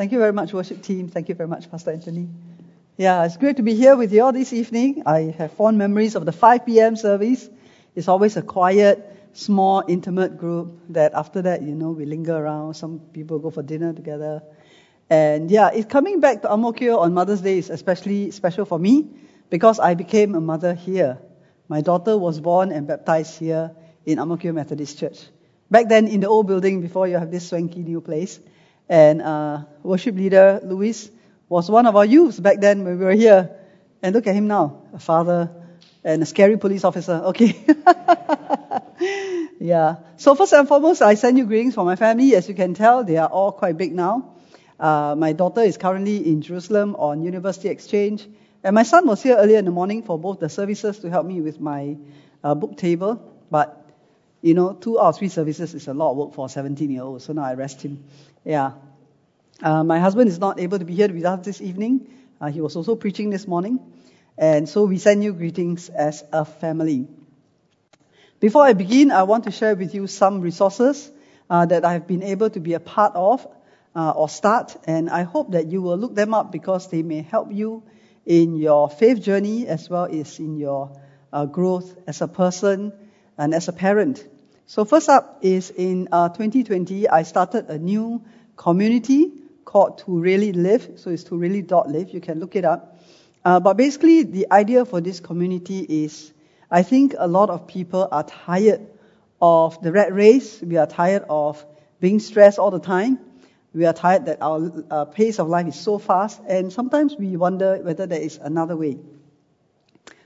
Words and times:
Thank 0.00 0.12
you 0.12 0.18
very 0.18 0.32
much, 0.32 0.54
worship 0.54 0.80
team. 0.80 1.08
Thank 1.08 1.28
you 1.28 1.34
very 1.34 1.46
much, 1.46 1.70
Pastor 1.70 1.90
Anthony. 1.90 2.26
Yeah, 2.96 3.22
it's 3.26 3.36
great 3.36 3.58
to 3.58 3.62
be 3.62 3.74
here 3.74 3.96
with 3.96 4.14
you 4.14 4.24
all 4.24 4.32
this 4.32 4.54
evening. 4.54 5.02
I 5.04 5.34
have 5.36 5.52
fond 5.52 5.76
memories 5.76 6.14
of 6.14 6.24
the 6.24 6.32
5 6.32 6.64
p.m. 6.64 6.96
service. 6.96 7.46
It's 7.94 8.08
always 8.08 8.34
a 8.38 8.40
quiet, 8.40 9.28
small, 9.34 9.84
intimate 9.86 10.38
group 10.38 10.80
that 10.88 11.12
after 11.12 11.42
that, 11.42 11.60
you 11.60 11.74
know, 11.74 11.90
we 11.90 12.06
linger 12.06 12.34
around. 12.34 12.76
Some 12.76 13.00
people 13.12 13.40
go 13.40 13.50
for 13.50 13.62
dinner 13.62 13.92
together. 13.92 14.42
And 15.10 15.50
yeah, 15.50 15.68
it's 15.68 15.84
coming 15.84 16.20
back 16.20 16.40
to 16.40 16.50
Ang 16.50 16.62
Mo 16.62 16.72
Kio 16.72 16.96
on 17.00 17.12
Mother's 17.12 17.42
Day 17.42 17.58
is 17.58 17.68
especially 17.68 18.30
special 18.30 18.64
for 18.64 18.78
me 18.78 19.06
because 19.50 19.78
I 19.78 19.92
became 19.92 20.34
a 20.34 20.40
mother 20.40 20.72
here. 20.72 21.18
My 21.68 21.82
daughter 21.82 22.16
was 22.16 22.40
born 22.40 22.72
and 22.72 22.86
baptized 22.86 23.38
here 23.38 23.72
in 24.06 24.18
Ang 24.18 24.28
Mo 24.28 24.38
Kio 24.38 24.54
Methodist 24.54 24.98
Church. 24.98 25.26
Back 25.70 25.90
then 25.90 26.08
in 26.08 26.20
the 26.20 26.28
old 26.28 26.46
building 26.46 26.80
before 26.80 27.06
you 27.06 27.18
have 27.18 27.30
this 27.30 27.50
swanky 27.50 27.80
new 27.80 28.00
place. 28.00 28.40
And 28.90 29.22
uh, 29.22 29.62
worship 29.84 30.16
leader 30.16 30.58
Louis 30.64 31.08
was 31.48 31.70
one 31.70 31.86
of 31.86 31.94
our 31.94 32.04
youths 32.04 32.40
back 32.40 32.60
then 32.60 32.82
when 32.84 32.98
we 32.98 33.04
were 33.04 33.12
here. 33.12 33.56
And 34.02 34.14
look 34.14 34.26
at 34.26 34.34
him 34.34 34.48
now, 34.48 34.82
a 34.92 34.98
father 34.98 35.48
and 36.02 36.22
a 36.22 36.26
scary 36.26 36.56
police 36.56 36.82
officer. 36.82 37.12
Okay. 37.12 37.54
yeah. 39.60 39.96
So 40.16 40.34
first 40.34 40.52
and 40.54 40.66
foremost, 40.66 41.02
I 41.02 41.14
send 41.14 41.38
you 41.38 41.46
greetings 41.46 41.74
from 41.74 41.86
my 41.86 41.94
family. 41.94 42.34
As 42.34 42.48
you 42.48 42.54
can 42.54 42.74
tell, 42.74 43.04
they 43.04 43.16
are 43.16 43.28
all 43.28 43.52
quite 43.52 43.78
big 43.78 43.94
now. 43.94 44.34
Uh, 44.80 45.14
my 45.16 45.34
daughter 45.34 45.60
is 45.60 45.76
currently 45.76 46.26
in 46.26 46.42
Jerusalem 46.42 46.96
on 46.96 47.22
university 47.22 47.68
exchange. 47.68 48.26
And 48.64 48.74
my 48.74 48.82
son 48.82 49.06
was 49.06 49.22
here 49.22 49.36
earlier 49.36 49.58
in 49.58 49.66
the 49.66 49.70
morning 49.70 50.02
for 50.02 50.18
both 50.18 50.40
the 50.40 50.48
services 50.48 50.98
to 51.00 51.10
help 51.10 51.26
me 51.26 51.40
with 51.40 51.60
my 51.60 51.96
uh, 52.42 52.56
book 52.56 52.76
table. 52.76 53.22
But, 53.50 53.79
you 54.42 54.54
know, 54.54 54.72
two 54.72 54.98
out 54.98 55.08
of 55.08 55.18
three 55.18 55.28
services 55.28 55.74
is 55.74 55.88
a 55.88 55.94
lot 55.94 56.12
of 56.12 56.16
work 56.16 56.34
for 56.34 56.46
a 56.46 56.48
17 56.48 56.90
year 56.90 57.02
old. 57.02 57.22
So 57.22 57.32
now 57.32 57.42
I 57.42 57.54
rest 57.54 57.82
him. 57.82 58.04
Yeah. 58.44 58.72
Uh, 59.62 59.84
my 59.84 59.98
husband 59.98 60.28
is 60.28 60.38
not 60.38 60.58
able 60.58 60.78
to 60.78 60.84
be 60.84 60.94
here 60.94 61.12
with 61.12 61.24
us 61.24 61.44
this 61.44 61.60
evening. 61.60 62.08
Uh, 62.40 62.50
he 62.50 62.60
was 62.60 62.76
also 62.76 62.96
preaching 62.96 63.28
this 63.30 63.46
morning. 63.46 63.78
And 64.38 64.66
so 64.68 64.84
we 64.84 64.96
send 64.96 65.22
you 65.22 65.34
greetings 65.34 65.90
as 65.90 66.24
a 66.32 66.46
family. 66.46 67.06
Before 68.38 68.62
I 68.62 68.72
begin, 68.72 69.10
I 69.10 69.24
want 69.24 69.44
to 69.44 69.50
share 69.50 69.74
with 69.76 69.94
you 69.94 70.06
some 70.06 70.40
resources 70.40 71.10
uh, 71.50 71.66
that 71.66 71.84
I 71.84 71.92
have 71.92 72.06
been 72.06 72.22
able 72.22 72.48
to 72.48 72.60
be 72.60 72.72
a 72.72 72.80
part 72.80 73.14
of 73.14 73.46
uh, 73.94 74.12
or 74.12 74.30
start. 74.30 74.74
And 74.84 75.10
I 75.10 75.24
hope 75.24 75.52
that 75.52 75.66
you 75.66 75.82
will 75.82 75.98
look 75.98 76.14
them 76.14 76.32
up 76.32 76.50
because 76.50 76.88
they 76.88 77.02
may 77.02 77.20
help 77.20 77.52
you 77.52 77.82
in 78.24 78.56
your 78.56 78.88
faith 78.88 79.20
journey 79.20 79.66
as 79.66 79.90
well 79.90 80.04
as 80.04 80.38
in 80.38 80.56
your 80.56 80.98
uh, 81.32 81.44
growth 81.44 81.94
as 82.06 82.22
a 82.22 82.28
person 82.28 82.94
and 83.36 83.54
as 83.54 83.68
a 83.68 83.72
parent. 83.72 84.24
So 84.70 84.84
first 84.84 85.08
up 85.08 85.40
is 85.42 85.70
in 85.70 86.06
2020, 86.06 87.08
uh, 87.08 87.16
I 87.16 87.24
started 87.24 87.68
a 87.70 87.76
new 87.76 88.22
community 88.54 89.32
called 89.64 89.98
To 90.06 90.20
Really 90.20 90.52
Live. 90.52 90.92
So 90.94 91.10
it's 91.10 91.24
to 91.24 91.36
really 91.36 91.60
dot 91.60 91.88
live. 91.88 92.10
You 92.10 92.20
can 92.20 92.38
look 92.38 92.54
it 92.54 92.64
up. 92.64 93.00
Uh, 93.44 93.58
but 93.58 93.76
basically, 93.76 94.22
the 94.22 94.46
idea 94.52 94.84
for 94.84 95.00
this 95.00 95.18
community 95.18 95.80
is 95.80 96.32
I 96.70 96.84
think 96.84 97.16
a 97.18 97.26
lot 97.26 97.50
of 97.50 97.66
people 97.66 98.06
are 98.12 98.22
tired 98.22 98.86
of 99.42 99.82
the 99.82 99.90
rat 99.90 100.14
race. 100.14 100.62
We 100.62 100.76
are 100.76 100.86
tired 100.86 101.24
of 101.28 101.66
being 101.98 102.20
stressed 102.20 102.60
all 102.60 102.70
the 102.70 102.78
time. 102.78 103.18
We 103.74 103.86
are 103.86 103.92
tired 103.92 104.26
that 104.26 104.40
our 104.40 104.84
uh, 104.88 105.04
pace 105.06 105.40
of 105.40 105.48
life 105.48 105.66
is 105.66 105.80
so 105.80 105.98
fast, 105.98 106.40
and 106.46 106.72
sometimes 106.72 107.16
we 107.16 107.36
wonder 107.36 107.78
whether 107.82 108.06
there 108.06 108.22
is 108.22 108.38
another 108.40 108.76
way. 108.76 108.98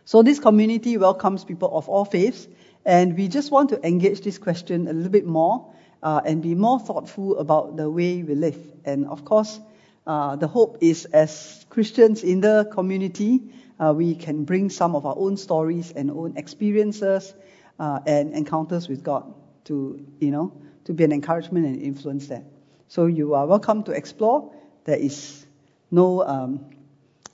So 0.05 0.23
this 0.23 0.39
community 0.39 0.99
welcomes 0.99 1.47
people 1.47 1.75
of 1.75 1.89
all 1.89 2.05
faiths, 2.05 2.47
and 2.85 3.17
we 3.17 3.29
just 3.29 3.51
want 3.51 3.71
to 3.71 3.87
engage 3.87 4.21
this 4.21 4.39
question 4.39 4.89
a 4.89 4.93
little 4.93 5.11
bit 5.11 5.27
more 5.27 5.73
uh, 6.03 6.21
and 6.25 6.43
be 6.43 6.55
more 6.55 6.79
thoughtful 6.79 7.39
about 7.39 7.77
the 7.77 7.89
way 7.89 8.23
we 8.23 8.35
live. 8.35 8.59
And 8.85 9.07
of 9.07 9.25
course, 9.25 9.59
uh, 10.07 10.37
the 10.37 10.47
hope 10.47 10.79
is 10.83 11.07
as 11.07 11.65
Christians 11.71 12.23
in 12.23 12.41
the 12.41 12.69
community, 12.71 13.41
uh, 13.81 13.95
we 13.97 14.15
can 14.15 14.45
bring 14.45 14.69
some 14.69 14.95
of 14.95 15.07
our 15.07 15.15
own 15.17 15.37
stories 15.37 15.93
and 15.93 16.11
own 16.11 16.37
experiences 16.37 17.35
uh, 17.79 18.01
and 18.07 18.35
encounters 18.35 18.89
with 18.89 19.03
God 19.03 19.33
to, 19.65 20.05
you 20.21 20.31
know, 20.31 20.53
to 20.85 20.93
be 20.93 21.05
an 21.05 21.13
encouragement 21.13 21.67
and 21.67 21.81
influence 21.81 22.27
there. 22.27 22.45
So 22.89 23.07
you 23.07 23.35
are 23.35 23.47
welcome 23.47 23.83
to 23.85 23.93
explore. 23.93 24.53
There 24.85 24.99
is 24.99 25.47
no 25.91 26.23
um, 26.23 26.67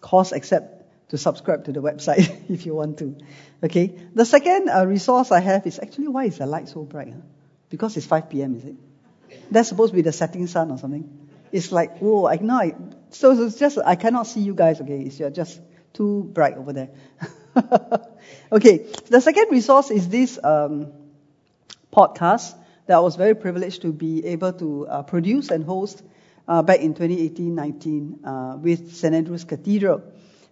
cost 0.00 0.32
except 0.32 0.79
to 1.10 1.18
subscribe 1.18 1.64
to 1.64 1.72
the 1.72 1.80
website 1.82 2.30
if 2.50 2.66
you 2.66 2.74
want 2.74 2.98
to. 2.98 3.16
Okay. 3.62 3.94
The 4.14 4.24
second 4.24 4.68
uh, 4.68 4.86
resource 4.86 5.30
I 5.30 5.40
have 5.40 5.66
is 5.66 5.78
actually 5.78 6.08
why 6.08 6.24
is 6.24 6.38
the 6.38 6.46
light 6.46 6.68
so 6.68 6.82
bright? 6.82 7.12
Huh? 7.12 7.20
Because 7.68 7.96
it's 7.96 8.06
5 8.06 8.30
p.m., 8.30 8.56
is 8.56 8.64
it? 8.64 8.74
That's 9.50 9.68
supposed 9.68 9.92
to 9.92 9.96
be 9.96 10.02
the 10.02 10.12
setting 10.12 10.46
sun 10.46 10.70
or 10.70 10.78
something. 10.78 11.28
It's 11.52 11.70
like, 11.72 11.98
whoa, 11.98 12.26
I 12.26 12.36
know. 12.36 12.54
I, 12.54 12.74
so 13.10 13.32
it's 13.44 13.58
just, 13.58 13.78
I 13.84 13.96
cannot 13.96 14.26
see 14.26 14.40
you 14.40 14.54
guys, 14.54 14.80
okay? 14.80 15.00
It's 15.00 15.18
you're 15.18 15.30
just 15.30 15.60
too 15.92 16.28
bright 16.32 16.56
over 16.56 16.72
there. 16.72 16.90
okay, 18.52 18.86
the 19.08 19.20
second 19.20 19.50
resource 19.50 19.90
is 19.90 20.08
this 20.08 20.38
um, 20.42 20.92
podcast 21.92 22.54
that 22.86 22.96
I 22.96 23.00
was 23.00 23.16
very 23.16 23.34
privileged 23.34 23.82
to 23.82 23.92
be 23.92 24.24
able 24.26 24.52
to 24.54 24.86
uh, 24.86 25.02
produce 25.02 25.50
and 25.50 25.64
host 25.64 26.02
uh, 26.46 26.62
back 26.62 26.80
in 26.80 26.94
2018-19 26.94 28.18
uh, 28.24 28.56
with 28.58 28.94
St. 28.94 29.14
Andrew's 29.14 29.44
Cathedral. 29.44 30.02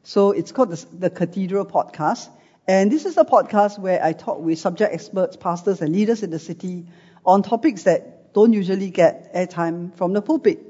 So 0.08 0.30
it's 0.30 0.52
called 0.52 0.70
the, 0.70 0.86
the 1.00 1.10
Cathedral 1.10 1.66
Podcast. 1.66 2.30
And 2.66 2.90
this 2.90 3.04
is 3.04 3.18
a 3.18 3.26
podcast 3.26 3.78
where 3.78 4.02
I 4.02 4.14
talk 4.14 4.38
with 4.40 4.58
subject 4.58 4.94
experts, 4.94 5.36
pastors, 5.36 5.82
and 5.82 5.92
leaders 5.92 6.22
in 6.22 6.30
the 6.30 6.38
city 6.38 6.86
on 7.26 7.42
topics 7.42 7.82
that 7.82 8.32
don't 8.32 8.54
usually 8.54 8.88
get 8.88 9.34
airtime 9.34 9.94
from 9.98 10.14
the 10.14 10.22
pulpit, 10.22 10.60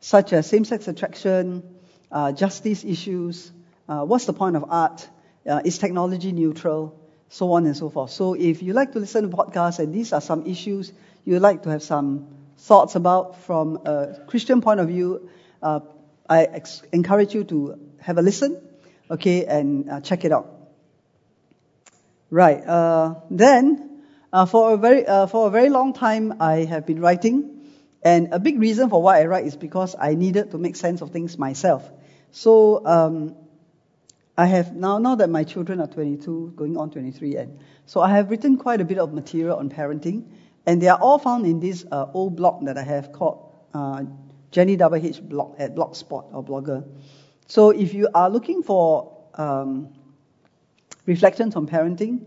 such 0.00 0.32
as 0.32 0.46
same-sex 0.46 0.88
attraction, 0.88 1.62
uh, 2.10 2.32
justice 2.32 2.84
issues, 2.84 3.52
uh, 3.86 4.00
what's 4.00 4.24
the 4.24 4.32
point 4.32 4.56
of 4.56 4.64
art, 4.70 5.06
uh, 5.46 5.60
is 5.62 5.76
technology 5.76 6.32
neutral, 6.32 6.98
so 7.28 7.52
on 7.52 7.66
and 7.66 7.76
so 7.76 7.90
forth. 7.90 8.12
So 8.12 8.32
if 8.32 8.62
you 8.62 8.72
like 8.72 8.92
to 8.92 8.98
listen 8.98 9.30
to 9.30 9.36
podcasts 9.36 9.78
and 9.78 9.92
these 9.92 10.14
are 10.14 10.22
some 10.22 10.46
issues 10.46 10.90
you'd 11.26 11.42
like 11.42 11.64
to 11.64 11.68
have 11.68 11.82
some 11.82 12.28
thoughts 12.56 12.94
about 12.94 13.42
from 13.42 13.78
a 13.84 14.24
Christian 14.26 14.62
point 14.62 14.80
of 14.80 14.88
view, 14.88 15.28
uh, 15.62 15.80
I 16.26 16.44
ex- 16.44 16.80
encourage 16.94 17.34
you 17.34 17.44
to 17.44 17.78
have 18.00 18.16
a 18.16 18.22
listen, 18.22 18.65
okay, 19.10 19.44
and 19.44 19.90
uh, 19.90 20.00
check 20.00 20.24
it 20.24 20.32
out. 20.32 20.52
Right. 22.30 22.66
Uh, 22.66 23.14
then 23.30 24.02
uh, 24.32 24.46
for 24.46 24.74
a 24.74 24.76
very 24.76 25.06
uh, 25.06 25.26
for 25.26 25.46
a 25.46 25.50
very 25.50 25.70
long 25.70 25.92
time, 25.92 26.34
I 26.40 26.64
have 26.64 26.86
been 26.86 27.00
writing, 27.00 27.64
and 28.02 28.28
a 28.32 28.38
big 28.38 28.58
reason 28.58 28.90
for 28.90 29.00
why 29.00 29.20
I 29.20 29.26
write 29.26 29.46
is 29.46 29.56
because 29.56 29.94
I 29.98 30.14
needed 30.14 30.50
to 30.50 30.58
make 30.58 30.76
sense 30.76 31.02
of 31.02 31.10
things 31.10 31.38
myself. 31.38 31.88
So 32.32 32.84
um, 32.84 33.36
I 34.36 34.46
have 34.46 34.74
now 34.74 34.98
now 34.98 35.14
that 35.14 35.30
my 35.30 35.44
children 35.44 35.80
are 35.80 35.86
22, 35.86 36.54
going 36.56 36.76
on 36.76 36.90
23, 36.90 37.36
and 37.36 37.60
so 37.86 38.00
I 38.00 38.10
have 38.10 38.28
written 38.28 38.58
quite 38.58 38.80
a 38.80 38.84
bit 38.84 38.98
of 38.98 39.14
material 39.14 39.58
on 39.58 39.70
parenting, 39.70 40.24
and 40.66 40.82
they 40.82 40.88
are 40.88 40.98
all 40.98 41.18
found 41.18 41.46
in 41.46 41.60
this 41.60 41.84
uh, 41.90 42.06
old 42.12 42.36
blog 42.36 42.66
that 42.66 42.76
I 42.76 42.82
have 42.82 43.12
called 43.12 43.54
uh, 43.72 44.02
Jenny 44.50 44.76
WH 44.76 45.20
blog 45.22 45.54
at 45.58 45.74
Blogspot 45.74 46.34
or 46.34 46.44
Blogger. 46.44 46.84
So 47.46 47.70
if 47.70 47.94
you 47.94 48.08
are 48.14 48.28
looking 48.28 48.62
for 48.62 49.16
um, 49.34 49.94
reflections 51.06 51.54
on 51.56 51.66
parenting 51.66 52.20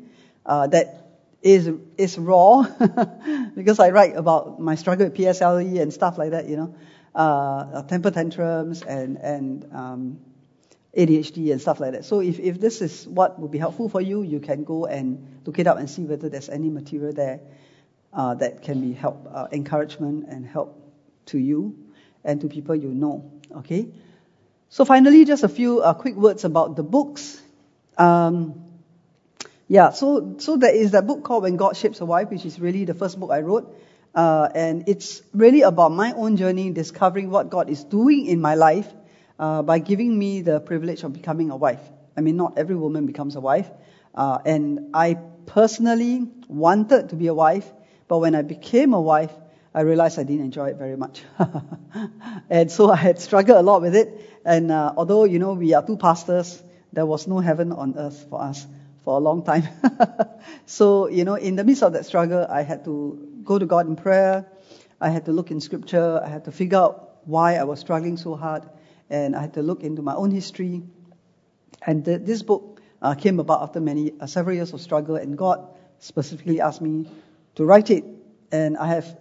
uh, 0.45 0.67
that 0.67 1.09
is 1.41 1.69
is 1.97 2.17
raw 2.17 2.63
because 3.55 3.79
I 3.79 3.89
write 3.91 4.15
about 4.15 4.59
my 4.59 4.75
struggle 4.75 5.07
with 5.07 5.15
PSLE 5.15 5.81
and 5.81 5.93
stuff 5.93 6.17
like 6.17 6.31
that, 6.31 6.47
you 6.47 6.57
know, 6.57 6.75
uh, 7.15 7.81
temper 7.83 8.11
tantrums 8.11 8.81
and 8.81 9.17
and 9.17 9.65
um, 9.73 10.19
ADHD 10.97 11.51
and 11.51 11.61
stuff 11.61 11.79
like 11.79 11.93
that. 11.93 12.05
So 12.05 12.19
if 12.21 12.39
if 12.39 12.59
this 12.59 12.81
is 12.81 13.07
what 13.07 13.39
would 13.39 13.51
be 13.51 13.57
helpful 13.57 13.89
for 13.89 14.01
you, 14.01 14.21
you 14.21 14.39
can 14.39 14.63
go 14.63 14.85
and 14.85 15.41
look 15.45 15.59
it 15.59 15.67
up 15.67 15.77
and 15.77 15.89
see 15.89 16.03
whether 16.03 16.29
there's 16.29 16.49
any 16.49 16.69
material 16.69 17.13
there 17.13 17.39
uh, 18.13 18.35
that 18.35 18.61
can 18.61 18.81
be 18.81 18.93
help 18.93 19.27
uh, 19.31 19.47
encouragement 19.51 20.27
and 20.27 20.45
help 20.45 20.75
to 21.27 21.37
you 21.37 21.77
and 22.23 22.41
to 22.41 22.47
people 22.47 22.75
you 22.75 22.89
know. 22.89 23.31
Okay. 23.55 23.87
So 24.71 24.85
finally, 24.85 25.25
just 25.25 25.43
a 25.43 25.49
few 25.49 25.81
uh, 25.81 25.95
quick 25.95 26.15
words 26.15 26.43
about 26.45 26.75
the 26.75 26.83
books. 26.83 27.41
Um, 27.97 28.65
yeah, 29.67 29.89
so 29.89 30.35
so 30.37 30.57
there 30.57 30.73
is 30.73 30.91
that 30.91 31.07
book 31.07 31.23
called 31.23 31.43
When 31.43 31.57
God 31.57 31.75
Shapes 31.75 32.01
a 32.01 32.05
Wife, 32.05 32.29
which 32.29 32.45
is 32.45 32.59
really 32.59 32.85
the 32.85 32.93
first 32.93 33.19
book 33.19 33.31
I 33.31 33.41
wrote, 33.41 33.75
uh, 34.13 34.47
and 34.53 34.87
it's 34.87 35.23
really 35.33 35.63
about 35.63 35.91
my 35.91 36.13
own 36.13 36.37
journey 36.37 36.69
discovering 36.69 37.31
what 37.31 37.49
God 37.49 37.67
is 37.67 37.83
doing 37.83 38.27
in 38.27 38.41
my 38.41 38.53
life 38.53 38.87
uh, 39.39 39.63
by 39.63 39.79
giving 39.79 40.17
me 40.17 40.41
the 40.41 40.59
privilege 40.59 41.01
of 41.01 41.13
becoming 41.13 41.49
a 41.49 41.57
wife. 41.57 41.81
I 42.15 42.21
mean, 42.21 42.37
not 42.37 42.59
every 42.59 42.75
woman 42.75 43.07
becomes 43.07 43.35
a 43.35 43.39
wife, 43.39 43.69
uh, 44.13 44.37
and 44.45 44.91
I 44.93 45.17
personally 45.47 46.27
wanted 46.47 47.09
to 47.09 47.15
be 47.15 47.25
a 47.25 47.33
wife, 47.33 47.65
but 48.07 48.19
when 48.19 48.35
I 48.35 48.43
became 48.43 48.93
a 48.93 49.01
wife, 49.01 49.33
I 49.73 49.81
realized 49.81 50.17
I 50.17 50.23
didn't 50.23 50.45
enjoy 50.45 50.69
it 50.69 50.77
very 50.77 50.97
much, 50.97 51.21
and 52.49 52.71
so 52.71 52.91
I 52.91 52.95
had 52.95 53.19
struggled 53.19 53.57
a 53.57 53.61
lot 53.61 53.81
with 53.81 53.95
it. 53.95 54.41
And 54.43 54.71
uh, 54.71 54.93
although 54.97 55.25
you 55.25 55.37
know 55.37 55.53
we 55.53 55.73
are 55.73 55.85
two 55.85 55.97
pastors, 55.97 56.61
there 56.91 57.05
was 57.05 57.27
no 57.27 57.39
heaven 57.39 57.71
on 57.71 57.95
earth 57.97 58.25
for 58.29 58.41
us 58.41 58.65
for 59.03 59.17
a 59.17 59.19
long 59.19 59.43
time. 59.43 59.67
so, 60.65 61.07
you 61.07 61.23
know, 61.23 61.35
in 61.35 61.55
the 61.55 61.63
midst 61.63 61.83
of 61.83 61.93
that 61.93 62.05
struggle, 62.05 62.45
I 62.49 62.63
had 62.63 62.83
to 62.85 63.41
go 63.43 63.59
to 63.59 63.65
God 63.65 63.87
in 63.87 63.95
prayer. 63.95 64.45
I 64.99 65.09
had 65.09 65.25
to 65.25 65.31
look 65.31 65.51
in 65.51 65.61
scripture. 65.61 66.21
I 66.23 66.29
had 66.29 66.45
to 66.45 66.51
figure 66.51 66.77
out 66.77 67.17
why 67.25 67.55
I 67.55 67.63
was 67.63 67.79
struggling 67.79 68.17
so 68.17 68.35
hard, 68.35 68.69
and 69.09 69.35
I 69.35 69.41
had 69.41 69.53
to 69.53 69.61
look 69.61 69.83
into 69.83 70.01
my 70.01 70.15
own 70.15 70.31
history. 70.31 70.83
And 71.85 72.03
the, 72.03 72.17
this 72.17 72.41
book 72.41 72.81
uh, 73.01 73.15
came 73.15 73.39
about 73.39 73.61
after 73.61 73.79
many 73.79 74.13
uh, 74.19 74.27
several 74.27 74.55
years 74.55 74.73
of 74.73 74.81
struggle, 74.81 75.15
and 75.15 75.37
God 75.37 75.67
specifically 75.99 76.59
asked 76.59 76.81
me 76.81 77.07
to 77.55 77.65
write 77.65 77.89
it. 77.89 78.03
And 78.51 78.77
I 78.77 78.87
have 78.87 79.17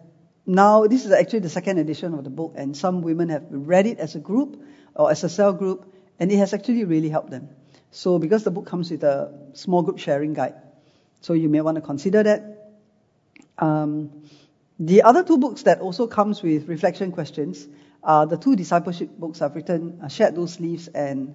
now 0.49 0.87
this 0.87 1.05
is 1.05 1.13
actually 1.13 1.41
the 1.41 1.49
second 1.51 1.79
edition 1.79 2.15
of 2.15 2.25
the 2.25 2.31
book, 2.31 2.55
and 2.57 2.77
some 2.77 3.03
women 3.03 3.29
have 3.29 3.45
read 3.51 3.87
it 3.87 3.99
as 3.99 4.15
a 4.15 4.19
group 4.19 4.61
or 4.95 5.11
as 5.11 5.23
a 5.23 5.29
cell 5.29 5.53
group, 5.53 5.93
and 6.19 6.33
it 6.33 6.39
has 6.39 6.55
actually 6.55 6.85
really 6.85 7.11
helped 7.11 7.31
them. 7.31 7.51
So 7.91 8.19
because 8.19 8.45
the 8.45 8.51
book 8.51 8.67
comes 8.67 8.91
with 8.91 9.05
a 9.05 9.33
small 9.53 9.83
group 9.83 9.99
sharing 9.99 10.33
guide, 10.33 10.55
so 11.21 11.35
you 11.35 11.49
may 11.49 11.61
want 11.61 11.77
to 11.77 11.83
consider 11.83 12.23
that. 12.23 12.73
Um, 13.59 14.23
the 14.79 15.03
other 15.03 15.23
two 15.23 15.39
books 15.39 15.65
that 15.65 15.81
also 15.81 16.07
comes 16.07 16.43
with 16.43 16.69
reflection 16.69 17.13
questions 17.13 17.67
are 18.03 18.27
the 18.27 18.37
two 18.37 18.57
discipleship 18.57 19.11
books 19.19 19.43
I've 19.43 19.55
written, 19.55 20.01
uh, 20.03 20.09
Shed 20.09 20.37
Those 20.37 20.61
Leaves 20.61 20.89
and 20.89 21.35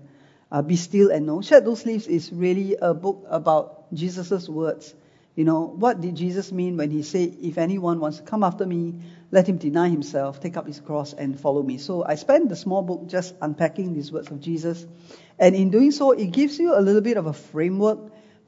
uh, 0.52 0.62
Be 0.62 0.76
Still 0.76 1.12
and 1.12 1.26
Know. 1.26 1.42
Shed 1.42 1.66
Those 1.66 1.86
Leaves 1.86 2.08
is 2.08 2.32
really 2.32 2.78
a 2.82 2.94
book 2.94 3.26
about 3.30 3.94
Jesus' 3.94 4.48
words. 4.48 4.96
You 5.36 5.46
know, 5.46 5.62
what 5.62 6.00
did 6.00 6.16
Jesus 6.16 6.52
mean 6.52 6.78
when 6.78 6.92
he 6.92 7.02
said, 7.02 7.38
if 7.42 7.58
anyone 7.58 8.00
wants 8.00 8.18
to 8.18 8.24
come 8.24 8.44
after 8.44 8.66
me, 8.68 8.94
let 9.32 9.50
him 9.50 9.58
deny 9.58 9.90
himself, 9.90 10.40
take 10.40 10.58
up 10.58 10.68
his 10.68 10.80
cross 10.80 11.14
and 11.14 11.40
follow 11.40 11.64
me. 11.64 11.80
So 11.80 12.06
I 12.06 12.16
spent 12.16 12.50
the 12.50 12.56
small 12.56 12.84
book 12.84 13.08
just 13.08 13.34
unpacking 13.42 13.94
these 13.94 14.12
words 14.12 14.30
of 14.30 14.40
Jesus. 14.40 14.86
And 15.40 15.56
in 15.56 15.72
doing 15.72 15.92
so, 15.92 16.12
it 16.12 16.28
gives 16.28 16.60
you 16.60 16.78
a 16.78 16.82
little 16.82 17.02
bit 17.02 17.18
of 17.18 17.26
a 17.26 17.34
framework 17.34 18.00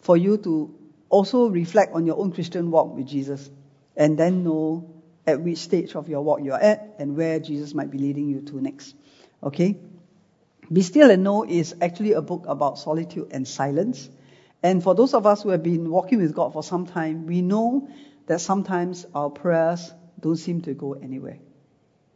for 0.01 0.15
you 0.15 0.37
to 0.37 0.75
also 1.09 1.47
reflect 1.47 1.93
on 1.93 2.05
your 2.05 2.19
own 2.19 2.31
Christian 2.31 2.69
walk 2.69 2.95
with 2.95 3.07
Jesus 3.07 3.49
and 3.95 4.17
then 4.17 4.43
know 4.43 4.93
at 5.25 5.41
which 5.41 5.57
stage 5.57 5.95
of 5.95 6.07
your 6.07 6.21
walk 6.21 6.41
you're 6.43 6.61
at 6.61 6.95
and 6.99 7.17
where 7.17 7.39
Jesus 7.39 7.73
might 7.73 7.89
be 7.89 7.97
leading 7.97 8.29
you 8.29 8.41
to 8.41 8.61
next. 8.61 8.95
Okay? 9.41 9.79
Be 10.71 10.81
Still 10.81 11.09
and 11.09 11.23
Know 11.23 11.45
is 11.45 11.75
actually 11.81 12.13
a 12.13 12.21
book 12.21 12.45
about 12.47 12.77
solitude 12.77 13.29
and 13.31 13.47
silence. 13.47 14.09
And 14.63 14.81
for 14.83 14.95
those 14.95 15.13
of 15.13 15.25
us 15.25 15.43
who 15.43 15.49
have 15.49 15.63
been 15.63 15.89
walking 15.89 16.19
with 16.19 16.33
God 16.33 16.53
for 16.53 16.63
some 16.63 16.85
time, 16.85 17.27
we 17.27 17.41
know 17.41 17.89
that 18.27 18.41
sometimes 18.41 19.05
our 19.13 19.29
prayers 19.29 19.93
don't 20.19 20.37
seem 20.37 20.61
to 20.61 20.73
go 20.73 20.93
anywhere. 20.93 21.37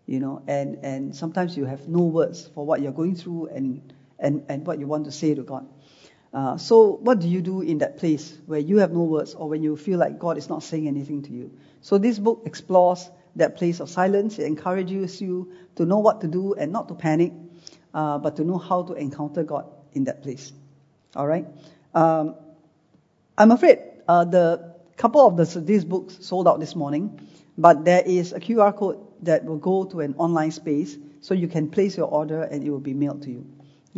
You 0.06 0.20
know, 0.20 0.42
and, 0.48 0.80
and 0.84 1.16
sometimes 1.16 1.56
you 1.56 1.66
have 1.66 1.88
no 1.88 2.00
words 2.00 2.50
for 2.56 2.66
what 2.66 2.82
you're 2.82 2.92
going 2.92 3.16
through 3.16 3.48
and, 3.48 3.94
and, 4.18 4.44
and 4.50 4.66
what 4.66 4.80
you 4.80 4.88
want 4.88 5.06
to 5.06 5.12
say 5.12 5.36
to 5.36 5.44
God. 5.44 5.68
Uh, 6.34 6.58
so, 6.58 6.98
what 7.02 7.20
do 7.20 7.28
you 7.28 7.42
do 7.42 7.62
in 7.62 7.80
that 7.80 7.98
place 7.98 8.38
where 8.46 8.60
you 8.60 8.78
have 8.78 8.92
no 8.92 9.04
words 9.04 9.34
or 9.34 9.50
when 9.50 9.64
you 9.64 9.76
feel 9.76 9.98
like 9.98 10.20
God 10.20 10.38
is 10.38 10.48
not 10.48 10.62
saying 10.62 10.88
anything 10.88 11.24
to 11.24 11.32
you? 11.32 11.52
So, 11.82 11.98
this 11.98 12.20
book 12.20 12.44
explores 12.46 13.10
that 13.36 13.56
place 13.56 13.80
of 13.80 13.90
silence. 13.90 14.38
It 14.38 14.46
encourages 14.46 15.22
you 15.22 15.52
to 15.76 15.86
know 15.86 16.00
what 16.00 16.22
to 16.22 16.28
do 16.28 16.54
and 16.54 16.72
not 16.72 16.88
to 16.90 16.94
panic, 16.94 17.34
uh, 17.94 18.20
but 18.20 18.36
to 18.36 18.44
know 18.44 18.58
how 18.60 18.84
to 18.84 18.94
encounter 18.94 19.44
God 19.44 19.66
in 19.94 20.04
that 20.04 20.22
place. 20.22 20.52
All 21.16 21.26
right? 21.26 21.48
Um, 22.00 22.36
I'm 23.38 23.52
afraid 23.52 23.80
uh, 24.08 24.24
the 24.24 24.74
couple 24.96 25.28
of 25.28 25.36
the, 25.36 25.60
these 25.60 25.84
books 25.84 26.18
sold 26.22 26.48
out 26.48 26.62
this 26.62 26.74
morning, 26.74 27.28
but 27.58 27.84
there 27.84 28.02
is 28.06 28.32
a 28.32 28.40
QR 28.40 28.74
code 28.74 29.00
that 29.24 29.44
will 29.44 29.58
go 29.58 29.84
to 29.84 30.00
an 30.00 30.16
online 30.18 30.52
space 30.52 30.98
so 31.20 31.34
you 31.34 31.50
can 31.50 31.70
place 31.70 31.98
your 31.98 32.08
order 32.08 32.44
and 32.44 32.64
it 32.64 32.70
will 32.70 32.80
be 32.80 32.94
mailed 32.94 33.24
to 33.24 33.30
you. 33.30 33.46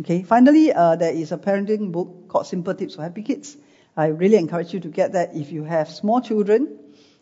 Okay. 0.00 0.24
Finally, 0.24 0.72
uh, 0.72 0.96
there 0.96 1.12
is 1.12 1.30
a 1.30 1.38
parenting 1.38 1.92
book 1.92 2.26
called 2.26 2.46
Simple 2.48 2.74
Tips 2.74 2.96
for 2.96 3.02
Happy 3.02 3.22
Kids. 3.22 3.56
I 3.96 4.06
really 4.06 4.36
encourage 4.36 4.74
you 4.74 4.80
to 4.80 4.88
get 4.88 5.12
that 5.12 5.36
if 5.36 5.52
you 5.52 5.62
have 5.62 5.88
small 5.88 6.20
children, 6.20 6.78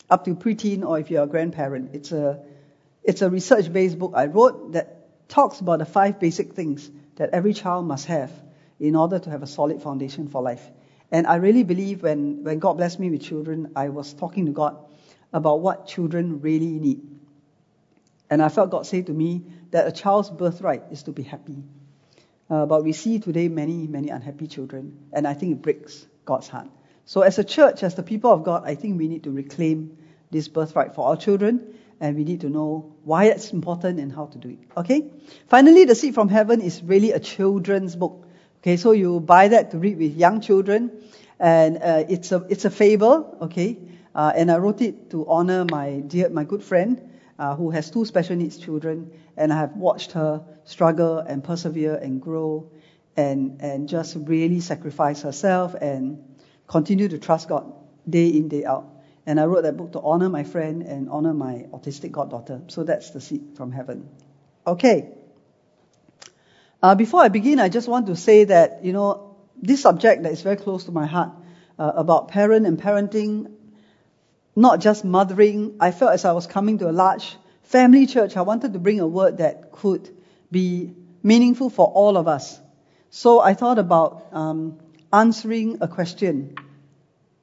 up 0.08 0.24
to 0.24 0.34
preteen, 0.34 0.82
or 0.82 0.98
if 0.98 1.10
you're 1.10 1.24
a 1.24 1.26
grandparent. 1.26 1.94
It's 1.94 2.10
a 2.10 2.42
it's 3.02 3.20
a 3.20 3.28
research-based 3.28 3.98
book 3.98 4.12
I 4.14 4.26
wrote 4.26 4.72
that 4.72 5.28
talks 5.28 5.60
about 5.60 5.80
the 5.80 5.84
five 5.84 6.20
basic 6.20 6.54
things 6.54 6.90
that 7.16 7.30
every 7.30 7.52
child 7.52 7.86
must 7.86 8.06
have 8.06 8.32
in 8.80 8.96
order 8.96 9.18
to 9.18 9.30
have 9.30 9.42
a 9.42 9.46
solid 9.46 9.82
foundation 9.82 10.28
for 10.28 10.42
life. 10.42 10.68
And 11.12 11.26
I 11.26 11.36
really 11.36 11.62
believe 11.62 12.02
when, 12.02 12.44
when 12.44 12.58
God 12.58 12.74
blessed 12.74 12.98
me 12.98 13.10
with 13.10 13.22
children, 13.22 13.72
I 13.76 13.90
was 13.90 14.14
talking 14.14 14.46
to 14.46 14.52
God 14.52 14.76
about 15.32 15.60
what 15.60 15.86
children 15.86 16.40
really 16.40 16.78
need. 16.78 17.02
And 18.30 18.42
I 18.42 18.48
felt 18.48 18.70
God 18.70 18.86
say 18.86 19.02
to 19.02 19.12
me 19.12 19.44
that 19.70 19.86
a 19.86 19.92
child's 19.92 20.30
birthright 20.30 20.84
is 20.90 21.02
to 21.04 21.12
be 21.12 21.22
happy. 21.22 21.62
Uh, 22.48 22.66
but 22.66 22.82
we 22.82 22.92
see 22.92 23.18
today 23.18 23.48
many, 23.48 23.86
many 23.86 24.08
unhappy 24.08 24.46
children, 24.48 25.08
and 25.12 25.26
I 25.26 25.34
think 25.34 25.52
it 25.52 25.62
breaks 25.62 26.06
God's 26.24 26.48
heart. 26.48 26.68
So, 27.04 27.22
as 27.22 27.38
a 27.38 27.44
church, 27.44 27.84
as 27.84 27.94
the 27.94 28.02
people 28.02 28.32
of 28.32 28.42
God, 28.42 28.62
I 28.64 28.74
think 28.74 28.98
we 28.98 29.06
need 29.06 29.24
to 29.24 29.30
reclaim 29.30 29.98
this 30.32 30.48
birthright 30.48 30.94
for 30.94 31.06
our 31.06 31.16
children, 31.16 31.74
and 32.00 32.16
we 32.16 32.24
need 32.24 32.40
to 32.40 32.48
know 32.48 32.96
why 33.04 33.26
it's 33.26 33.52
important 33.52 34.00
and 34.00 34.12
how 34.12 34.26
to 34.26 34.38
do 34.38 34.48
it. 34.50 34.58
Okay? 34.76 35.10
Finally, 35.48 35.84
The 35.84 35.94
Seed 35.94 36.14
from 36.14 36.28
Heaven 36.28 36.60
is 36.60 36.82
really 36.82 37.12
a 37.12 37.20
children's 37.20 37.94
book. 37.94 38.26
Okay, 38.60 38.76
so 38.76 38.92
you 38.92 39.20
buy 39.20 39.48
that 39.48 39.70
to 39.70 39.78
read 39.78 39.96
with 39.98 40.16
young 40.16 40.40
children, 40.40 40.90
and 41.38 41.78
uh, 41.78 42.04
it's 42.08 42.30
a 42.32 42.44
it's 42.50 42.66
a 42.66 42.70
fable. 42.70 43.38
Okay, 43.42 43.78
uh, 44.14 44.32
and 44.36 44.50
I 44.50 44.58
wrote 44.58 44.82
it 44.82 45.10
to 45.10 45.26
honor 45.26 45.64
my 45.64 46.00
dear 46.00 46.28
my 46.28 46.44
good 46.44 46.62
friend 46.62 47.10
uh, 47.38 47.56
who 47.56 47.70
has 47.70 47.90
two 47.90 48.04
special 48.04 48.36
needs 48.36 48.58
children, 48.58 49.12
and 49.36 49.50
I 49.50 49.56
have 49.56 49.76
watched 49.76 50.12
her 50.12 50.44
struggle 50.64 51.18
and 51.18 51.42
persevere 51.42 51.94
and 51.94 52.20
grow 52.20 52.70
and, 53.16 53.60
and 53.60 53.88
just 53.88 54.16
really 54.20 54.60
sacrifice 54.60 55.22
herself 55.22 55.74
and 55.74 56.22
continue 56.68 57.08
to 57.08 57.18
trust 57.18 57.48
God 57.48 57.72
day 58.08 58.28
in, 58.28 58.48
day 58.48 58.64
out. 58.64 58.86
And 59.26 59.40
I 59.40 59.46
wrote 59.46 59.62
that 59.62 59.76
book 59.76 59.92
to 59.92 60.00
honor 60.00 60.28
my 60.28 60.44
friend 60.44 60.82
and 60.82 61.08
honor 61.08 61.32
my 61.32 61.66
autistic 61.72 62.12
goddaughter. 62.12 62.62
So 62.68 62.84
that's 62.84 63.10
the 63.10 63.20
seed 63.20 63.56
from 63.56 63.72
heaven. 63.72 64.08
Okay. 64.66 65.19
Uh, 66.82 66.94
before 66.94 67.20
I 67.20 67.28
begin, 67.28 67.60
I 67.60 67.68
just 67.68 67.88
want 67.88 68.06
to 68.06 68.16
say 68.16 68.44
that, 68.44 68.84
you 68.84 68.92
know, 68.92 69.36
this 69.60 69.82
subject 69.82 70.22
that 70.22 70.32
is 70.32 70.40
very 70.40 70.56
close 70.56 70.84
to 70.84 70.92
my 70.92 71.04
heart 71.04 71.30
uh, 71.78 71.92
about 71.94 72.28
parent 72.28 72.66
and 72.66 72.80
parenting, 72.80 73.52
not 74.56 74.80
just 74.80 75.04
mothering. 75.04 75.76
I 75.78 75.90
felt 75.90 76.12
as 76.12 76.24
I 76.24 76.32
was 76.32 76.46
coming 76.46 76.78
to 76.78 76.88
a 76.88 76.92
large 76.92 77.36
family 77.64 78.06
church, 78.06 78.36
I 78.36 78.42
wanted 78.42 78.72
to 78.72 78.78
bring 78.78 79.00
a 79.00 79.06
word 79.06 79.38
that 79.38 79.72
could 79.72 80.08
be 80.50 80.94
meaningful 81.22 81.68
for 81.68 81.86
all 81.86 82.16
of 82.16 82.26
us. 82.26 82.58
So 83.10 83.40
I 83.40 83.52
thought 83.52 83.78
about 83.78 84.28
um, 84.32 84.78
answering 85.12 85.78
a 85.82 85.88
question 85.88 86.54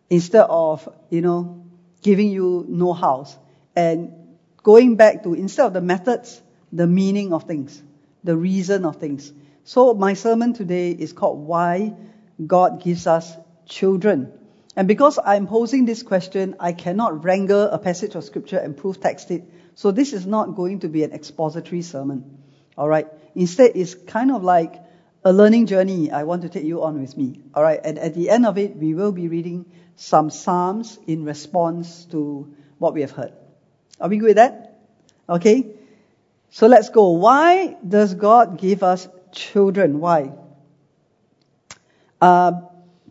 instead 0.09 0.45
of, 0.49 0.89
you 1.11 1.21
know, 1.21 1.63
giving 2.01 2.29
you 2.29 2.65
know-hows 2.67 3.37
and 3.75 4.13
going 4.63 4.95
back 4.95 5.23
to, 5.23 5.35
instead 5.35 5.67
of 5.67 5.73
the 5.73 5.81
methods, 5.81 6.41
the 6.71 6.87
meaning 6.87 7.33
of 7.33 7.43
things, 7.43 7.83
the 8.27 8.37
reason 8.37 8.85
of 8.85 8.97
things. 8.97 9.31
So 9.63 9.93
my 9.93 10.13
sermon 10.13 10.53
today 10.53 10.91
is 10.91 11.13
called 11.13 11.39
Why 11.39 11.95
God 12.45 12.83
Gives 12.83 13.07
Us 13.07 13.33
Children. 13.65 14.33
And 14.75 14.87
because 14.87 15.17
I'm 15.17 15.47
posing 15.47 15.85
this 15.85 16.03
question, 16.03 16.55
I 16.59 16.73
cannot 16.73 17.23
wrangle 17.23 17.63
a 17.63 17.79
passage 17.79 18.15
of 18.15 18.25
scripture 18.25 18.57
and 18.57 18.75
proof 18.75 18.99
text 18.99 19.31
it. 19.31 19.43
So 19.75 19.91
this 19.91 20.11
is 20.11 20.25
not 20.25 20.55
going 20.55 20.81
to 20.81 20.89
be 20.89 21.03
an 21.03 21.13
expository 21.13 21.81
sermon. 21.81 22.37
Alright? 22.77 23.07
Instead, 23.33 23.71
it's 23.75 23.95
kind 23.95 24.31
of 24.31 24.43
like 24.43 24.75
a 25.23 25.31
learning 25.31 25.67
journey 25.67 26.11
I 26.11 26.23
want 26.23 26.41
to 26.41 26.49
take 26.49 26.65
you 26.65 26.83
on 26.83 26.99
with 26.99 27.15
me. 27.15 27.41
Alright? 27.55 27.79
And 27.85 27.97
at 27.97 28.13
the 28.13 28.29
end 28.29 28.45
of 28.45 28.57
it, 28.57 28.75
we 28.75 28.93
will 28.93 29.13
be 29.13 29.29
reading 29.29 29.65
some 29.95 30.29
Psalms 30.29 30.99
in 31.07 31.23
response 31.23 32.05
to 32.11 32.53
what 32.77 32.93
we 32.93 33.01
have 33.01 33.11
heard. 33.11 33.31
Are 34.01 34.09
we 34.09 34.17
good 34.17 34.27
with 34.27 34.35
that? 34.35 34.79
Okay? 35.29 35.76
So 36.49 36.67
let's 36.67 36.89
go. 36.89 37.11
Why 37.11 37.77
does 37.87 38.13
God 38.13 38.57
give 38.57 38.83
us 38.83 39.07
children? 39.31 39.99
Why? 39.99 40.33
Uh, 42.21 42.51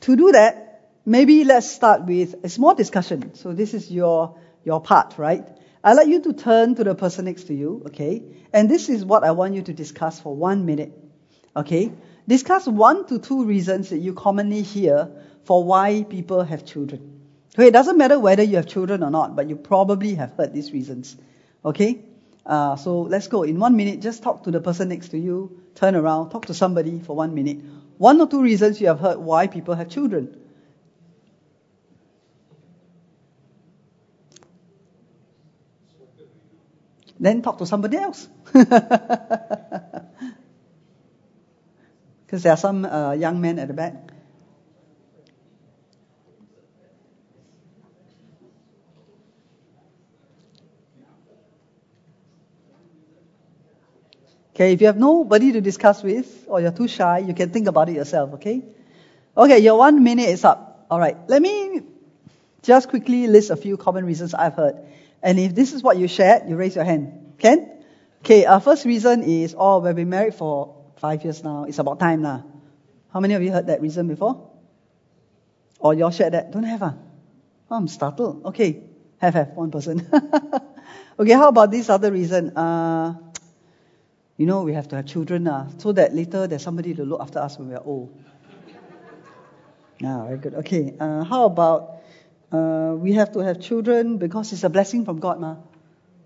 to 0.01 0.17
do 0.17 0.33
that, 0.33 0.91
maybe 1.05 1.45
let's 1.45 1.71
start 1.71 2.05
with 2.05 2.35
a 2.45 2.49
small 2.49 2.75
discussion. 2.75 3.35
So 3.35 3.53
this 3.53 3.75
is 3.75 3.91
your, 3.91 4.39
your 4.65 4.81
part, 4.81 5.15
right? 5.19 5.47
I'd 5.85 5.95
like 5.95 6.09
you 6.09 6.21
to 6.23 6.33
turn 6.33 6.75
to 6.75 6.85
the 6.85 6.95
person 6.95 7.27
next 7.27 7.45
to 7.45 7.55
you, 7.55 7.85
okay? 7.87 8.23
And 8.53 8.69
this 8.69 8.89
is 8.89 9.05
what 9.05 9.23
I 9.23 9.31
want 9.31 9.55
you 9.55 9.63
to 9.63 9.73
discuss 9.73 10.19
for 10.19 10.35
one 10.35 10.67
minute, 10.67 10.93
okay? 11.55 11.93
Discuss 12.27 12.67
one 12.67 13.07
to 13.07 13.21
two 13.21 13.45
reasons 13.45 13.91
that 13.91 13.99
you 13.99 14.13
commonly 14.13 14.63
hear 14.63 15.09
for 15.45 15.63
why 15.63 16.03
people 16.03 16.43
have 16.43 16.65
children. 16.65 17.21
Okay, 17.55 17.69
it 17.69 17.73
doesn't 17.73 17.97
matter 17.97 18.19
whether 18.19 18.43
you 18.43 18.57
have 18.57 18.67
children 18.67 19.05
or 19.05 19.11
not, 19.11 19.37
but 19.37 19.49
you 19.49 19.55
probably 19.55 20.17
have 20.17 20.33
heard 20.33 20.53
these 20.53 20.73
reasons, 20.73 21.17
okay? 21.65 22.05
Uh, 22.47 22.77
so 22.77 23.03
let's 23.03 23.27
go. 23.27 23.43
In 23.43 23.59
one 23.59 23.77
minute, 23.77 24.01
just 24.01 24.23
talk 24.23 24.45
to 24.45 24.51
the 24.51 24.61
person 24.61 24.89
next 24.89 25.09
to 25.09 25.19
you, 25.19 25.61
turn 25.75 25.95
around, 25.97 26.31
talk 26.31 26.47
to 26.47 26.55
somebody 26.55 27.01
for 27.01 27.17
one 27.17 27.35
minute. 27.35 27.59
One 27.99 28.21
or 28.21 28.29
two 28.29 28.43
reasons 28.43 28.81
you 28.81 28.87
have 28.87 29.01
heard 29.01 29.19
why 29.19 29.49
people 29.49 29.75
have 29.75 29.89
children. 29.89 30.47
then 37.19 37.43
talk 37.43 37.59
to 37.59 37.67
somebody 37.67 37.97
else. 37.97 38.29
Because 42.27 42.43
there 42.43 42.53
are 42.53 42.57
some 42.57 42.85
uh, 42.85 43.13
young 43.13 43.41
men 43.41 43.61
at 43.61 43.69
the 43.69 43.75
back. 43.75 44.06
Okay, 54.57 54.73
if 54.73 54.81
you 54.81 54.87
have 54.87 54.97
nobody 54.97 55.53
to 55.53 55.61
discuss 55.61 56.03
with 56.03 56.47
or 56.49 56.63
you're 56.63 56.73
too 56.73 56.89
shy, 56.89 57.19
you 57.19 57.35
can 57.35 57.51
think 57.51 57.69
about 57.69 57.91
it 57.91 57.97
yourself, 57.97 58.33
okay? 58.41 58.63
Okay, 59.37 59.59
your 59.59 59.77
one 59.77 60.03
minute 60.03 60.31
is 60.31 60.45
up. 60.45 60.87
Alright, 60.91 61.29
let 61.29 61.43
me 61.43 61.83
just 62.63 62.89
quickly 62.89 63.27
list 63.27 63.51
a 63.51 63.57
few 63.57 63.77
common 63.77 64.07
reasons 64.07 64.33
I've 64.33 64.55
heard. 64.55 64.77
And 65.23 65.39
if 65.39 65.55
this 65.55 65.75
is 65.75 65.83
what 65.83 65.99
you 65.99 66.09
shared, 66.09 66.49
you 66.49 66.57
raise 66.57 66.75
your 66.75 66.85
hand. 66.85 67.35
Can? 67.37 67.71
Okay, 68.25 68.47
our 68.47 68.61
first 68.61 68.87
reason 68.87 69.25
is, 69.25 69.55
oh, 69.59 69.81
we've 69.81 69.95
been 69.95 70.09
married 70.09 70.35
for 70.35 70.75
five 70.97 71.23
years 71.23 71.45
now. 71.45 71.65
It's 71.65 71.79
about 71.79 72.01
time 72.01 72.23
now. 72.23 72.47
How 73.13 73.21
many 73.21 73.35
of 73.35 73.43
you 73.43 73.53
heard 73.53 73.67
that 73.67 73.83
reason 73.83 74.09
before? 74.09 74.53
Or 75.81 75.93
you 75.93 76.05
all 76.05 76.11
shared 76.11 76.33
that? 76.33 76.53
Don't 76.53 76.63
have, 76.63 76.83
ah? 76.83 76.95
Oh, 77.71 77.77
I'm 77.77 77.89
startled. 77.89 78.47
Okay, 78.47 78.85
have, 79.19 79.35
have, 79.35 79.49
one 79.49 79.71
person. 79.71 80.09
okay, 81.19 81.33
how 81.33 81.49
about 81.49 81.71
this 81.71 81.91
other 81.91 82.11
reason? 82.11 82.57
Uh, 82.57 83.17
you 84.37 84.47
know, 84.47 84.63
we 84.63 84.75
have 84.75 84.89
to 84.89 84.97
have 84.97 85.07
children 85.07 85.49
uh, 85.49 85.71
so 85.79 85.93
that 85.93 86.15
later 86.15 86.47
there's 86.47 86.63
somebody 86.63 86.95
to 86.95 87.05
look 87.05 87.21
after 87.21 87.39
us 87.39 87.59
when 87.59 87.69
we're 87.69 87.81
old. 87.85 88.15
Ah, 90.05 90.27
very 90.27 90.39
good. 90.39 90.55
Okay, 90.55 90.95
uh, 91.01 91.25
how 91.25 91.47
about 91.47 92.03
uh, 92.53 92.95
we 92.97 93.15
have 93.15 93.33
to 93.33 93.39
have 93.41 93.61
children 93.61 94.19
because 94.19 94.53
it's 94.53 94.63
a 94.63 94.69
blessing 94.69 95.05
from 95.05 95.21
God, 95.21 95.41
ma. 95.41 95.57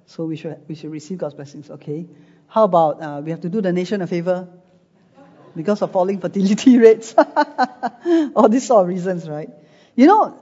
So 0.06 0.24
we 0.24 0.36
should 0.36 0.58
we 0.66 0.74
should 0.74 0.90
receive 0.90 1.18
God's 1.18 1.34
blessings. 1.34 1.70
Okay. 1.70 2.06
How 2.48 2.64
about 2.64 3.00
uh, 3.00 3.22
we 3.24 3.30
have 3.30 3.42
to 3.42 3.48
do 3.48 3.60
the 3.60 3.72
nation 3.72 4.02
a 4.02 4.08
favor 4.08 4.48
because 5.54 5.82
of 5.82 5.92
falling 5.92 6.18
fertility 6.18 6.78
rates? 6.86 7.14
all 8.34 8.48
these 8.48 8.66
sort 8.66 8.82
of 8.82 8.88
reasons, 8.88 9.28
right? 9.28 9.50
You 9.94 10.06
know, 10.06 10.40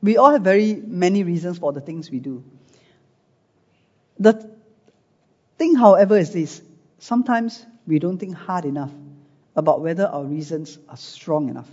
we 0.00 0.16
all 0.16 0.30
have 0.30 0.42
very 0.42 0.74
many 0.74 1.24
reasons 1.24 1.58
for 1.58 1.72
the 1.72 1.80
things 1.80 2.08
we 2.08 2.20
do. 2.20 2.44
The 4.20 4.55
thing, 5.58 5.74
however, 5.74 6.16
is 6.16 6.32
this 6.32 6.62
sometimes 6.98 7.64
we 7.86 7.98
don't 7.98 8.18
think 8.18 8.34
hard 8.34 8.64
enough 8.64 8.90
about 9.54 9.80
whether 9.80 10.06
our 10.06 10.24
reasons 10.24 10.78
are 10.88 10.96
strong 10.96 11.48
enough 11.48 11.68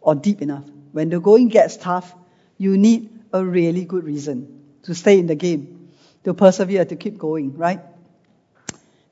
or 0.00 0.14
deep 0.14 0.42
enough. 0.42 0.64
When 0.92 1.10
the 1.10 1.20
going 1.20 1.48
gets 1.48 1.76
tough, 1.76 2.14
you 2.56 2.78
need 2.78 3.10
a 3.32 3.44
really 3.44 3.84
good 3.84 4.04
reason 4.04 4.64
to 4.84 4.94
stay 4.94 5.18
in 5.18 5.26
the 5.26 5.34
game, 5.34 5.90
to 6.24 6.34
persevere, 6.34 6.84
to 6.84 6.96
keep 6.96 7.18
going, 7.18 7.56
right? 7.56 7.80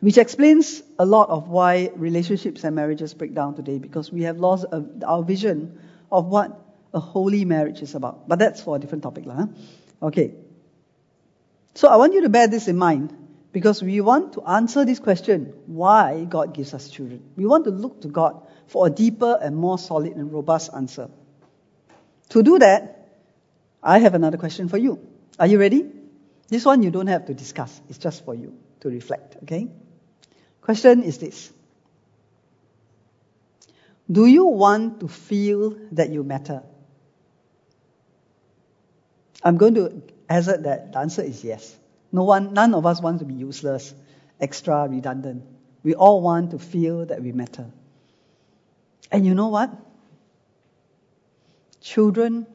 Which 0.01 0.19
explains 0.19 0.83
a 0.99 1.05
lot 1.05 1.31
of 1.31 1.49
why 1.49 1.91
relationships 1.97 2.63
and 2.65 2.77
marriages 2.77 3.15
break 3.15 3.35
down 3.35 3.57
today 3.57 3.79
because 3.79 4.13
we 4.13 4.23
have 4.23 4.39
lost 4.39 4.67
a, 4.71 4.85
our 5.05 5.23
vision 5.23 5.81
of 6.13 6.27
what 6.27 6.61
a 6.93 7.01
holy 7.01 7.45
marriage 7.45 7.83
is 7.83 7.95
about. 7.95 8.29
But 8.29 8.39
that's 8.39 8.63
for 8.63 8.77
a 8.77 8.79
different 8.79 9.03
topic. 9.03 9.25
Huh? 9.27 9.47
Okay. 10.03 10.35
So 11.75 11.89
I 11.89 11.97
want 11.97 12.15
you 12.15 12.23
to 12.23 12.29
bear 12.29 12.47
this 12.47 12.69
in 12.69 12.77
mind 12.77 13.24
because 13.55 13.81
we 13.81 14.01
want 14.01 14.33
to 14.33 14.43
answer 14.43 14.85
this 14.85 14.99
question 14.99 15.55
why 15.67 16.25
God 16.25 16.55
gives 16.55 16.75
us 16.75 16.89
children. 16.89 17.23
We 17.37 17.47
want 17.47 17.65
to 17.67 17.71
look 17.71 18.01
to 18.01 18.09
God 18.09 18.45
for 18.67 18.89
a 18.89 18.91
deeper 18.91 19.39
and 19.41 19.55
more 19.55 19.79
solid 19.79 20.17
and 20.17 20.33
robust 20.33 20.71
answer. 20.75 21.09
To 22.31 22.43
do 22.43 22.59
that, 22.59 23.21
I 23.81 24.01
have 24.01 24.15
another 24.15 24.39
question 24.39 24.69
for 24.69 24.77
you. 24.77 24.99
Are 25.39 25.47
you 25.47 25.61
ready? 25.61 25.87
This 26.49 26.65
one 26.65 26.83
you 26.83 26.91
don't 26.91 27.07
have 27.07 27.27
to 27.27 27.35
discuss, 27.35 27.81
it's 27.89 27.99
just 27.99 28.25
for 28.25 28.35
you 28.35 28.59
to 28.81 28.89
reflect, 28.89 29.37
okay? 29.45 29.69
Question 30.61 31.05
is 31.05 31.19
this 31.19 31.53
Do 34.11 34.27
you 34.27 34.47
want 34.47 34.99
to 34.99 35.07
feel 35.07 35.77
that 35.93 36.11
you 36.11 36.25
matter? 36.25 36.65
I'm 39.45 39.59
going 39.59 39.75
to 39.75 40.03
hazard 40.29 40.65
that 40.65 40.93
the 40.93 40.99
answer 40.99 41.23
is 41.23 41.45
yes. 41.45 41.77
No 42.15 42.23
one, 42.23 42.55
none 42.55 42.75
of 42.75 42.87
us 42.87 43.03
wants 43.03 43.23
to 43.23 43.25
be 43.25 43.35
useless, 43.35 43.93
extra, 44.41 44.87
redundant. 44.87 45.43
We 45.83 45.97
all 45.97 46.23
want 46.23 46.53
to 46.53 46.61
feel 46.61 47.07
that 47.07 47.21
we 47.21 47.33
matter. 47.33 47.67
And 49.11 49.27
you 49.27 49.35
know 49.35 49.49
what? 49.49 49.73
Children 51.81 52.47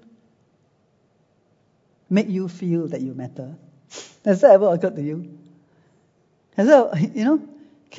make 2.09 2.29
you 2.29 2.47
feel 2.47 2.87
that 2.87 3.01
you 3.01 3.13
matter. 3.13 3.57
Has 4.23 4.39
that 4.39 4.51
ever 4.51 4.73
occurred 4.73 4.95
to 4.95 5.01
you? 5.01 5.37
Has 6.55 6.67
that, 6.67 7.11
you 7.13 7.25
know, 7.25 7.41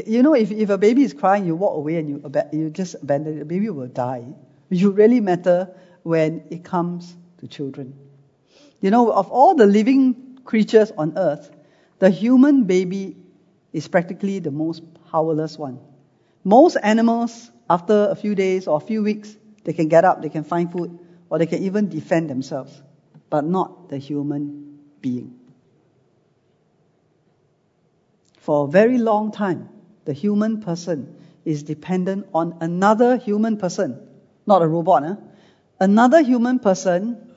you 0.07 0.23
know, 0.23 0.35
if, 0.35 0.51
if 0.51 0.71
a 0.71 0.79
baby 0.79 1.03
is 1.03 1.13
crying, 1.13 1.45
you 1.45 1.57
walk 1.57 1.77
away 1.77 1.97
and 1.97 2.09
you, 2.09 2.33
you 2.59 2.71
just 2.71 2.95
abandon 2.95 3.37
it, 3.37 3.39
the 3.41 3.45
baby 3.45 3.69
will 3.69 3.87
die. 3.87 4.25
You 4.71 4.93
really 4.93 5.21
matter 5.21 5.69
when 6.05 6.43
it 6.49 6.65
comes 6.65 7.15
to 7.41 7.49
children. 7.49 7.99
You 8.81 8.91
know, 8.91 9.13
of 9.13 9.31
all 9.31 9.55
the 9.55 9.67
living 9.67 10.30
creatures 10.51 10.91
on 10.99 11.17
earth, 11.17 11.49
the 12.01 12.11
human 12.11 12.65
baby 12.65 13.17
is 13.73 13.87
practically 13.87 14.41
the 14.41 14.51
most 14.51 14.83
powerless 15.13 15.57
one. 15.57 15.79
Most 16.43 16.77
animals, 16.83 17.53
after 17.69 18.09
a 18.11 18.17
few 18.17 18.35
days 18.35 18.67
or 18.67 18.77
a 18.77 18.81
few 18.81 19.05
weeks, 19.05 19.37
they 19.63 19.73
can 19.73 19.87
get 19.87 20.05
up, 20.05 20.23
they 20.23 20.29
can 20.29 20.43
find 20.43 20.73
food, 20.73 20.99
or 21.29 21.39
they 21.39 21.47
can 21.47 21.63
even 21.63 21.89
defend 21.89 22.29
themselves, 22.29 22.83
but 23.29 23.45
not 23.45 23.91
the 23.91 23.99
human 23.99 24.81
being. 25.01 25.39
For 28.39 28.65
a 28.65 28.69
very 28.69 28.99
long 28.99 29.31
time, 29.31 29.69
the 30.05 30.13
human 30.13 30.63
person 30.63 31.15
is 31.45 31.63
dependent 31.63 32.27
on 32.35 32.57
another 32.61 33.17
human 33.17 33.57
person, 33.57 34.01
not 34.47 34.63
a 34.63 34.67
robot, 34.67 35.05
eh? 35.05 35.15
another 35.79 36.23
human 36.23 36.59
person 36.59 37.31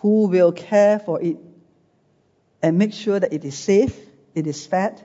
who 0.00 0.26
will 0.26 0.50
care 0.50 0.98
for 0.98 1.22
it 1.22 1.36
and 2.62 2.78
make 2.78 2.92
sure 2.92 3.18
that 3.18 3.32
it 3.32 3.44
is 3.44 3.56
safe, 3.56 3.96
it 4.34 4.46
is 4.46 4.66
fed, 4.66 5.02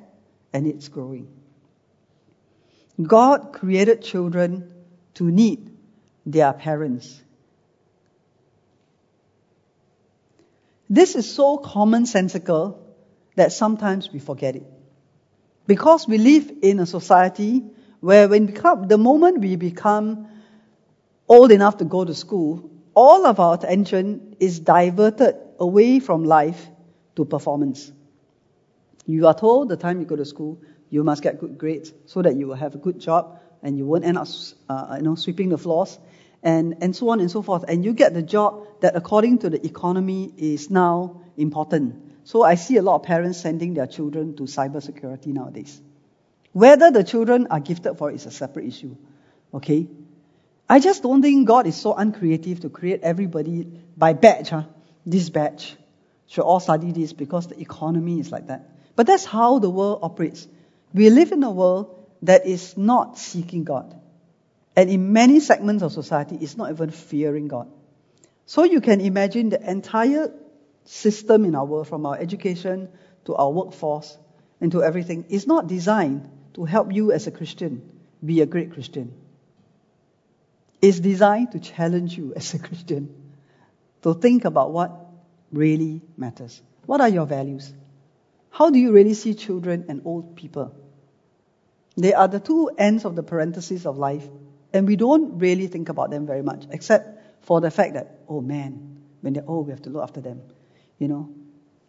and 0.53 0.67
it's 0.67 0.87
growing. 0.87 1.27
God 3.01 3.53
created 3.53 4.01
children 4.01 4.73
to 5.15 5.29
need 5.29 5.75
their 6.25 6.53
parents. 6.53 7.21
This 10.89 11.15
is 11.15 11.31
so 11.31 11.57
commonsensical 11.57 12.77
that 13.35 13.51
sometimes 13.51 14.11
we 14.11 14.19
forget 14.19 14.55
it. 14.55 14.65
Because 15.67 16.07
we 16.07 16.17
live 16.17 16.51
in 16.61 16.79
a 16.79 16.85
society 16.85 17.63
where 17.99 18.27
when 18.27 18.45
become, 18.45 18.87
the 18.87 18.97
moment 18.97 19.39
we 19.39 19.55
become 19.55 20.27
old 21.27 21.51
enough 21.51 21.77
to 21.77 21.85
go 21.85 22.05
to 22.05 22.13
school, 22.13 22.69
all 22.93 23.25
of 23.25 23.39
our 23.39 23.55
attention 23.55 24.35
is 24.39 24.59
diverted 24.59 25.35
away 25.59 25.99
from 25.99 26.23
life 26.23 26.67
to 27.15 27.25
performance. 27.25 27.91
You 29.05 29.27
are 29.27 29.33
told 29.33 29.69
the 29.69 29.77
time 29.77 29.99
you 29.99 30.05
go 30.05 30.15
to 30.15 30.25
school, 30.25 30.61
you 30.89 31.03
must 31.03 31.21
get 31.21 31.39
good 31.39 31.57
grades 31.57 31.93
so 32.05 32.21
that 32.21 32.35
you 32.35 32.47
will 32.47 32.55
have 32.55 32.75
a 32.75 32.77
good 32.77 32.99
job 32.99 33.39
and 33.61 33.77
you 33.77 33.85
won't 33.85 34.05
end 34.05 34.17
up, 34.17 34.27
uh, 34.69 34.95
you 34.97 35.03
know, 35.03 35.15
sweeping 35.15 35.49
the 35.49 35.57
floors 35.57 35.97
and, 36.43 36.77
and 36.81 36.95
so 36.95 37.09
on 37.09 37.19
and 37.19 37.29
so 37.29 37.41
forth. 37.41 37.65
And 37.67 37.83
you 37.83 37.93
get 37.93 38.13
the 38.13 38.21
job 38.21 38.67
that 38.81 38.95
according 38.95 39.39
to 39.39 39.49
the 39.49 39.65
economy 39.65 40.31
is 40.37 40.69
now 40.69 41.21
important. 41.37 41.95
So 42.23 42.43
I 42.43 42.55
see 42.55 42.77
a 42.77 42.81
lot 42.81 42.95
of 42.95 43.03
parents 43.03 43.39
sending 43.39 43.73
their 43.73 43.87
children 43.87 44.35
to 44.37 44.43
cybersecurity 44.43 45.27
nowadays. 45.27 45.81
Whether 46.51 46.91
the 46.91 47.03
children 47.03 47.47
are 47.51 47.59
gifted 47.59 47.97
for 47.97 48.11
it 48.11 48.15
is 48.15 48.25
a 48.25 48.31
separate 48.31 48.65
issue. 48.65 48.95
Okay? 49.53 49.87
I 50.67 50.79
just 50.79 51.03
don't 51.03 51.21
think 51.21 51.47
God 51.47 51.67
is 51.67 51.75
so 51.75 51.93
uncreative 51.93 52.61
to 52.61 52.69
create 52.69 53.01
everybody 53.01 53.67
by 53.97 54.13
batch, 54.13 54.49
huh? 54.49 54.63
this 55.05 55.29
batch, 55.29 55.75
should 56.27 56.43
all 56.43 56.59
study 56.59 56.91
this 56.91 57.13
because 57.13 57.47
the 57.47 57.59
economy 57.59 58.19
is 58.19 58.31
like 58.31 58.47
that. 58.47 58.69
But 58.95 59.07
that's 59.07 59.25
how 59.25 59.59
the 59.59 59.69
world 59.69 59.99
operates. 60.01 60.47
We 60.93 61.09
live 61.09 61.31
in 61.31 61.43
a 61.43 61.51
world 61.51 62.07
that 62.21 62.45
is 62.45 62.77
not 62.77 63.17
seeking 63.17 63.63
God. 63.63 63.99
And 64.75 64.89
in 64.89 65.13
many 65.13 65.39
segments 65.39 65.83
of 65.83 65.91
society, 65.91 66.37
it's 66.41 66.57
not 66.57 66.71
even 66.71 66.89
fearing 66.89 67.47
God. 67.47 67.69
So 68.45 68.63
you 68.63 68.81
can 68.81 69.01
imagine 69.01 69.49
the 69.49 69.69
entire 69.69 70.33
system 70.85 71.45
in 71.45 71.55
our 71.55 71.65
world, 71.65 71.87
from 71.87 72.05
our 72.05 72.17
education 72.17 72.89
to 73.25 73.35
our 73.35 73.49
workforce 73.49 74.17
and 74.61 74.71
to 74.71 74.83
everything, 74.83 75.25
is 75.29 75.47
not 75.47 75.67
designed 75.67 76.29
to 76.53 76.65
help 76.65 76.93
you 76.93 77.11
as 77.11 77.27
a 77.27 77.31
Christian 77.31 77.91
be 78.23 78.41
a 78.41 78.45
great 78.45 78.73
Christian. 78.73 79.13
It's 80.81 80.99
designed 80.99 81.51
to 81.53 81.59
challenge 81.59 82.17
you 82.17 82.33
as 82.35 82.53
a 82.53 82.59
Christian 82.59 83.13
to 84.03 84.13
think 84.13 84.45
about 84.45 84.71
what 84.71 85.04
really 85.51 86.01
matters. 86.17 86.61
What 86.85 87.01
are 87.01 87.09
your 87.09 87.25
values? 87.25 87.73
How 88.49 88.69
do 88.69 88.79
you 88.79 88.91
really 88.91 89.13
see 89.13 89.33
children 89.33 89.85
and 89.89 90.01
old 90.05 90.35
people? 90.35 90.75
They 91.97 92.13
are 92.13 92.27
the 92.27 92.39
two 92.39 92.69
ends 92.77 93.05
of 93.05 93.15
the 93.15 93.23
parentheses 93.23 93.85
of 93.85 93.97
life, 93.97 94.27
and 94.73 94.87
we 94.87 94.95
don't 94.95 95.39
really 95.39 95.67
think 95.67 95.89
about 95.89 96.09
them 96.09 96.25
very 96.25 96.41
much, 96.41 96.65
except 96.69 97.45
for 97.45 97.61
the 97.61 97.71
fact 97.71 97.93
that, 97.93 98.19
oh 98.27 98.41
man, 98.41 99.01
when 99.21 99.33
they're 99.33 99.47
old, 99.47 99.67
we 99.67 99.71
have 99.71 99.81
to 99.83 99.89
look 99.89 100.03
after 100.03 100.21
them, 100.21 100.41
you 100.99 101.07
know. 101.07 101.29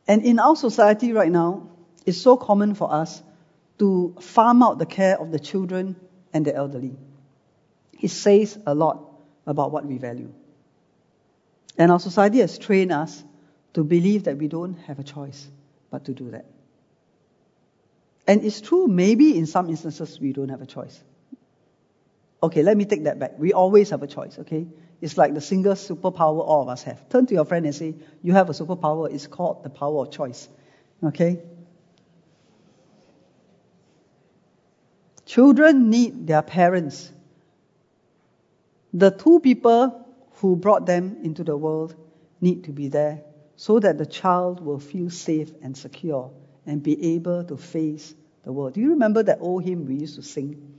And 0.09 0.25
in 0.25 0.39
our 0.39 0.57
society 0.57 1.13
right 1.13 1.31
now, 1.31 1.69
it's 2.05 2.19
so 2.19 2.37
common 2.37 2.75
for 2.75 2.93
us 2.93 3.23
to 3.79 4.17
farm 4.21 4.63
out 4.63 4.79
the 4.79 4.87
care 4.87 5.21
of 5.21 5.33
the 5.33 5.39
children 5.39 5.97
and 6.33 6.45
the 6.45 6.55
elderly. 6.55 6.97
It 8.01 8.09
says 8.09 8.59
a 8.67 8.75
lot 8.75 9.03
about 9.47 9.73
what 9.73 9.85
we 9.85 9.99
value. 9.99 10.33
And 11.79 11.91
our 11.93 12.01
society 12.01 12.39
has 12.39 12.59
trained 12.59 12.93
us 12.93 13.23
to 13.77 13.85
believe 13.85 14.25
that 14.25 14.39
we 14.39 14.49
don't 14.49 14.79
have 14.87 14.99
a 14.99 15.03
choice 15.03 15.47
but 15.91 16.07
to 16.07 16.15
do 16.15 16.31
that. 16.31 16.47
And 18.27 18.43
it's 18.43 18.63
true, 18.63 18.87
maybe 18.87 19.37
in 19.37 19.45
some 19.45 19.69
instances 19.69 20.19
we 20.19 20.33
don't 20.33 20.49
have 20.49 20.63
a 20.63 20.67
choice. 20.67 20.99
Okay, 22.43 22.63
let 22.63 22.75
me 22.75 22.87
take 22.87 23.05
that 23.05 23.19
back. 23.19 23.39
We 23.39 23.53
always 23.53 23.91
have 23.91 24.03
a 24.03 24.07
choice, 24.07 24.39
okay? 24.39 24.67
It's 25.03 25.19
like 25.19 25.35
the 25.35 25.43
single 25.43 25.75
superpower 25.75 26.41
all 26.41 26.63
of 26.63 26.71
us 26.71 26.85
have. 26.85 27.07
Turn 27.11 27.27
to 27.27 27.35
your 27.35 27.45
friend 27.45 27.67
and 27.67 27.75
say, 27.75 27.95
You 28.23 28.33
have 28.33 28.49
a 28.49 28.55
superpower. 28.55 29.13
It's 29.13 29.27
called 29.27 29.63
the 29.63 29.69
power 29.69 30.07
of 30.07 30.11
choice. 30.11 30.49
Okay? 31.05 31.43
Children 35.27 35.91
need 35.91 36.27
their 36.27 36.41
parents. 36.41 37.13
The 38.95 39.11
two 39.11 39.39
people 39.41 40.09
who 40.37 40.57
brought 40.57 40.87
them 40.87 41.19
into 41.25 41.45
the 41.45 41.59
world 41.59 41.95
need 42.41 42.65
to 42.65 42.73
be 42.73 42.89
there 42.89 43.23
so 43.57 43.79
that 43.81 43.99
the 43.99 44.07
child 44.07 44.61
will 44.61 44.79
feel 44.79 45.11
safe 45.11 45.51
and 45.63 45.77
secure 45.77 46.31
and 46.67 46.83
be 46.83 47.15
able 47.15 47.45
to 47.45 47.57
face 47.57 48.15
the 48.45 48.53
world. 48.53 48.75
Do 48.75 48.81
you 48.81 48.91
remember 48.91 49.23
that 49.23 49.39
old 49.41 49.65
hymn 49.65 49.87
we 49.87 49.97
used 49.97 50.17
to 50.17 50.23
sing? 50.23 50.75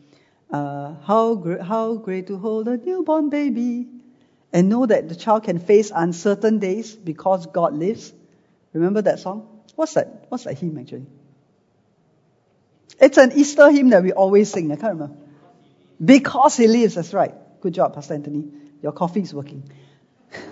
Uh, 0.49 0.93
how, 1.03 1.35
great, 1.35 1.61
how 1.61 1.95
great 1.95 2.27
to 2.27 2.37
hold 2.37 2.67
a 2.67 2.77
newborn 2.77 3.29
baby 3.29 3.87
and 4.53 4.69
know 4.69 4.85
that 4.85 5.09
the 5.09 5.15
child 5.15 5.43
can 5.43 5.59
face 5.59 5.91
uncertain 5.93 6.59
days 6.59 6.95
because 6.95 7.47
God 7.47 7.73
lives. 7.73 8.13
Remember 8.73 9.01
that 9.01 9.19
song? 9.19 9.61
What's 9.75 9.95
that? 9.95 10.25
What's 10.29 10.45
that 10.45 10.57
hymn 10.57 10.77
actually? 10.77 11.07
It's 12.99 13.17
an 13.17 13.33
Easter 13.33 13.69
hymn 13.71 13.89
that 13.89 14.03
we 14.03 14.11
always 14.13 14.51
sing. 14.51 14.71
I 14.71 14.75
can't 14.75 14.93
remember. 14.93 15.15
Because 16.03 16.57
he 16.57 16.67
lives, 16.67 16.95
that's 16.95 17.13
right. 17.13 17.33
Good 17.61 17.73
job, 17.73 17.95
Pastor 17.95 18.13
Anthony. 18.13 18.45
Your 18.81 18.91
coffee 18.91 19.21
is 19.21 19.33
working. 19.33 19.69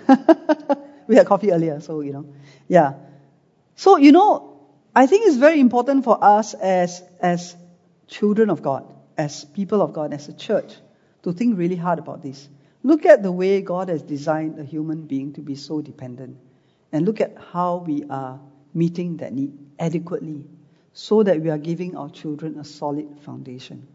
we 1.06 1.16
had 1.16 1.26
coffee 1.26 1.52
earlier, 1.52 1.80
so 1.80 2.00
you 2.00 2.12
know. 2.12 2.26
Yeah. 2.68 2.94
So, 3.76 3.96
you 3.98 4.12
know, 4.12 4.58
I 4.94 5.06
think 5.06 5.26
it's 5.26 5.36
very 5.36 5.60
important 5.60 6.04
for 6.04 6.22
us 6.22 6.54
as, 6.54 7.02
as 7.20 7.54
children 8.06 8.48
of 8.48 8.62
God, 8.62 8.94
as 9.18 9.44
people 9.44 9.82
of 9.82 9.92
God, 9.92 10.14
as 10.14 10.28
a 10.28 10.32
church, 10.32 10.74
to 11.22 11.32
think 11.32 11.58
really 11.58 11.76
hard 11.76 11.98
about 11.98 12.22
this. 12.22 12.48
Look 12.82 13.04
at 13.04 13.22
the 13.22 13.32
way 13.32 13.60
God 13.60 13.90
has 13.90 14.02
designed 14.02 14.58
a 14.58 14.64
human 14.64 15.06
being 15.06 15.34
to 15.34 15.42
be 15.42 15.54
so 15.54 15.82
dependent. 15.82 16.38
And 16.92 17.04
look 17.04 17.20
at 17.20 17.36
how 17.52 17.84
we 17.86 18.04
are 18.08 18.40
meeting 18.72 19.18
that 19.18 19.34
need 19.34 19.52
adequately 19.78 20.46
so 20.94 21.22
that 21.22 21.42
we 21.42 21.50
are 21.50 21.58
giving 21.58 21.96
our 21.96 22.08
children 22.08 22.58
a 22.58 22.64
solid 22.64 23.20
foundation. 23.20 23.86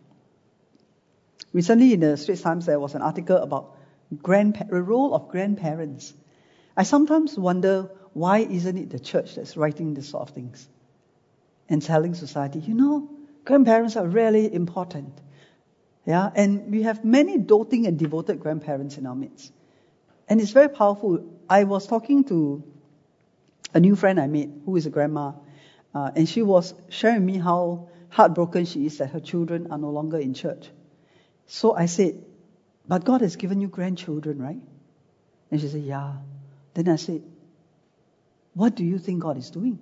Recently 1.53 1.93
in 1.93 1.99
the 1.99 2.15
Straits 2.17 2.41
Times, 2.41 2.67
there 2.67 2.79
was 2.79 2.93
an 2.93 3.01
article 3.01 3.37
about 3.37 3.75
grandpa- 4.21 4.65
the 4.65 4.83
role 4.83 5.15
of 5.15 5.29
grandparents. 5.29 6.13
I 6.75 6.83
sometimes 6.83 7.37
wonder 7.37 7.89
why 8.13 8.39
isn't 8.39 8.77
it 8.77 8.89
the 8.89 8.99
church 8.99 9.35
that's 9.35 9.57
writing 9.57 9.93
this 9.93 10.09
sort 10.09 10.29
of 10.29 10.35
things 10.35 10.67
and 11.69 11.81
telling 11.81 12.13
society, 12.13 12.59
you 12.59 12.73
know, 12.73 13.09
grandparents 13.45 13.95
are 13.95 14.07
really 14.07 14.53
important. 14.53 15.13
Yeah, 16.05 16.29
and 16.35 16.71
we 16.71 16.83
have 16.83 17.05
many 17.05 17.37
doting 17.37 17.85
and 17.87 17.97
devoted 17.97 18.39
grandparents 18.39 18.97
in 18.97 19.05
our 19.05 19.15
midst. 19.15 19.53
And 20.27 20.41
it's 20.41 20.51
very 20.51 20.69
powerful. 20.69 21.25
I 21.49 21.63
was 21.65 21.87
talking 21.87 22.23
to 22.25 22.63
a 23.73 23.79
new 23.79 23.95
friend 23.95 24.19
I 24.19 24.27
made 24.27 24.61
who 24.65 24.75
is 24.75 24.85
a 24.85 24.89
grandma, 24.89 25.33
uh, 25.93 26.11
and 26.15 26.27
she 26.27 26.41
was 26.41 26.73
sharing 26.89 27.25
me 27.25 27.37
how 27.37 27.89
heartbroken 28.09 28.65
she 28.65 28.85
is 28.85 28.97
that 28.97 29.11
her 29.11 29.19
children 29.19 29.71
are 29.71 29.77
no 29.77 29.89
longer 29.89 30.17
in 30.17 30.33
church. 30.33 30.69
So 31.47 31.75
I 31.75 31.85
said, 31.85 32.23
But 32.87 33.05
God 33.05 33.21
has 33.21 33.35
given 33.35 33.61
you 33.61 33.67
grandchildren, 33.67 34.41
right? 34.41 34.61
And 35.51 35.61
she 35.61 35.67
said, 35.67 35.83
Yeah. 35.83 36.13
Then 36.73 36.89
I 36.89 36.95
said, 36.95 37.23
What 38.53 38.75
do 38.75 38.83
you 38.83 38.97
think 38.97 39.21
God 39.21 39.37
is 39.37 39.49
doing 39.49 39.79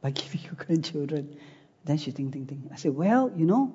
by 0.00 0.10
giving 0.22 0.40
you 0.42 0.50
grandchildren? 0.56 1.36
Then 1.84 1.98
she 1.98 2.10
think, 2.10 2.32
think, 2.32 2.48
think. 2.48 2.62
I 2.72 2.76
said, 2.76 2.94
Well, 2.94 3.32
you 3.34 3.46
know, 3.46 3.74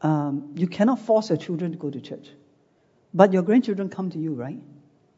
um, 0.00 0.52
you 0.56 0.66
cannot 0.66 1.00
force 1.00 1.30
your 1.30 1.38
children 1.38 1.72
to 1.72 1.78
go 1.78 1.90
to 1.90 2.00
church. 2.00 2.28
But 3.14 3.32
your 3.32 3.42
grandchildren 3.42 3.88
come 3.88 4.10
to 4.10 4.18
you, 4.18 4.34
right? 4.34 4.58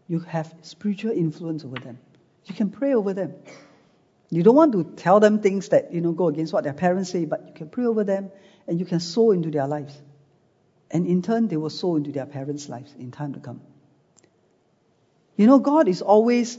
You 0.09 0.21
have 0.21 0.53
spiritual 0.63 1.13
influence 1.13 1.65
over 1.65 1.77
them. 1.77 1.99
You 2.45 2.55
can 2.55 2.71
pray 2.71 2.95
over 2.95 3.15
them. 3.15 3.35
You 4.31 4.43
don't 4.43 4.57
want 4.57 4.73
to 4.73 4.85
tell 4.97 5.21
them 5.21 5.41
things 5.41 5.69
that, 5.69 5.93
you 5.93 6.01
know, 6.01 6.13
go 6.13 6.29
against 6.29 6.53
what 6.53 6.65
their 6.65 6.73
parents 6.73 7.11
say, 7.11 7.25
but 7.25 7.47
you 7.47 7.55
can 7.55 7.69
pray 7.69 7.87
over 7.87 8.05
them 8.05 8.31
and 8.67 8.81
you 8.81 8.85
can 8.85 9.01
sow 9.01 9.31
into 9.31 9.51
their 9.51 9.67
lives. 9.67 9.97
And 10.91 11.07
in 11.07 11.23
turn, 11.23 11.49
they 11.49 11.57
will 11.57 11.71
sow 11.71 11.97
into 11.97 12.13
their 12.13 12.27
parents' 12.27 12.69
lives 12.69 12.95
in 12.99 13.11
time 13.11 13.35
to 13.35 13.41
come. 13.41 13.61
You 15.37 15.47
know, 15.47 15.59
God 15.59 15.89
is 15.89 16.03
always 16.03 16.59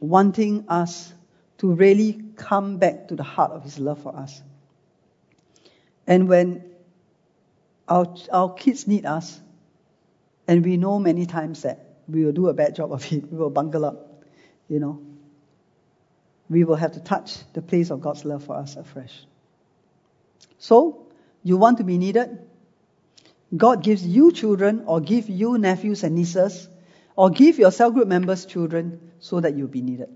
wanting 0.00 0.64
us 0.68 1.12
to 1.58 1.72
really 1.72 2.20
come 2.36 2.78
back 2.78 3.08
to 3.08 3.16
the 3.16 3.22
heart 3.22 3.52
of 3.52 3.62
His 3.62 3.78
love 3.78 4.02
for 4.02 4.16
us. 4.16 4.42
And 6.06 6.28
when 6.28 6.64
our, 7.86 8.06
our 8.32 8.54
kids 8.54 8.88
need 8.88 9.06
us, 9.06 9.38
and 10.48 10.64
we 10.64 10.76
know 10.76 10.98
many 10.98 11.26
times 11.26 11.62
that 11.62 11.98
we 12.08 12.24
will 12.24 12.32
do 12.32 12.48
a 12.48 12.54
bad 12.54 12.74
job 12.74 12.92
of 12.92 13.04
it, 13.12 13.30
we 13.30 13.38
will 13.38 13.50
bungle 13.50 13.84
up, 13.84 14.24
you 14.68 14.80
know, 14.80 15.00
we 16.48 16.64
will 16.64 16.76
have 16.76 16.92
to 16.92 17.00
touch 17.00 17.36
the 17.52 17.62
place 17.62 17.90
of 17.90 18.00
God's 18.00 18.24
love 18.24 18.44
for 18.44 18.56
us 18.56 18.74
afresh. 18.74 19.14
So, 20.58 21.06
you 21.44 21.56
want 21.56 21.78
to 21.78 21.84
be 21.84 21.96
needed? 21.96 22.38
God 23.56 23.84
gives 23.84 24.04
you 24.04 24.32
children, 24.32 24.84
or 24.86 25.00
give 25.00 25.28
you 25.28 25.58
nephews 25.58 26.02
and 26.02 26.16
nieces, 26.16 26.68
or 27.16 27.30
give 27.30 27.58
your 27.58 27.70
cell 27.70 27.90
group 27.90 28.08
members 28.08 28.46
children 28.46 29.12
so 29.18 29.40
that 29.40 29.56
you'll 29.56 29.68
be 29.68 29.82
needed. 29.82 30.08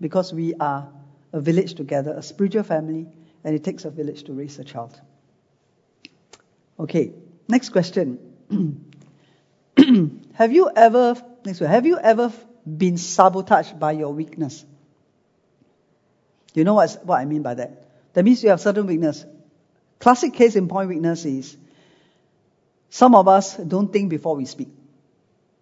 Because 0.00 0.32
we 0.32 0.54
are 0.54 0.88
a 1.32 1.40
village 1.40 1.74
together, 1.74 2.14
a 2.16 2.22
spiritual 2.22 2.62
family, 2.62 3.06
and 3.44 3.54
it 3.54 3.64
takes 3.64 3.84
a 3.84 3.90
village 3.90 4.24
to 4.24 4.32
raise 4.32 4.58
a 4.58 4.64
child. 4.64 5.00
Okay, 6.78 7.12
next 7.48 7.70
question. 7.70 8.18
have 10.34 10.52
you 10.52 10.70
ever, 10.74 11.16
next 11.44 11.60
one, 11.60 11.70
have 11.70 11.86
you 11.86 11.98
ever 11.98 12.32
been 12.64 12.96
sabotaged 12.98 13.78
by 13.78 13.92
your 13.92 14.12
weakness? 14.12 14.64
You 16.54 16.64
know 16.64 16.74
what, 16.74 16.98
what 17.04 17.18
I 17.18 17.24
mean 17.24 17.42
by 17.42 17.54
that? 17.54 17.88
That 18.14 18.24
means 18.24 18.42
you 18.42 18.50
have 18.50 18.60
certain 18.60 18.86
weakness. 18.86 19.24
Classic 19.98 20.32
case 20.32 20.56
in 20.56 20.68
point 20.68 20.88
weakness 20.88 21.24
is 21.24 21.56
some 22.90 23.14
of 23.14 23.28
us 23.28 23.56
don't 23.56 23.92
think 23.92 24.10
before 24.10 24.36
we 24.36 24.44
speak. 24.44 24.68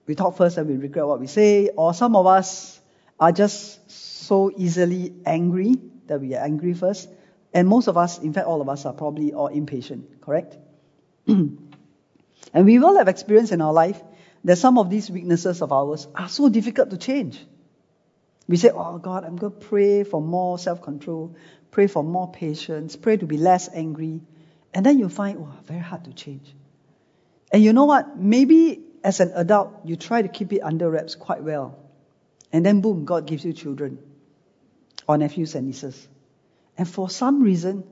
We 0.06 0.14
talk 0.14 0.36
first 0.36 0.56
and 0.56 0.68
we 0.68 0.76
regret 0.76 1.06
what 1.06 1.20
we 1.20 1.26
say, 1.26 1.70
or 1.70 1.92
some 1.92 2.14
of 2.16 2.26
us 2.26 2.80
are 3.18 3.32
just 3.32 3.90
so 3.90 4.52
easily 4.56 5.14
angry 5.24 5.76
that 6.06 6.20
we 6.20 6.34
are 6.34 6.44
angry 6.44 6.74
first. 6.74 7.08
And 7.52 7.66
most 7.66 7.88
of 7.88 7.96
us, 7.96 8.18
in 8.18 8.32
fact, 8.32 8.46
all 8.46 8.60
of 8.60 8.68
us 8.68 8.84
are 8.86 8.92
probably 8.92 9.32
all 9.32 9.48
impatient, 9.48 10.20
correct? 10.20 10.56
and 11.26 11.58
we 12.54 12.78
will 12.78 12.96
have 12.98 13.08
experience 13.08 13.50
in 13.50 13.60
our 13.60 13.72
life 13.72 14.00
that 14.44 14.56
some 14.56 14.78
of 14.78 14.90
these 14.90 15.10
weaknesses 15.10 15.62
of 15.62 15.72
ours 15.72 16.06
are 16.14 16.28
so 16.28 16.48
difficult 16.48 16.90
to 16.90 16.96
change. 16.96 17.44
We 18.48 18.56
say, 18.56 18.70
Oh 18.72 18.98
God, 18.98 19.24
I'm 19.24 19.36
going 19.36 19.52
to 19.52 19.58
pray 19.58 20.04
for 20.04 20.20
more 20.20 20.58
self 20.58 20.82
control, 20.82 21.34
pray 21.72 21.88
for 21.88 22.04
more 22.04 22.30
patience, 22.30 22.94
pray 22.94 23.16
to 23.16 23.26
be 23.26 23.38
less 23.38 23.68
angry. 23.72 24.20
And 24.72 24.84
then 24.84 24.98
you 24.98 25.08
find, 25.08 25.38
oh, 25.40 25.52
very 25.64 25.80
hard 25.80 26.04
to 26.04 26.12
change. 26.12 26.54
And 27.50 27.62
you 27.62 27.72
know 27.72 27.86
what? 27.86 28.18
Maybe 28.18 28.85
as 29.06 29.20
an 29.20 29.30
adult, 29.36 29.72
you 29.84 29.94
try 29.94 30.20
to 30.20 30.26
keep 30.26 30.52
it 30.52 30.62
under 30.62 30.90
wraps 30.90 31.14
quite 31.14 31.40
well. 31.40 31.78
And 32.52 32.66
then 32.66 32.80
boom, 32.80 33.04
God 33.04 33.24
gives 33.24 33.44
you 33.44 33.52
children 33.52 34.00
or 35.06 35.16
nephews 35.16 35.54
and 35.54 35.68
nieces. 35.68 36.08
And 36.76 36.88
for 36.88 37.08
some 37.08 37.40
reason, 37.40 37.84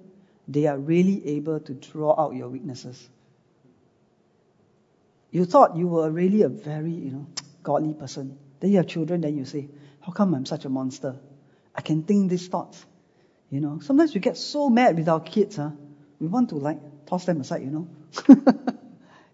they 0.48 0.66
are 0.66 0.76
really 0.76 1.36
able 1.36 1.60
to 1.60 1.72
draw 1.72 2.20
out 2.20 2.34
your 2.34 2.48
weaknesses. 2.48 3.08
You 5.30 5.44
thought 5.44 5.76
you 5.76 5.86
were 5.86 6.10
really 6.10 6.42
a 6.42 6.48
very, 6.48 6.90
you 6.90 7.12
know, 7.12 7.26
godly 7.62 7.94
person. 7.94 8.36
Then 8.58 8.72
you 8.72 8.78
have 8.78 8.88
children, 8.88 9.20
then 9.20 9.36
you 9.36 9.44
say, 9.44 9.68
How 10.00 10.10
come 10.10 10.34
I'm 10.34 10.46
such 10.46 10.64
a 10.64 10.68
monster? 10.68 11.14
I 11.76 11.80
can 11.80 12.02
think 12.02 12.28
these 12.28 12.48
thoughts. 12.48 12.84
You 13.50 13.60
know, 13.60 13.78
sometimes 13.78 14.14
we 14.14 14.20
get 14.20 14.36
so 14.36 14.68
mad 14.68 14.98
with 14.98 15.08
our 15.08 15.20
kids, 15.20 15.56
huh? 15.56 15.70
We 16.18 16.26
want 16.26 16.48
to 16.48 16.56
like 16.56 17.06
toss 17.06 17.24
them 17.24 17.40
aside, 17.40 17.62
you 17.62 17.70
know. 17.70 17.88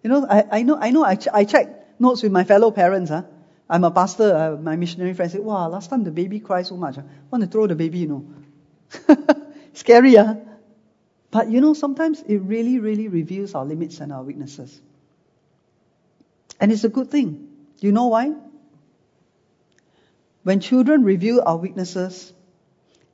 you 0.03 0.11
know, 0.11 0.27
I, 0.29 0.45
I 0.51 0.63
know, 0.63 0.77
I 0.81 0.91
know, 0.91 1.05
I, 1.05 1.15
ch- 1.17 1.29
I 1.33 1.45
check 1.45 2.01
notes 2.01 2.23
with 2.23 2.33
my 2.33 2.45
fellow 2.45 2.71
parents, 2.71 3.11
huh? 3.11 3.23
I'm 3.69 3.85
a 3.85 3.91
pastor, 3.91 4.35
uh, 4.35 4.61
my 4.61 4.77
missionary 4.77 5.15
friend 5.15 5.31
said, 5.31 5.43
wow, 5.43 5.69
last 5.69 5.91
time 5.91 6.03
the 6.03 6.11
baby 6.11 6.41
cried 6.41 6.67
so 6.67 6.77
much. 6.77 6.97
Ah. 6.99 7.03
I 7.03 7.27
want 7.31 7.45
to 7.45 7.51
throw 7.51 7.67
the 7.67 7.77
baby, 7.77 7.99
you 7.99 8.09
know. 8.09 8.25
Scary, 9.75 10.17
huh? 10.17 10.35
But 11.31 11.49
you 11.51 11.61
know, 11.61 11.75
sometimes 11.75 12.23
it 12.23 12.39
really, 12.39 12.81
really 12.81 13.07
reveals 13.07 13.55
our 13.55 13.65
limits 13.65 14.01
and 14.01 14.13
our 14.13 14.23
weaknesses. 14.25 14.81
And 16.61 16.73
it's 16.73 16.85
a 16.85 16.89
good 16.89 17.11
thing. 17.11 17.49
You 17.79 17.93
know 17.93 18.09
why? 18.09 18.35
When 20.43 20.61
children 20.61 21.05
reveal 21.05 21.43
our 21.47 21.57
weaknesses, 21.57 22.33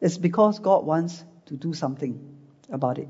it's 0.00 0.16
because 0.16 0.58
God 0.58 0.86
wants 0.86 1.22
to 1.46 1.54
do 1.56 1.74
something 1.74 2.36
about 2.70 2.98
it. 2.98 3.08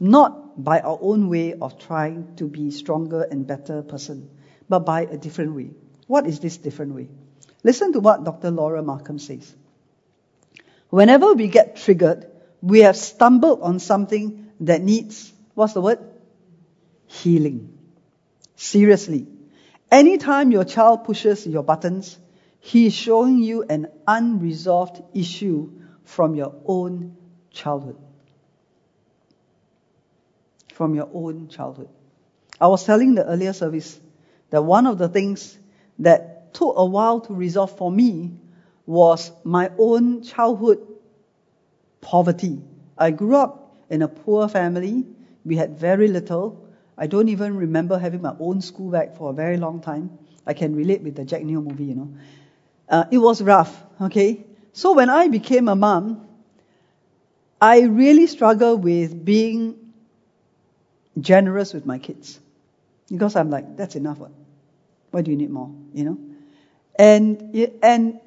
Not 0.00 0.47
by 0.58 0.80
our 0.80 0.98
own 1.00 1.28
way 1.28 1.54
of 1.54 1.78
trying 1.78 2.34
to 2.36 2.48
be 2.48 2.70
stronger 2.70 3.22
and 3.22 3.46
better 3.46 3.82
person, 3.82 4.28
but 4.68 4.80
by 4.80 5.02
a 5.02 5.16
different 5.16 5.54
way. 5.54 5.70
What 6.08 6.26
is 6.26 6.40
this 6.40 6.56
different 6.56 6.94
way? 6.94 7.08
Listen 7.62 7.92
to 7.92 8.00
what 8.00 8.24
Dr. 8.24 8.50
Laura 8.50 8.82
Markham 8.82 9.18
says. 9.18 9.54
Whenever 10.90 11.34
we 11.34 11.48
get 11.48 11.76
triggered, 11.76 12.26
we 12.60 12.80
have 12.80 12.96
stumbled 12.96 13.60
on 13.62 13.78
something 13.78 14.50
that 14.60 14.82
needs, 14.82 15.32
what's 15.54 15.74
the 15.74 15.80
word? 15.80 16.00
Healing. 17.06 17.78
Seriously. 18.56 19.26
Anytime 19.90 20.50
your 20.50 20.64
child 20.64 21.04
pushes 21.04 21.46
your 21.46 21.62
buttons, 21.62 22.18
he 22.60 22.86
is 22.86 22.94
showing 22.94 23.38
you 23.38 23.62
an 23.62 23.88
unresolved 24.06 25.02
issue 25.14 25.70
from 26.04 26.34
your 26.34 26.54
own 26.66 27.16
childhood. 27.52 27.96
From 30.78 30.94
your 30.94 31.08
own 31.12 31.48
childhood. 31.48 31.88
I 32.60 32.68
was 32.68 32.84
telling 32.84 33.16
the 33.16 33.26
earlier 33.26 33.52
service 33.52 33.98
that 34.50 34.62
one 34.62 34.86
of 34.86 34.96
the 34.96 35.08
things 35.08 35.58
that 35.98 36.54
took 36.54 36.74
a 36.76 36.86
while 36.86 37.18
to 37.22 37.34
resolve 37.34 37.76
for 37.76 37.90
me 37.90 38.30
was 38.86 39.32
my 39.42 39.72
own 39.76 40.22
childhood 40.22 40.86
poverty. 42.00 42.62
I 42.96 43.10
grew 43.10 43.34
up 43.34 43.74
in 43.90 44.02
a 44.02 44.06
poor 44.06 44.46
family. 44.46 45.04
We 45.44 45.56
had 45.56 45.76
very 45.80 46.06
little. 46.06 46.64
I 46.96 47.08
don't 47.08 47.28
even 47.28 47.56
remember 47.56 47.98
having 47.98 48.22
my 48.22 48.36
own 48.38 48.60
school 48.60 48.92
bag 48.92 49.16
for 49.16 49.30
a 49.30 49.32
very 49.32 49.56
long 49.56 49.80
time. 49.80 50.16
I 50.46 50.54
can 50.54 50.76
relate 50.76 51.02
with 51.02 51.16
the 51.16 51.24
Jack 51.24 51.42
Neo 51.42 51.60
movie, 51.60 51.86
you 51.86 51.96
know. 51.96 52.14
Uh, 52.88 53.04
it 53.10 53.18
was 53.18 53.42
rough, 53.42 53.82
okay? 54.00 54.44
So 54.74 54.92
when 54.92 55.10
I 55.10 55.26
became 55.26 55.66
a 55.66 55.74
mom, 55.74 56.24
I 57.60 57.80
really 57.80 58.28
struggled 58.28 58.84
with 58.84 59.24
being 59.24 59.87
generous 61.20 61.72
with 61.72 61.86
my 61.86 61.98
kids. 61.98 62.38
Because 63.10 63.36
I'm 63.36 63.50
like, 63.50 63.76
that's 63.76 63.96
enough. 63.96 64.18
What? 64.18 64.32
Why 65.10 65.22
do 65.22 65.30
you 65.30 65.36
need 65.36 65.50
more? 65.50 65.74
You 65.94 66.04
know? 66.04 66.18
And, 66.94 67.54
and 67.82 68.20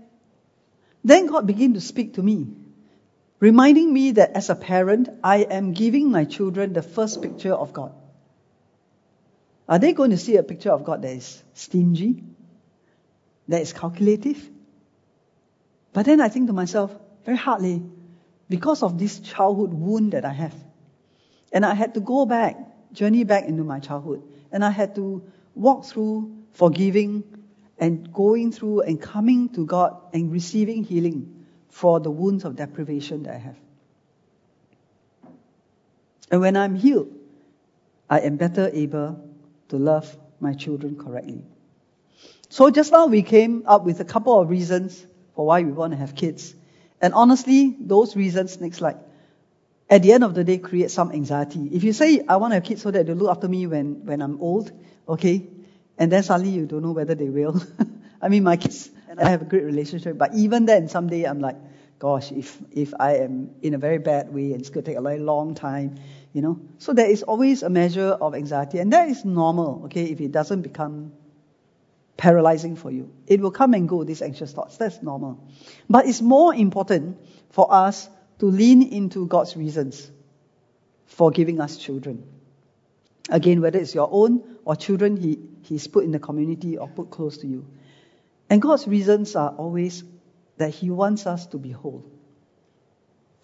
then 1.03 1.27
God 1.27 1.45
began 1.45 1.73
to 1.73 1.81
speak 1.81 2.15
to 2.15 2.23
me, 2.23 2.47
reminding 3.39 3.93
me 3.93 4.11
that 4.13 4.31
as 4.31 4.49
a 4.49 4.55
parent, 4.55 5.09
I 5.23 5.37
am 5.37 5.73
giving 5.73 6.09
my 6.09 6.25
children 6.25 6.73
the 6.73 6.81
first 6.81 7.21
picture 7.21 7.53
of 7.53 7.73
God. 7.73 7.93
Are 9.67 9.79
they 9.79 9.93
going 9.93 10.11
to 10.11 10.17
see 10.17 10.37
a 10.37 10.43
picture 10.43 10.71
of 10.71 10.83
God 10.83 11.01
that 11.03 11.11
is 11.11 11.43
stingy, 11.53 12.23
that 13.47 13.61
is 13.61 13.73
calculative? 13.73 14.49
But 15.93 16.05
then 16.05 16.21
I 16.21 16.29
think 16.29 16.47
to 16.47 16.53
myself, 16.53 16.95
very 17.25 17.37
hardly, 17.37 17.83
because 18.49 18.83
of 18.83 18.97
this 18.97 19.19
childhood 19.19 19.73
wound 19.73 20.13
that 20.13 20.25
I 20.25 20.33
have. 20.33 20.55
And 21.53 21.65
I 21.65 21.73
had 21.73 21.93
to 21.95 21.99
go 21.99 22.25
back, 22.25 22.57
journey 22.93 23.23
back 23.23 23.45
into 23.45 23.63
my 23.63 23.79
childhood. 23.79 24.23
And 24.51 24.63
I 24.63 24.69
had 24.69 24.95
to 24.95 25.23
walk 25.55 25.85
through 25.85 26.35
forgiving 26.53 27.23
and 27.77 28.11
going 28.13 28.51
through 28.51 28.81
and 28.81 29.01
coming 29.01 29.49
to 29.49 29.65
God 29.65 29.97
and 30.13 30.31
receiving 30.31 30.83
healing 30.83 31.45
for 31.69 31.99
the 31.99 32.11
wounds 32.11 32.45
of 32.45 32.55
deprivation 32.55 33.23
that 33.23 33.35
I 33.35 33.37
have. 33.39 33.57
And 36.29 36.41
when 36.41 36.55
I'm 36.55 36.75
healed, 36.75 37.09
I 38.09 38.19
am 38.19 38.37
better 38.37 38.69
able 38.73 39.27
to 39.69 39.77
love 39.77 40.17
my 40.39 40.53
children 40.53 40.95
correctly. 40.97 41.43
So 42.49 42.69
just 42.69 42.91
now 42.91 43.07
we 43.07 43.21
came 43.21 43.63
up 43.65 43.83
with 43.83 43.99
a 43.99 44.05
couple 44.05 44.39
of 44.39 44.49
reasons 44.49 45.05
for 45.35 45.45
why 45.45 45.63
we 45.63 45.71
want 45.71 45.93
to 45.93 45.97
have 45.97 46.15
kids. 46.15 46.53
And 47.01 47.13
honestly, 47.13 47.75
those 47.79 48.15
reasons, 48.15 48.59
next 48.59 48.77
slide, 48.77 48.97
at 49.91 50.01
the 50.03 50.13
end 50.13 50.23
of 50.23 50.33
the 50.33 50.43
day 50.45 50.57
create 50.57 50.89
some 50.89 51.11
anxiety. 51.11 51.69
If 51.73 51.83
you 51.83 51.91
say, 51.91 52.23
I 52.27 52.37
want 52.37 52.53
have 52.53 52.63
kids 52.63 52.81
so 52.81 52.91
that 52.91 53.05
they 53.05 53.13
look 53.13 53.29
after 53.29 53.49
me 53.49 53.67
when, 53.67 54.05
when 54.05 54.21
I'm 54.21 54.41
old, 54.41 54.71
okay, 55.07 55.45
and 55.97 56.09
then 56.09 56.23
suddenly 56.23 56.51
you 56.51 56.65
don't 56.65 56.81
know 56.81 56.93
whether 56.93 57.13
they 57.13 57.29
will. 57.29 57.61
I 58.21 58.29
mean, 58.29 58.43
my 58.43 58.55
kids 58.55 58.89
and 59.09 59.19
I 59.19 59.29
have 59.29 59.41
a 59.41 59.45
great 59.45 59.65
relationship, 59.65 60.17
but 60.17 60.33
even 60.33 60.65
then, 60.65 60.87
someday 60.87 61.25
I'm 61.25 61.41
like, 61.41 61.57
gosh, 61.99 62.31
if, 62.31 62.57
if 62.71 62.93
I 62.97 63.17
am 63.17 63.51
in 63.61 63.73
a 63.73 63.77
very 63.77 63.97
bad 63.97 64.33
way 64.33 64.53
and 64.53 64.61
it's 64.61 64.69
going 64.69 64.85
to 64.85 64.91
take 64.91 64.97
a 64.97 65.01
very 65.01 65.19
long 65.19 65.55
time, 65.55 65.99
you 66.31 66.41
know. 66.41 66.59
So 66.77 66.93
there 66.93 67.09
is 67.09 67.23
always 67.23 67.61
a 67.61 67.69
measure 67.69 68.17
of 68.21 68.33
anxiety, 68.33 68.79
and 68.79 68.93
that 68.93 69.09
is 69.09 69.25
normal, 69.25 69.83
okay, 69.85 70.05
if 70.05 70.21
it 70.21 70.31
doesn't 70.31 70.61
become 70.61 71.11
paralyzing 72.15 72.77
for 72.77 72.91
you. 72.91 73.11
It 73.27 73.41
will 73.41 73.51
come 73.51 73.73
and 73.73 73.89
go, 73.89 74.05
these 74.05 74.21
anxious 74.21 74.53
thoughts. 74.53 74.77
That's 74.77 75.01
normal. 75.01 75.43
But 75.89 76.05
it's 76.05 76.21
more 76.21 76.53
important 76.55 77.17
for 77.49 77.73
us 77.73 78.07
to 78.41 78.47
lean 78.47 78.81
into 78.81 79.27
God's 79.27 79.55
reasons 79.55 80.09
for 81.05 81.29
giving 81.29 81.61
us 81.61 81.77
children. 81.77 82.23
Again, 83.29 83.61
whether 83.61 83.77
it's 83.77 83.93
your 83.93 84.09
own 84.11 84.57
or 84.65 84.75
children 84.75 85.15
he, 85.15 85.37
He's 85.61 85.87
put 85.87 86.03
in 86.03 86.11
the 86.11 86.17
community 86.17 86.75
or 86.75 86.87
put 86.87 87.11
close 87.11 87.37
to 87.37 87.47
you. 87.47 87.67
And 88.49 88.59
God's 88.59 88.87
reasons 88.87 89.35
are 89.35 89.51
always 89.51 90.03
that 90.57 90.71
He 90.71 90.89
wants 90.89 91.27
us 91.27 91.45
to 91.47 91.59
be 91.59 91.69
whole. 91.69 92.03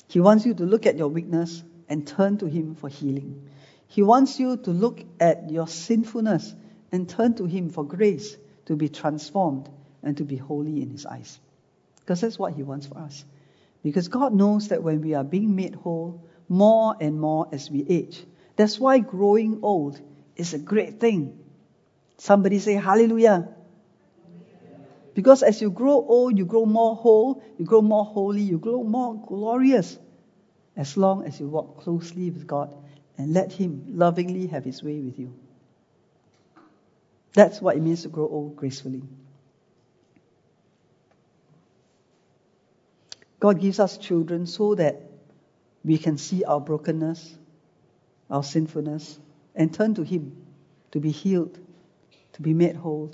He 0.07 0.19
wants 0.19 0.47
you 0.47 0.55
to 0.55 0.63
look 0.63 0.87
at 0.87 0.97
your 0.97 1.09
weakness 1.09 1.63
and 1.87 2.07
turn 2.07 2.39
to 2.39 2.47
Him 2.47 2.73
for 2.73 2.89
healing. 2.89 3.51
He 3.89 4.01
wants 4.01 4.39
you 4.39 4.57
to 4.57 4.71
look 4.71 5.03
at 5.19 5.51
your 5.51 5.67
sinfulness 5.67 6.55
and 6.91 7.07
turn 7.07 7.35
to 7.35 7.45
Him 7.45 7.69
for 7.69 7.83
grace 7.83 8.35
to 8.65 8.75
be 8.75 8.89
transformed 8.89 9.69
and 10.01 10.17
to 10.17 10.23
be 10.23 10.37
holy 10.37 10.81
in 10.81 10.89
His 10.89 11.05
eyes. 11.05 11.39
Because 11.99 12.21
that's 12.21 12.39
what 12.39 12.53
He 12.53 12.63
wants 12.63 12.87
for 12.87 12.97
us. 12.97 13.23
Because 13.83 14.07
God 14.07 14.33
knows 14.33 14.69
that 14.69 14.83
when 14.83 15.01
we 15.01 15.13
are 15.13 15.23
being 15.23 15.55
made 15.55 15.75
whole 15.75 16.27
more 16.49 16.95
and 16.99 17.19
more 17.19 17.47
as 17.51 17.69
we 17.69 17.85
age, 17.87 18.25
that's 18.55 18.79
why 18.79 18.99
growing 18.99 19.59
old 19.61 20.01
is 20.35 20.53
a 20.53 20.59
great 20.59 20.99
thing. 20.99 21.37
Somebody 22.17 22.59
say 22.59 22.73
hallelujah. 22.73 23.49
Because 25.13 25.41
as 25.41 25.61
you 25.61 25.71
grow 25.71 26.05
old, 26.07 26.37
you 26.37 26.45
grow 26.45 26.65
more 26.65 26.95
whole, 26.95 27.41
you 27.57 27.65
grow 27.65 27.81
more 27.81 28.05
holy, 28.05 28.41
you 28.41 28.59
grow 28.59 28.83
more 28.83 29.15
glorious. 29.15 29.97
As 30.75 30.95
long 30.95 31.25
as 31.25 31.39
you 31.39 31.47
walk 31.47 31.81
closely 31.81 32.29
with 32.29 32.45
God 32.45 32.75
and 33.17 33.33
let 33.33 33.51
Him 33.51 33.83
lovingly 33.89 34.47
have 34.47 34.63
His 34.63 34.83
way 34.83 34.99
with 34.99 35.17
you. 35.17 35.33
That's 37.33 37.61
what 37.61 37.77
it 37.77 37.81
means 37.81 38.03
to 38.03 38.09
grow 38.09 38.27
old 38.27 38.55
gracefully. 38.55 39.01
God 43.39 43.61
gives 43.61 43.79
us 43.79 43.97
children 43.97 44.47
so 44.47 44.75
that 44.75 45.01
we 45.83 45.97
can 45.97 46.17
see 46.17 46.43
our 46.43 46.59
brokenness, 46.59 47.35
our 48.29 48.43
sinfulness, 48.43 49.19
and 49.55 49.73
turn 49.73 49.95
to 49.95 50.03
Him 50.03 50.45
to 50.91 50.99
be 50.99 51.11
healed, 51.11 51.59
to 52.33 52.41
be 52.41 52.53
made 52.53 52.75
whole, 52.75 53.13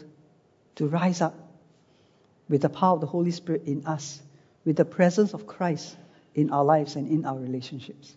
to 0.76 0.88
rise 0.88 1.22
up 1.22 1.36
with 2.50 2.62
the 2.62 2.70
power 2.70 2.96
of 2.96 3.02
the 3.02 3.08
Holy 3.08 3.32
Spirit 3.32 3.64
in 3.66 3.86
us, 3.86 4.22
with 4.66 4.76
the 4.76 4.86
presence 4.86 5.34
of 5.34 5.46
Christ 5.46 5.96
in 6.36 6.52
our 6.52 6.64
lives 6.64 6.96
and 6.96 7.10
in 7.10 7.26
our 7.26 7.38
relationships. 7.38 8.16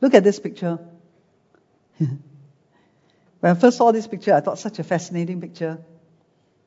Look 0.00 0.14
at 0.14 0.24
this 0.24 0.38
picture. 0.38 0.78
when 1.98 2.20
I 3.42 3.54
first 3.54 3.78
saw 3.78 3.90
this 3.92 4.06
picture, 4.06 4.34
I 4.34 4.40
thought 4.40 4.58
such 4.58 4.78
a 4.78 4.84
fascinating 4.84 5.40
picture. 5.40 5.78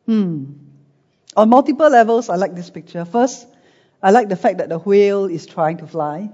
Hmm. 0.05 0.53
On 1.37 1.49
multiple 1.49 1.87
levels, 1.87 2.29
I 2.29 2.35
like 2.35 2.55
this 2.55 2.71
picture. 2.71 3.05
First, 3.05 3.47
I 4.01 4.09
like 4.09 4.27
the 4.27 4.35
fact 4.35 4.57
that 4.57 4.69
the 4.69 4.79
whale 4.79 5.25
is 5.25 5.45
trying 5.45 5.77
to 5.77 5.87
fly, 5.87 6.31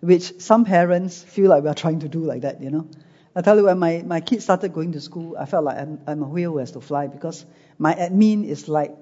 which 0.00 0.40
some 0.42 0.66
parents 0.66 1.22
feel 1.22 1.48
like 1.48 1.62
we 1.62 1.70
are 1.70 1.74
trying 1.74 2.00
to 2.00 2.08
do 2.08 2.20
like 2.20 2.42
that, 2.42 2.60
you 2.60 2.70
know. 2.70 2.86
I 3.34 3.40
tell 3.40 3.56
you, 3.56 3.64
when 3.64 3.78
my, 3.78 4.02
my 4.04 4.20
kids 4.20 4.44
started 4.44 4.74
going 4.74 4.92
to 4.92 5.00
school, 5.00 5.36
I 5.38 5.46
felt 5.46 5.64
like 5.64 5.78
I'm, 5.78 6.00
I'm 6.06 6.22
a 6.22 6.26
whale 6.26 6.52
who 6.52 6.58
has 6.58 6.72
to 6.72 6.82
fly 6.82 7.06
because 7.06 7.46
my 7.78 7.94
admin 7.94 8.44
is 8.46 8.68
like 8.68 8.94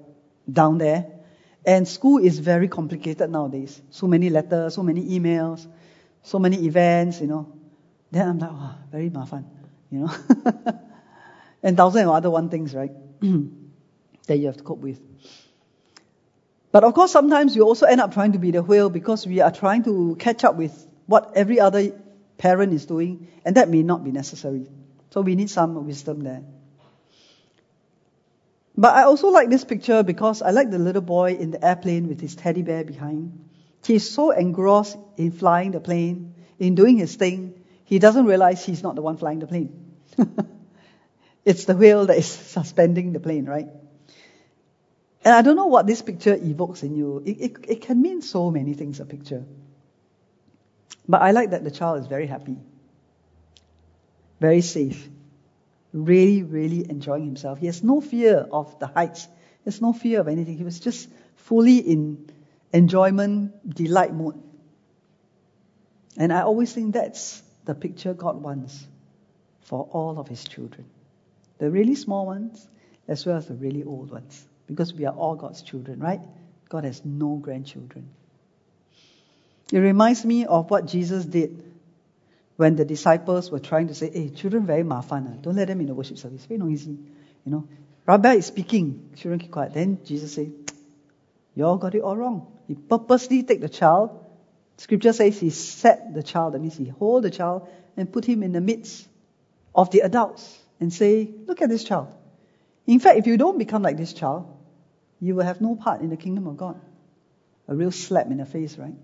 down 0.49 0.77
there. 0.77 1.05
And 1.65 1.85
school 1.85 2.19
is 2.19 2.39
very 2.39 2.69
complicated 2.69 3.29
nowadays. 3.29 3.81
So 3.89 4.07
many 4.07 4.29
letters, 4.29 4.75
so 4.75 4.83
many 4.83 5.19
emails, 5.19 5.67
so 6.23 6.39
many 6.39 6.65
events, 6.65 7.19
you 7.19 7.27
know. 7.27 7.51
Then 8.11 8.29
I'm 8.29 8.39
like, 8.39 8.51
oh, 8.53 8.75
very 8.89 9.09
mafan, 9.09 9.43
you 9.91 9.99
know. 9.99 10.15
and 11.63 11.75
thousands 11.75 12.05
of 12.05 12.11
other 12.11 12.29
one 12.29 12.49
things, 12.49 12.73
right? 12.73 12.91
that 14.27 14.37
you 14.37 14.47
have 14.47 14.57
to 14.57 14.63
cope 14.63 14.79
with. 14.79 14.99
But 16.71 16.83
of 16.83 16.93
course, 16.93 17.11
sometimes 17.11 17.55
we 17.55 17.61
also 17.61 17.85
end 17.85 18.01
up 18.01 18.13
trying 18.13 18.33
to 18.33 18.39
be 18.39 18.51
the 18.51 18.61
whale 18.61 18.89
because 18.89 19.25
we 19.25 19.41
are 19.41 19.51
trying 19.51 19.83
to 19.83 20.15
catch 20.19 20.43
up 20.43 20.55
with 20.55 20.87
what 21.05 21.31
every 21.35 21.59
other 21.59 21.91
parent 22.37 22.73
is 22.73 22.85
doing, 22.85 23.27
and 23.45 23.55
that 23.55 23.69
may 23.69 23.83
not 23.83 24.03
be 24.03 24.11
necessary. 24.11 24.67
So 25.09 25.21
we 25.21 25.35
need 25.35 25.49
some 25.49 25.85
wisdom 25.85 26.21
there. 26.21 26.43
But 28.75 28.93
I 28.93 29.03
also 29.03 29.29
like 29.29 29.49
this 29.49 29.63
picture 29.63 30.03
because 30.03 30.41
I 30.43 30.51
like 30.51 30.69
the 30.69 30.77
little 30.77 31.01
boy 31.01 31.33
in 31.33 31.49
the 31.49 31.65
airplane 31.65 32.07
with 32.07 32.21
his 32.21 32.35
teddy 32.35 32.61
bear 32.61 32.83
behind. 32.83 33.49
He's 33.83 34.07
so 34.07 34.31
engrossed 34.31 34.97
in 35.15 35.31
flying 35.31 35.71
the 35.71 35.79
plane, 35.79 36.35
in 36.59 36.75
doing 36.75 36.97
his 36.97 37.15
thing, 37.15 37.53
he 37.87 37.99
doesn't 37.99 38.25
realize 38.25 38.65
he's 38.65 38.83
not 38.83 38.95
the 38.95 39.01
one 39.01 39.15
flying 39.15 39.39
the 39.39 39.47
plane. 39.47 39.95
it's 41.45 41.63
the 41.63 41.75
whale 41.75 42.05
that 42.05 42.17
is 42.17 42.25
suspending 42.25 43.13
the 43.13 43.19
plane, 43.21 43.45
right? 43.45 43.67
And 45.27 45.35
I 45.35 45.41
don't 45.41 45.57
know 45.57 45.65
what 45.67 45.85
this 45.85 46.01
picture 46.01 46.35
evokes 46.35 46.83
in 46.83 46.95
you. 46.95 47.21
It, 47.25 47.41
it, 47.41 47.65
it 47.67 47.81
can 47.81 48.01
mean 48.01 48.21
so 48.21 48.49
many 48.49 48.73
things, 48.75 49.01
a 49.01 49.05
picture. 49.05 49.43
But 51.05 51.21
I 51.21 51.31
like 51.31 51.49
that 51.49 51.65
the 51.65 51.69
child 51.69 51.99
is 51.99 52.07
very 52.07 52.27
happy, 52.27 52.55
very 54.39 54.61
safe, 54.61 55.05
really, 55.91 56.43
really 56.43 56.89
enjoying 56.89 57.25
himself. 57.25 57.59
He 57.59 57.65
has 57.65 57.83
no 57.83 57.99
fear 57.99 58.47
of 58.49 58.79
the 58.79 58.87
heights, 58.87 59.25
he 59.25 59.65
has 59.65 59.81
no 59.81 59.91
fear 59.91 60.21
of 60.21 60.29
anything. 60.29 60.57
He 60.57 60.63
was 60.63 60.79
just 60.79 61.09
fully 61.35 61.79
in 61.79 62.29
enjoyment, 62.71 63.75
delight 63.75 64.13
mode. 64.13 64.41
And 66.15 66.31
I 66.31 66.43
always 66.43 66.71
think 66.71 66.93
that's 66.93 67.43
the 67.65 67.75
picture 67.75 68.13
God 68.13 68.41
wants 68.41 68.87
for 69.63 69.89
all 69.91 70.19
of 70.19 70.29
His 70.29 70.45
children. 70.45 70.85
The 71.57 71.69
really 71.69 71.95
small 71.95 72.27
ones, 72.27 72.65
as 73.09 73.25
well 73.25 73.35
as 73.35 73.47
the 73.47 73.55
really 73.55 73.83
old 73.83 74.09
ones. 74.09 74.47
Because 74.67 74.93
we 74.93 75.05
are 75.05 75.13
all 75.13 75.35
God's 75.35 75.61
children, 75.61 75.99
right? 75.99 76.21
God 76.69 76.83
has 76.83 77.03
no 77.05 77.35
grandchildren. 77.35 78.09
It 79.71 79.79
reminds 79.79 80.25
me 80.25 80.45
of 80.45 80.69
what 80.69 80.85
Jesus 80.85 81.25
did 81.25 81.63
when 82.57 82.75
the 82.75 82.85
disciples 82.85 83.51
were 83.51 83.59
trying 83.59 83.87
to 83.87 83.95
say, 83.95 84.09
hey, 84.09 84.29
children 84.29 84.65
very 84.65 84.83
mafan. 84.83 85.27
Ah. 85.29 85.41
Don't 85.41 85.55
let 85.55 85.67
them 85.67 85.79
in 85.79 85.87
the 85.87 85.93
worship 85.93 86.17
service. 86.17 86.45
Very 86.45 86.57
noisy. 86.57 86.97
You 87.45 87.51
know, 87.51 87.67
Rabbi 88.05 88.33
is 88.33 88.45
speaking. 88.45 89.11
Children 89.15 89.39
keep 89.39 89.51
quiet. 89.51 89.73
Then 89.73 89.99
Jesus 90.03 90.33
said, 90.33 90.51
you 91.55 91.65
all 91.65 91.77
got 91.77 91.95
it 91.95 92.01
all 92.01 92.15
wrong. 92.15 92.47
He 92.67 92.75
purposely 92.75 93.43
take 93.43 93.61
the 93.61 93.69
child. 93.69 94.23
Scripture 94.77 95.13
says 95.13 95.39
he 95.39 95.49
set 95.49 96.13
the 96.13 96.23
child. 96.23 96.53
That 96.53 96.59
means 96.59 96.77
he 96.77 96.85
hold 96.85 97.23
the 97.23 97.31
child 97.31 97.67
and 97.95 98.11
put 98.11 98.25
him 98.25 98.43
in 98.43 98.51
the 98.51 98.61
midst 98.61 99.07
of 99.73 99.91
the 99.91 100.01
adults 100.01 100.57
and 100.79 100.93
say, 100.93 101.29
look 101.45 101.61
at 101.61 101.69
this 101.69 101.83
child. 101.83 102.13
In 102.85 102.99
fact, 102.99 103.17
if 103.17 103.27
you 103.27 103.37
don't 103.37 103.57
become 103.57 103.81
like 103.81 103.97
this 103.97 104.13
child, 104.13 104.56
you 105.19 105.35
will 105.35 105.43
have 105.43 105.61
no 105.61 105.75
part 105.75 106.01
in 106.01 106.09
the 106.09 106.17
kingdom 106.17 106.47
of 106.47 106.57
God. 106.57 106.79
A 107.67 107.75
real 107.75 107.91
slap 107.91 108.27
in 108.27 108.37
the 108.37 108.45
face, 108.45 108.77
right? 108.77 108.95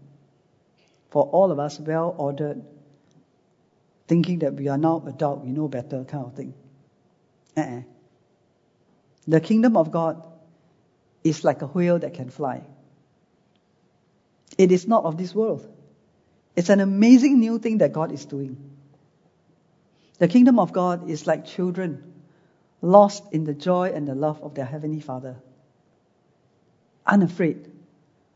For 1.10 1.23
all 1.23 1.52
of 1.52 1.60
us, 1.60 1.80
well 1.80 2.15
ordered, 2.17 2.63
thinking 4.08 4.39
that 4.39 4.54
we 4.54 4.67
are 4.67 4.78
now 4.78 5.04
adult, 5.06 5.43
we 5.43 5.52
know 5.52 5.67
better 5.67 6.04
kind 6.04 6.26
of 6.26 6.34
thing. 6.34 6.54
Uh-uh. 7.58 7.82
The 9.28 9.39
kingdom 9.39 9.78
of 9.78 9.91
God 9.91 10.23
is 11.23 11.43
like 11.43 11.62
a 11.62 11.67
whale 11.67 11.99
that 11.99 12.13
can 12.13 12.30
fly. 12.30 12.63
It 14.58 14.71
is 14.71 14.88
not 14.88 15.06
of 15.06 15.17
this 15.17 15.34
world. 15.34 15.67
It's 16.56 16.69
an 16.69 16.80
amazing 16.80 17.39
new 17.39 17.58
thing 17.60 17.80
that 17.80 17.93
God 17.93 18.12
is 18.12 18.26
doing. 18.26 18.58
The 20.19 20.28
kingdom 20.28 20.60
of 20.60 20.73
God 20.73 21.10
is 21.10 21.26
like 21.26 21.45
children 21.45 22.13
lost 22.82 23.23
in 23.32 23.45
the 23.45 23.54
joy 23.54 23.91
and 23.95 24.08
the 24.08 24.13
love 24.13 24.41
of 24.43 24.54
their 24.56 24.65
heavenly 24.65 24.99
Father, 24.99 25.38
unafraid 27.05 27.71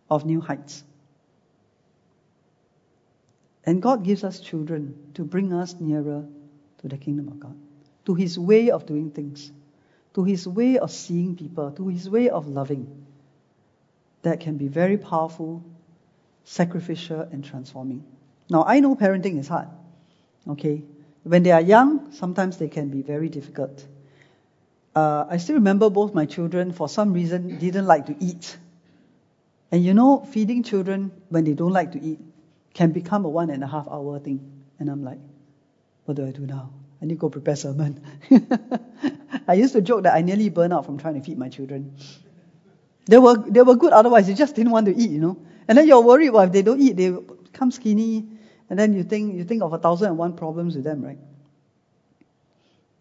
of 0.10 0.26
new 0.26 0.42
heights. 0.42 0.84
And 3.66 3.82
God 3.82 4.04
gives 4.04 4.24
us 4.24 4.40
children 4.40 5.12
to 5.16 5.24
bring 5.24 5.52
us 5.52 5.76
nearer 5.80 6.26
to 6.80 6.88
the 6.88 6.98
kingdom 6.98 7.28
of 7.28 7.40
God, 7.40 7.56
to 8.06 8.14
His 8.14 8.40
way 8.40 8.70
of 8.70 8.86
doing 8.86 9.12
things, 9.12 9.52
to 10.14 10.24
His 10.24 10.48
way 10.48 10.78
of 10.78 10.92
seeing 10.92 11.36
people, 11.36 11.72
to 11.72 11.88
His 11.90 12.10
way 12.10 12.30
of 12.30 12.48
loving. 12.48 13.06
That 14.22 14.40
can 14.40 14.58
be 14.58 14.68
very 14.68 14.98
powerful, 14.98 15.64
sacrificial, 16.44 17.22
and 17.22 17.44
transforming. 17.44 18.06
Now, 18.50 18.64
I 18.66 18.80
know 18.80 18.96
parenting 18.96 19.38
is 19.38 19.48
hard. 19.48 19.68
Okay? 20.48 20.84
When 21.24 21.44
they 21.44 21.52
are 21.52 21.62
young, 21.62 22.14
sometimes 22.14 22.58
they 22.58 22.70
can 22.70 22.88
be 22.90 23.02
very 23.02 23.28
difficult. 23.28 23.86
Uh, 24.98 25.28
I 25.30 25.38
still 25.38 25.54
remember 25.56 25.92
both 25.92 26.16
my 26.16 26.26
children, 26.26 26.72
for 26.72 26.90
some 26.90 27.14
reason, 27.14 27.60
didn't 27.60 27.86
like 27.86 28.08
to 28.08 28.16
eat. 28.20 28.58
And 29.72 29.86
you 29.86 29.94
know, 29.94 30.26
feeding 30.26 30.64
children 30.64 31.12
when 31.30 31.44
they 31.44 31.54
don't 31.54 31.72
like 31.72 31.92
to 31.92 32.02
eat 32.02 32.20
can 32.74 32.94
become 32.94 33.24
a 33.26 33.30
one 33.30 33.52
and 33.52 33.64
a 33.64 33.68
half 33.68 33.88
hour 33.88 34.18
thing. 34.18 34.40
And 34.80 34.90
I'm 34.90 35.04
like, 35.04 35.20
what 36.06 36.18
do 36.18 36.26
I 36.26 36.32
do 36.32 36.48
now? 36.48 36.74
I 37.00 37.06
need 37.06 37.14
to 37.14 37.20
go 37.20 37.30
prepare 37.30 37.56
sermon. 37.56 38.02
I 39.48 39.54
used 39.54 39.74
to 39.74 39.82
joke 39.82 40.02
that 40.02 40.16
I 40.16 40.22
nearly 40.22 40.50
burned 40.50 40.74
out 40.74 40.88
from 40.88 40.98
trying 40.98 41.14
to 41.14 41.22
feed 41.22 41.38
my 41.38 41.50
children. 41.50 41.96
They 43.06 43.20
were, 43.20 43.38
they 43.38 43.62
were 43.62 43.76
good 43.76 43.94
otherwise, 43.94 44.26
they 44.26 44.34
just 44.34 44.56
didn't 44.56 44.72
want 44.72 44.88
to 44.88 44.96
eat, 44.98 45.12
you 45.12 45.20
know. 45.20 45.38
And 45.68 45.78
then 45.78 45.88
you're 45.88 46.02
worried, 46.02 46.32
well, 46.32 46.46
if 46.46 46.52
they 46.52 46.64
don't 46.64 46.82
eat, 46.82 46.98
they 46.98 47.12
become 47.12 47.70
skinny. 47.70 48.26
And 48.68 48.80
then 48.80 48.96
you 48.96 49.04
think, 49.04 49.36
you 49.36 49.44
think 49.44 49.62
of 49.62 49.74
a 49.74 49.78
thousand 49.78 50.08
and 50.08 50.18
one 50.18 50.34
problems 50.36 50.76
with 50.76 50.86
them, 50.86 51.04
right? 51.04 51.20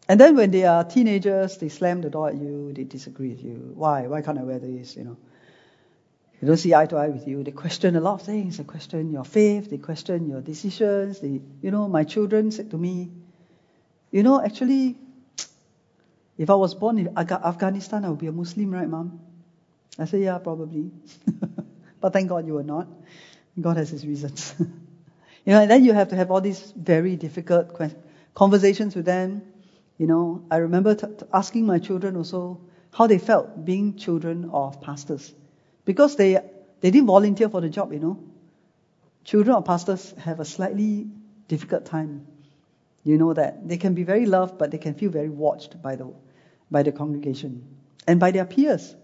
And 0.09 0.21
then 0.21 0.37
when 0.37 0.51
they 0.51 0.65
are 0.65 0.85
teenagers, 0.85 1.59
they 1.59 1.69
slam 1.69 2.01
the 2.01 2.11
door 2.11 2.29
at 2.29 2.37
you, 2.37 2.73
they 2.73 2.85
disagree 2.85 3.31
with 3.31 3.43
you. 3.43 3.73
Why? 3.75 4.07
Why 4.07 4.23
can't 4.23 4.39
I 4.39 4.45
wear 4.45 4.59
this, 4.59 4.97
you 4.97 5.05
know? 5.05 5.17
They 6.41 6.47
don't 6.47 6.57
see 6.57 6.75
eye 6.75 6.87
to 6.87 6.97
eye 6.97 7.09
with 7.09 7.27
you. 7.27 7.43
They 7.43 7.51
question 7.51 7.97
a 7.97 8.01
lot 8.01 8.15
of 8.15 8.23
things. 8.23 8.59
They 8.59 8.65
question 8.65 9.11
your 9.11 9.25
faith. 9.25 9.71
They 9.71 9.79
question 9.79 10.29
your 10.29 10.43
decisions. 10.43 11.21
They, 11.21 11.41
you 11.63 11.71
know, 11.71 11.89
my 11.89 12.05
children 12.05 12.51
said 12.51 12.71
to 12.73 12.79
me, 12.79 13.11
you 14.11 14.23
know, 14.23 14.43
actually, 14.43 14.97
if 16.39 16.51
I 16.51 16.55
was 16.55 16.75
born 16.75 16.99
in 16.99 17.17
Afghanistan, 17.17 18.05
I 18.05 18.11
would 18.11 18.19
be 18.19 18.27
a 18.27 18.33
Muslim, 18.33 18.71
right, 18.71 18.89
mom? 18.89 19.21
I 19.99 20.05
said, 20.05 20.21
yeah, 20.21 20.39
probably. 20.39 20.91
but 22.01 22.13
thank 22.13 22.29
God 22.29 22.47
you 22.47 22.55
were 22.55 22.63
not. 22.63 22.87
God 23.59 23.79
has 23.79 23.89
his 23.89 24.07
reasons. 24.07 24.55
you 24.59 24.67
know, 25.47 25.63
and 25.63 25.71
then 25.71 25.85
you 25.85 25.95
have 25.95 26.09
to 26.09 26.17
have 26.17 26.31
all 26.31 26.43
these 26.43 26.73
very 26.77 27.17
difficult 27.17 27.81
conversations 28.35 28.95
with 28.95 29.07
them. 29.07 29.43
You 29.99 30.07
know, 30.07 30.45
I 30.51 30.59
remember 30.59 30.95
t- 30.95 31.07
asking 31.33 31.67
my 31.67 31.79
children 31.79 32.17
also 32.17 32.61
how 32.93 33.07
they 33.07 33.19
felt 33.19 33.65
being 33.65 33.97
children 33.97 34.51
of 34.53 34.81
pastors. 34.81 35.35
Because 35.85 36.17
they, 36.17 36.39
they 36.81 36.91
didn't 36.91 37.07
volunteer 37.07 37.49
for 37.49 37.61
the 37.61 37.69
job, 37.69 37.93
you 37.93 38.01
know. 38.01 38.19
Children 39.25 39.57
of 39.57 39.65
pastors 39.65 40.13
have 40.19 40.41
a 40.41 40.45
slightly 40.45 41.09
difficult 41.49 41.87
time. 41.87 42.27
You 43.05 43.19
know 43.19 43.33
that. 43.33 43.69
They 43.69 43.77
can 43.77 43.95
be 43.95 44.03
very 44.03 44.27
loved, 44.27 44.59
but 44.59 44.71
they 44.71 44.79
can 44.79 44.95
feel 44.95 45.11
very 45.11 45.29
watched 45.29 45.81
by 45.81 45.97
the, 45.97 46.13
by 46.71 46.83
the 46.83 46.93
congregation 46.93 47.65
and 48.07 48.21
by 48.21 48.31
their 48.33 48.45
peers. 48.45 48.95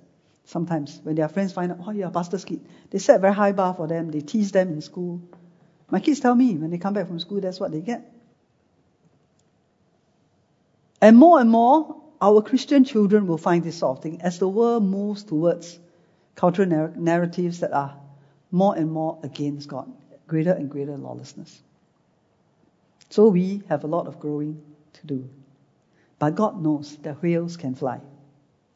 Sometimes 0.45 1.01
when 1.05 1.15
their 1.15 1.29
friends 1.29 1.53
find 1.53 1.73
out, 1.73 1.79
oh, 1.87 1.91
you're 1.93 2.09
a 2.09 2.11
pastor's 2.11 2.45
kid, 2.45 2.67
they 2.91 2.99
set 2.99 3.17
a 3.17 3.19
very 3.21 3.35
high 3.35 3.53
bar 3.53 3.75
for 3.75 3.87
them. 3.87 4.11
They 4.11 4.21
tease 4.21 4.53
them 4.53 4.73
in 4.73 4.81
school. 4.81 5.23
My 5.89 6.01
kids 6.01 6.21
tell 6.21 6.35
me 6.35 6.57
when 6.57 6.71
they 6.71 6.79
come 6.79 6.95
back 6.95 7.07
from 7.07 7.21
school, 7.21 7.41
that's 7.41 7.61
what 7.61 7.71
they 7.71 7.81
get. 7.81 8.12
And 11.03 11.17
more 11.17 11.41
and 11.41 11.51
more, 11.51 11.97
our 12.21 12.41
Christian 12.43 12.85
children 12.85 13.27
will 13.27 13.37
find 13.37 13.65
this 13.65 13.79
sort 13.79 13.99
of 13.99 14.03
thing 14.05 14.23
as 14.23 14.39
the 14.39 14.49
world 14.49 14.85
moves 14.85 15.25
towards 15.25 15.77
cultural 16.37 16.69
narr- 16.69 16.93
narratives 16.97 17.59
that 17.59 17.73
are 17.73 17.99
more 18.53 18.77
and 18.77 18.93
more 18.93 19.19
against 19.25 19.69
God, 19.69 19.93
greater 20.29 20.53
and 20.53 20.71
greater 20.71 20.97
lawlessness. 20.97 21.61
So 23.11 23.27
we 23.29 23.65
have 23.69 23.83
a 23.83 23.89
lot 23.89 24.07
of 24.07 24.21
growing 24.21 24.63
to 24.93 25.07
do. 25.09 25.29
But 26.21 26.37
God 26.37 26.63
knows 26.63 26.97
that 26.99 27.21
whales 27.21 27.57
can 27.57 27.75
fly. 27.75 28.01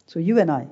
So 0.06 0.18
you 0.18 0.40
and 0.40 0.50
I 0.50 0.66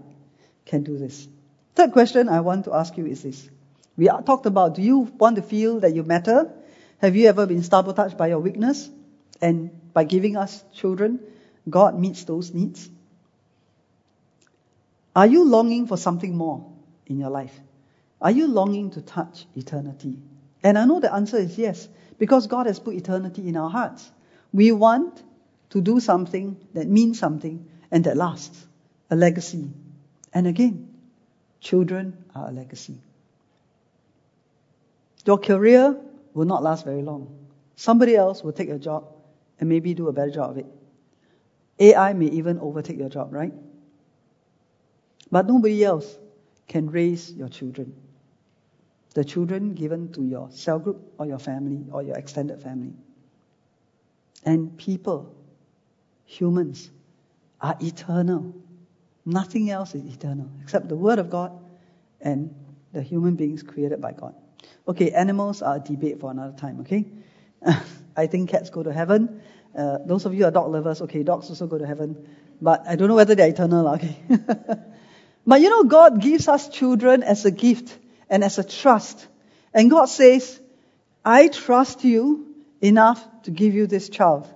can 0.67 0.83
do 0.83 0.99
this. 0.99 1.29
Third 1.77 1.93
question 1.93 2.29
I 2.29 2.40
want 2.40 2.64
to 2.64 2.75
ask 2.75 2.97
you 2.97 3.07
is 3.07 3.23
this. 3.23 3.49
We 3.97 4.07
talked 4.07 4.47
about 4.47 4.75
do 4.75 4.83
you 4.83 4.99
want 4.99 5.37
to 5.37 5.43
feel 5.43 5.79
that 5.81 5.95
you 5.95 6.03
matter? 6.03 6.51
Have 6.99 7.14
you 7.14 7.29
ever 7.29 7.47
been 7.47 7.62
sabotaged 7.62 8.19
by 8.19 8.27
your 8.27 8.40
weakness? 8.40 8.90
And 9.40 9.71
by 9.93 10.03
giving 10.03 10.37
us 10.37 10.64
children, 10.73 11.21
God 11.68 11.98
meets 11.98 12.24
those 12.24 12.53
needs. 12.53 12.88
Are 15.16 15.27
you 15.27 15.44
longing 15.44 15.87
for 15.87 15.96
something 15.96 16.37
more? 16.37 16.74
in 17.07 17.18
your 17.18 17.31
life? 17.31 17.59
Are 18.20 18.31
you 18.31 18.46
longing 18.46 18.90
to 18.92 19.03
touch 19.03 19.46
eternity? 19.55 20.18
And 20.62 20.79
I 20.79 20.85
know 20.85 21.00
the 21.00 21.12
answer 21.12 21.37
is 21.37 21.59
yes, 21.59 21.88
because 22.18 22.46
God 22.46 22.66
has 22.66 22.79
put 22.79 22.94
eternity 22.94 23.48
in 23.48 23.57
our 23.57 23.68
hearts. 23.68 24.11
We 24.53 24.72
want 24.72 25.22
to 25.70 25.81
do 25.81 26.00
something 26.00 26.57
that 26.74 26.87
means 26.87 27.18
something 27.18 27.68
and 27.90 28.05
that 28.05 28.16
lasts, 28.16 28.66
a 29.11 29.16
legacy. 29.16 29.68
And 30.33 30.46
again, 30.46 30.88
children 31.61 32.24
are 32.35 32.48
a 32.48 32.53
legacy. 32.53 32.98
Your 35.27 35.38
career 35.38 35.96
will 36.35 36.44
not 36.44 36.62
last 36.62 36.85
very 36.85 37.03
long. 37.03 37.37
Somebody 37.77 38.14
else 38.14 38.42
will 38.42 38.53
take 38.53 38.68
your 38.68 38.79
job 38.79 39.07
and 39.59 39.68
maybe 39.68 39.94
do 39.94 40.09
a 40.09 40.12
better 40.12 40.31
job 40.31 40.50
of 40.50 40.59
it. 40.59 40.66
AI 41.79 42.13
may 42.13 42.27
even 42.27 42.59
overtake 42.61 42.99
your 42.99 43.09
job, 43.09 43.33
right? 43.33 43.53
But 45.31 45.47
nobody 45.47 45.85
else 45.85 46.19
can 46.69 46.91
raise 46.91 47.33
your 47.33 47.49
children. 47.49 47.95
The 49.15 49.25
children 49.25 49.75
given 49.75 50.13
to 50.13 50.25
your 50.25 50.51
cell 50.51 50.79
group 50.79 51.13
or 51.19 51.27
your 51.27 51.39
family 51.39 51.85
or 51.91 52.03
your 52.03 52.17
extended 52.17 52.61
family. 52.61 52.93
And 54.45 54.77
people, 54.77 55.35
humans, 56.27 56.91
are 57.61 57.77
eternal. 57.81 58.55
Nothing 59.25 59.71
else 59.71 59.95
is 59.95 60.05
eternal 60.05 60.51
except 60.63 60.89
the 60.89 60.97
Word 60.97 61.19
of 61.19 61.31
God 61.31 61.53
and 62.21 62.55
the 62.93 63.03
human 63.03 63.37
beings 63.37 63.63
created 63.63 64.01
by 64.01 64.13
God. 64.13 64.35
Okay, 64.87 65.11
animals 65.13 65.63
are 65.63 65.77
a 65.77 65.81
debate 65.81 66.21
for 66.21 66.31
another 66.31 66.57
time, 66.57 66.81
okay? 66.81 67.07
I 68.17 68.27
think 68.27 68.51
cats 68.51 68.71
go 68.71 68.83
to 68.83 68.93
heaven. 68.93 69.41
Uh, 69.77 69.99
those 70.07 70.25
of 70.27 70.35
you 70.35 70.45
are 70.45 70.51
dog 70.51 70.71
lovers, 70.71 71.03
okay, 71.03 71.23
dogs 71.23 71.49
also 71.49 71.67
go 71.67 71.79
to 71.79 71.87
heaven. 71.87 72.29
But 72.61 72.87
I 72.87 72.97
don't 72.97 73.09
know 73.09 73.17
whether 73.17 73.35
they're 73.35 73.49
eternal, 73.49 73.89
okay? 73.89 74.17
But 75.47 75.61
you 75.61 75.69
know, 75.69 75.85
God 75.85 76.21
gives 76.21 76.49
us 76.49 76.69
children 76.69 77.23
as 77.23 77.45
a 77.45 77.51
gift 77.51 77.97
and 78.31 78.43
as 78.43 78.59
a 78.59 78.65
trust. 78.65 79.27
And 79.73 79.91
God 79.91 80.07
says, 80.07 80.61
I 81.25 81.49
trust 81.49 82.05
you 82.05 82.55
enough 82.81 83.23
to 83.43 83.51
give 83.51 83.75
you 83.75 83.87
this 83.87 84.09
child. 84.09 84.49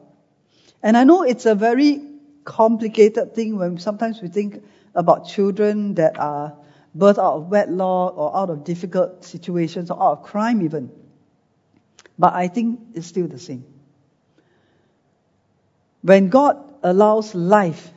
And 0.83 0.97
I 0.97 1.05
know 1.05 1.23
it's 1.23 1.47
a 1.47 1.55
very 1.55 2.03
complicated 2.45 3.35
thing 3.35 3.59
when 3.59 3.79
sometimes 3.79 4.23
we 4.23 4.29
think 4.29 4.63
about 4.95 5.29
children 5.29 5.95
that 5.95 6.19
are 6.19 6.57
birth 6.95 7.19
out 7.19 7.35
of 7.35 7.49
wedlock 7.49 8.17
or 8.17 8.37
out 8.37 8.51
of 8.51 8.65
difficult 8.65 9.25
situations 9.25 9.91
or 9.91 10.03
out 10.03 10.19
of 10.19 10.23
crime 10.23 10.63
even. 10.63 10.91
But 12.19 12.33
I 12.33 12.49
think 12.49 12.81
it's 12.95 13.07
still 13.07 13.29
the 13.29 13.39
same. 13.39 13.65
When 16.03 16.29
God 16.29 16.57
allows 16.83 17.35
life 17.35 17.91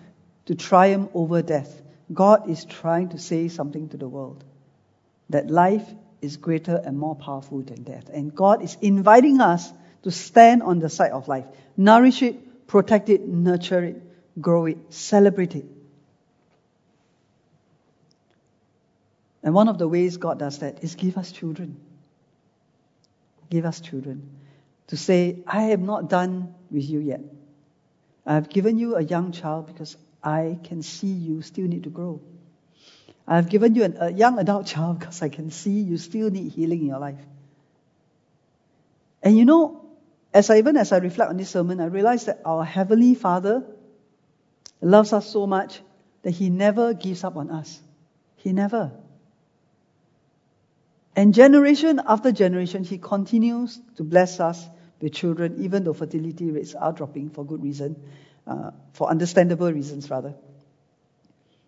to 0.46 0.56
triumph 0.56 1.12
over 1.14 1.42
death, 1.42 1.82
God 2.14 2.50
is 2.50 2.66
trying 2.66 3.10
to 3.10 3.20
say 3.20 3.48
something 3.48 3.90
to 3.90 3.98
the 3.98 4.08
world. 4.08 4.44
That 5.30 5.50
life 5.50 5.88
is 6.22 6.38
greater 6.38 6.76
and 6.76 6.98
more 6.98 7.16
powerful 7.16 7.62
than 7.62 7.84
death. 7.84 8.10
And 8.10 8.34
God 8.34 8.64
is 8.64 8.78
inviting 8.82 9.40
us 9.40 9.72
to 10.04 10.12
stand 10.12 10.64
on 10.64 10.80
the 10.80 10.90
side 10.90 11.12
of 11.12 11.28
life. 11.28 11.46
Nourish 11.78 12.22
it, 12.22 12.68
protect 12.68 13.10
it, 13.10 13.28
nurture 13.28 13.84
it, 13.84 14.02
grow 14.42 14.66
it, 14.66 14.78
celebrate 14.90 15.56
it. 15.56 15.66
And 19.44 19.54
one 19.54 19.68
of 19.68 19.78
the 19.78 19.88
ways 19.88 20.18
God 20.18 20.40
does 20.40 20.60
that 20.60 20.84
is 20.84 20.96
give 20.96 21.18
us 21.18 21.32
children. 21.32 21.80
Give 23.50 23.66
us 23.66 23.80
children. 23.80 24.30
To 24.88 24.98
say, 24.98 25.40
I 25.48 25.64
have 25.64 25.82
not 25.82 26.10
done 26.10 26.54
with 26.70 26.88
you 26.90 27.00
yet. 27.00 27.22
I 28.32 28.36
have 28.36 28.48
given 28.48 28.78
you 28.78 28.96
a 28.96 29.02
young 29.04 29.34
child 29.34 29.68
because 29.68 29.98
I 30.24 30.58
can 30.64 30.84
see 30.84 31.08
you 31.08 31.42
still 31.42 31.68
need 31.68 31.84
to 31.84 31.90
grow. 31.90 32.22
I 33.28 33.36
have 33.36 33.50
given 33.50 33.76
you 33.76 33.84
an, 33.84 33.98
a 34.00 34.10
young 34.10 34.40
adult 34.40 34.68
child 34.68 35.00
because 35.00 35.22
I 35.22 35.28
can 35.28 35.52
see 35.52 35.82
you 35.82 35.98
still 35.98 36.30
need 36.30 36.50
healing 36.54 36.80
in 36.80 36.86
your 36.86 37.00
life. 37.00 37.20
And 39.22 39.38
you 39.38 39.44
know, 39.44 39.86
as 40.34 40.50
I, 40.50 40.60
even 40.60 40.78
as 40.78 40.94
I 40.94 41.00
reflect 41.00 41.30
on 41.30 41.36
this 41.36 41.50
sermon, 41.50 41.82
I 41.82 41.88
realize 41.88 42.24
that 42.28 42.40
our 42.46 42.64
Heavenly 42.64 43.16
Father 43.16 43.66
loves 44.80 45.12
us 45.12 45.30
so 45.30 45.46
much 45.46 45.82
that 46.22 46.32
He 46.32 46.50
never 46.50 46.94
gives 46.94 47.26
up 47.26 47.36
on 47.36 47.50
us. 47.50 47.82
He 48.38 48.54
never. 48.54 48.94
And 51.18 51.34
generation 51.34 52.00
after 52.08 52.32
generation, 52.32 52.86
He 52.86 52.98
continues 52.98 53.78
to 53.98 54.06
bless 54.06 54.40
us 54.40 54.66
with 55.02 55.14
children, 55.14 55.56
even 55.60 55.84
though 55.84 55.94
fertility 55.94 56.52
rates 56.52 56.76
are 56.76 56.94
dropping 56.94 57.30
for 57.30 57.46
good 57.46 57.64
reason, 57.64 57.96
uh, 58.48 58.72
for 58.94 59.10
understandable 59.10 59.72
reasons 59.72 60.10
rather. 60.10 60.34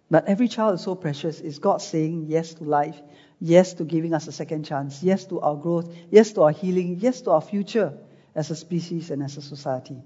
But 0.10 0.28
every 0.28 0.48
child 0.48 0.76
is 0.76 0.82
so 0.82 0.96
precious. 0.96 1.40
Is 1.42 1.60
God 1.60 1.82
saying 1.82 2.26
yes 2.28 2.54
to 2.56 2.64
life, 2.64 3.02
yes 3.40 3.74
to 3.74 3.84
giving 3.84 4.14
us 4.14 4.28
a 4.28 4.32
second 4.32 4.64
chance, 4.64 5.02
yes 5.02 5.26
to 5.26 5.42
our 5.42 5.56
growth, 5.56 5.92
yes 6.12 6.34
to 6.34 6.44
our 6.44 6.52
healing, 6.52 6.98
yes 7.00 7.22
to 7.22 7.32
our 7.32 7.42
future 7.42 7.94
as 8.36 8.52
a 8.52 8.56
species 8.56 9.10
and 9.12 9.24
as 9.24 9.38
a 9.38 9.42
society. 9.42 9.98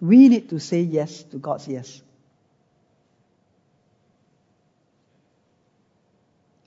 We 0.00 0.28
need 0.28 0.48
to 0.50 0.60
say 0.60 0.80
yes 0.80 1.22
to 1.24 1.38
God's 1.38 1.68
yes. 1.68 2.02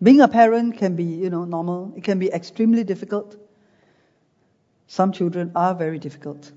Being 0.03 0.19
a 0.19 0.27
parent 0.27 0.77
can 0.77 0.97
be, 0.97 1.05
you 1.05 1.29
know, 1.29 1.45
normal. 1.45 1.93
It 1.95 2.03
can 2.03 2.19
be 2.19 2.29
extremely 2.29 2.83
difficult. 2.83 3.37
Some 4.87 5.13
children 5.13 5.53
are 5.55 5.73
very 5.73 5.97
difficult. 5.97 6.51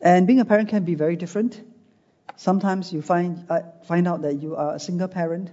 And 0.00 0.24
being 0.24 0.38
a 0.38 0.44
parent 0.44 0.68
can 0.68 0.84
be 0.84 0.94
very 0.94 1.16
different. 1.16 1.60
Sometimes 2.36 2.92
you 2.92 3.02
find, 3.02 3.44
uh, 3.50 3.62
find 3.84 4.06
out 4.06 4.22
that 4.22 4.40
you 4.40 4.54
are 4.54 4.76
a 4.76 4.78
single 4.78 5.08
parent 5.08 5.50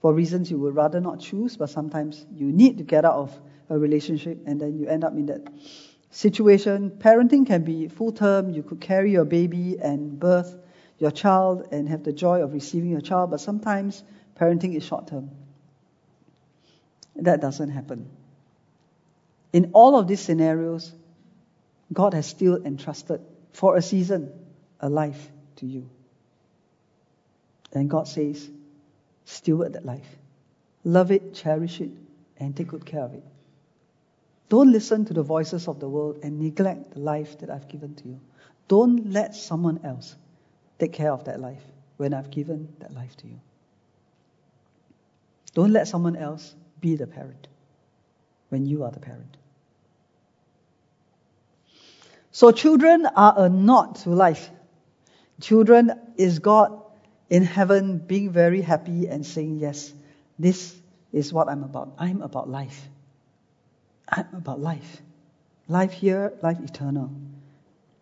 for 0.00 0.14
reasons 0.14 0.48
you 0.48 0.58
would 0.60 0.76
rather 0.76 1.00
not 1.00 1.18
choose, 1.18 1.56
but 1.56 1.68
sometimes 1.68 2.24
you 2.32 2.52
need 2.52 2.78
to 2.78 2.84
get 2.84 3.04
out 3.04 3.14
of 3.14 3.40
a 3.68 3.76
relationship 3.76 4.38
and 4.46 4.60
then 4.60 4.78
you 4.78 4.86
end 4.86 5.02
up 5.02 5.12
in 5.14 5.26
that 5.26 5.42
situation. 6.10 6.90
Parenting 6.90 7.44
can 7.44 7.64
be 7.64 7.88
full 7.88 8.12
term. 8.12 8.50
You 8.50 8.62
could 8.62 8.80
carry 8.80 9.10
your 9.10 9.24
baby 9.24 9.76
and 9.82 10.20
birth 10.20 10.56
your 10.98 11.10
child 11.10 11.66
and 11.72 11.88
have 11.88 12.04
the 12.04 12.12
joy 12.12 12.42
of 12.42 12.52
receiving 12.52 12.90
your 12.90 13.00
child, 13.00 13.32
but 13.32 13.40
sometimes 13.40 14.04
parenting 14.38 14.76
is 14.76 14.84
short 14.84 15.08
term. 15.08 15.30
That 17.16 17.40
doesn't 17.40 17.70
happen. 17.70 18.08
In 19.52 19.70
all 19.72 19.98
of 19.98 20.06
these 20.06 20.20
scenarios, 20.20 20.92
God 21.92 22.14
has 22.14 22.26
still 22.26 22.64
entrusted 22.64 23.20
for 23.52 23.76
a 23.76 23.82
season 23.82 24.32
a 24.80 24.88
life 24.88 25.30
to 25.56 25.66
you. 25.66 25.90
And 27.72 27.90
God 27.90 28.08
says, 28.08 28.48
steward 29.24 29.74
that 29.74 29.84
life. 29.84 30.08
Love 30.84 31.10
it, 31.10 31.34
cherish 31.34 31.80
it, 31.80 31.90
and 32.38 32.56
take 32.56 32.68
good 32.68 32.86
care 32.86 33.02
of 33.02 33.14
it. 33.14 33.24
Don't 34.48 34.72
listen 34.72 35.04
to 35.04 35.14
the 35.14 35.22
voices 35.22 35.68
of 35.68 35.78
the 35.78 35.88
world 35.88 36.20
and 36.22 36.40
neglect 36.40 36.92
the 36.92 37.00
life 37.00 37.38
that 37.38 37.50
I've 37.50 37.68
given 37.68 37.94
to 37.96 38.08
you. 38.08 38.20
Don't 38.66 39.12
let 39.12 39.34
someone 39.34 39.80
else 39.84 40.16
take 40.78 40.92
care 40.92 41.12
of 41.12 41.24
that 41.24 41.40
life 41.40 41.62
when 41.98 42.14
I've 42.14 42.30
given 42.30 42.74
that 42.80 42.92
life 42.92 43.16
to 43.18 43.28
you. 43.28 43.40
Don't 45.54 45.72
let 45.72 45.86
someone 45.86 46.16
else 46.16 46.54
be 46.80 46.96
the 46.96 47.06
parent 47.06 47.48
when 48.48 48.66
you 48.66 48.84
are 48.84 48.90
the 48.90 49.00
parent. 49.00 49.36
So 52.32 52.52
children 52.52 53.06
are 53.06 53.34
a 53.36 53.48
knot 53.48 53.96
to 53.96 54.10
life. 54.10 54.50
Children 55.40 55.92
is 56.16 56.38
God 56.38 56.80
in 57.28 57.44
heaven 57.44 57.98
being 57.98 58.30
very 58.30 58.60
happy 58.60 59.06
and 59.08 59.24
saying, 59.24 59.58
Yes, 59.58 59.92
this 60.38 60.76
is 61.12 61.32
what 61.32 61.48
I'm 61.48 61.64
about. 61.64 61.94
I'm 61.98 62.22
about 62.22 62.48
life. 62.48 62.88
I'm 64.08 64.26
about 64.32 64.60
life. 64.60 65.02
Life 65.68 65.92
here, 65.92 66.32
life 66.42 66.58
eternal. 66.60 67.10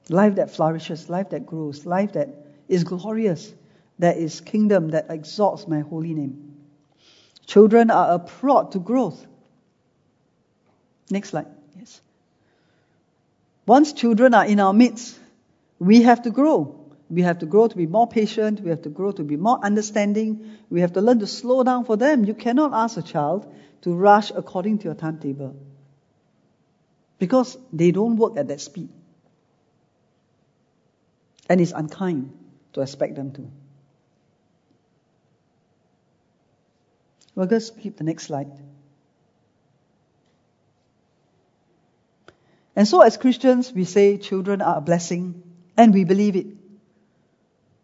Life 0.09 0.37
that 0.37 0.51
flourishes, 0.51 1.09
life 1.09 1.31
that 1.31 1.47
grows, 1.47 1.85
life 1.85 2.13
that 2.13 2.29
is 2.67 2.85
glorious, 2.85 3.53
that 3.99 4.17
is 4.17 4.41
kingdom, 4.41 4.91
that 4.91 5.07
exalts 5.11 5.69
my 5.69 5.81
holy 5.81 6.15
name. 6.15 6.48
Children 7.49 7.91
are 7.91 8.13
a 8.13 8.19
prod 8.19 8.73
to 8.73 8.79
growth. 8.79 9.27
Next 11.11 11.31
slide. 11.31 11.47
Yes. 11.79 12.03
Once 13.67 13.95
children 13.95 14.35
are 14.35 14.45
in 14.45 14.61
our 14.61 14.75
midst, 14.75 15.19
we 15.79 16.03
have 16.03 16.23
to 16.23 16.31
grow. 16.31 16.79
We 17.09 17.23
have 17.23 17.39
to 17.39 17.47
grow 17.47 17.67
to 17.67 17.75
be 17.75 17.87
more 17.87 18.07
patient. 18.07 18.61
We 18.61 18.69
have 18.69 18.83
to 18.83 18.91
grow 18.91 19.13
to 19.13 19.25
be 19.25 19.39
more 19.39 19.59
understanding. 19.65 20.59
We 20.69 20.83
have 20.83 20.93
to 20.93 21.01
learn 21.01 21.21
to 21.21 21.27
slow 21.27 21.63
down 21.65 21.87
for 21.87 21.97
them. 21.97 22.27
You 22.27 22.35
cannot 22.35 22.75
ask 22.75 22.99
a 22.99 23.03
child 23.03 23.51
to 23.81 23.95
rush 23.95 24.31
according 24.31 24.81
to 24.81 24.85
your 24.85 24.95
timetable 24.95 25.57
because 27.19 27.57
they 27.73 27.93
don't 27.93 28.17
work 28.17 28.37
at 28.37 28.49
that 28.49 28.61
speed. 28.61 28.91
And 31.49 31.63
it's 31.63 31.73
unkind 31.73 32.31
to 32.75 32.83
expect 32.83 33.15
them 33.15 33.33
to. 33.33 33.51
We'll 37.39 37.47
just 37.47 37.79
keep 37.79 37.97
the 37.97 38.03
next 38.03 38.25
slide. 38.25 38.51
And 42.75 42.89
so, 42.89 43.01
as 43.01 43.17
Christians, 43.17 43.73
we 43.73 43.85
say 43.85 44.17
children 44.17 44.61
are 44.61 44.79
a 44.79 44.81
blessing, 44.81 45.41
and 45.77 45.95
we 45.95 46.03
believe 46.03 46.35
it 46.35 46.49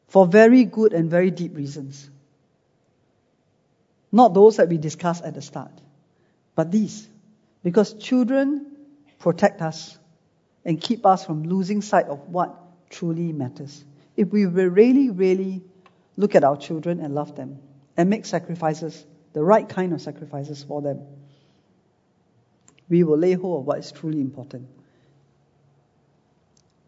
for 0.09 0.27
very 0.27 0.65
good 0.65 0.93
and 0.93 1.09
very 1.09 1.31
deep 1.31 1.57
reasons. 1.57 2.11
Not 4.11 4.35
those 4.35 4.57
that 4.57 4.69
we 4.69 4.77
discussed 4.77 5.23
at 5.23 5.35
the 5.35 5.43
start, 5.43 5.71
but 6.57 6.73
these. 6.73 7.09
Because 7.63 7.93
children 7.93 8.67
protect 9.21 9.63
us 9.63 9.97
and 10.65 10.81
keep 10.81 11.07
us 11.07 11.25
from 11.25 11.45
losing 11.45 11.81
sight 11.81 12.07
of 12.07 12.29
what 12.29 12.57
truly 12.91 13.33
matters. 13.33 13.85
If 14.17 14.33
we 14.33 14.47
really, 14.47 15.11
really 15.11 15.63
look 16.17 16.35
at 16.35 16.43
our 16.43 16.57
children 16.57 16.99
and 16.99 17.15
love 17.15 17.37
them 17.37 17.61
and 17.97 18.11
make 18.11 18.27
sacrifices 18.27 19.07
the 19.35 19.45
right 19.45 19.69
kind 19.69 19.93
of 19.93 20.01
sacrifices 20.01 20.63
for 20.63 20.81
them, 20.81 21.01
we 22.89 23.05
will 23.05 23.19
lay 23.19 23.33
hold 23.33 23.61
of 23.61 23.67
what 23.67 23.79
is 23.79 23.93
truly 23.93 24.21
important. 24.21 24.69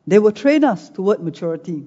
They 0.07 0.19
will 0.19 0.33
train 0.33 0.65
us 0.65 0.89
toward 0.89 1.23
maturity. 1.23 1.85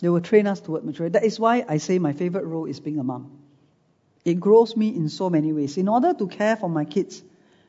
They 0.00 0.08
will 0.08 0.20
train 0.20 0.46
us 0.46 0.60
toward 0.60 0.84
maturity. 0.84 1.12
That 1.12 1.24
is 1.24 1.38
why 1.38 1.64
I 1.68 1.78
say 1.78 1.98
my 1.98 2.12
favorite 2.12 2.44
role 2.44 2.66
is 2.66 2.80
being 2.80 2.98
a 2.98 3.04
mom. 3.04 3.38
It 4.24 4.38
grows 4.38 4.76
me 4.76 4.88
in 4.88 5.08
so 5.08 5.28
many 5.28 5.52
ways. 5.52 5.76
In 5.76 5.88
order 5.88 6.14
to 6.14 6.28
care 6.28 6.56
for 6.56 6.68
my 6.68 6.84
kids, 6.84 7.22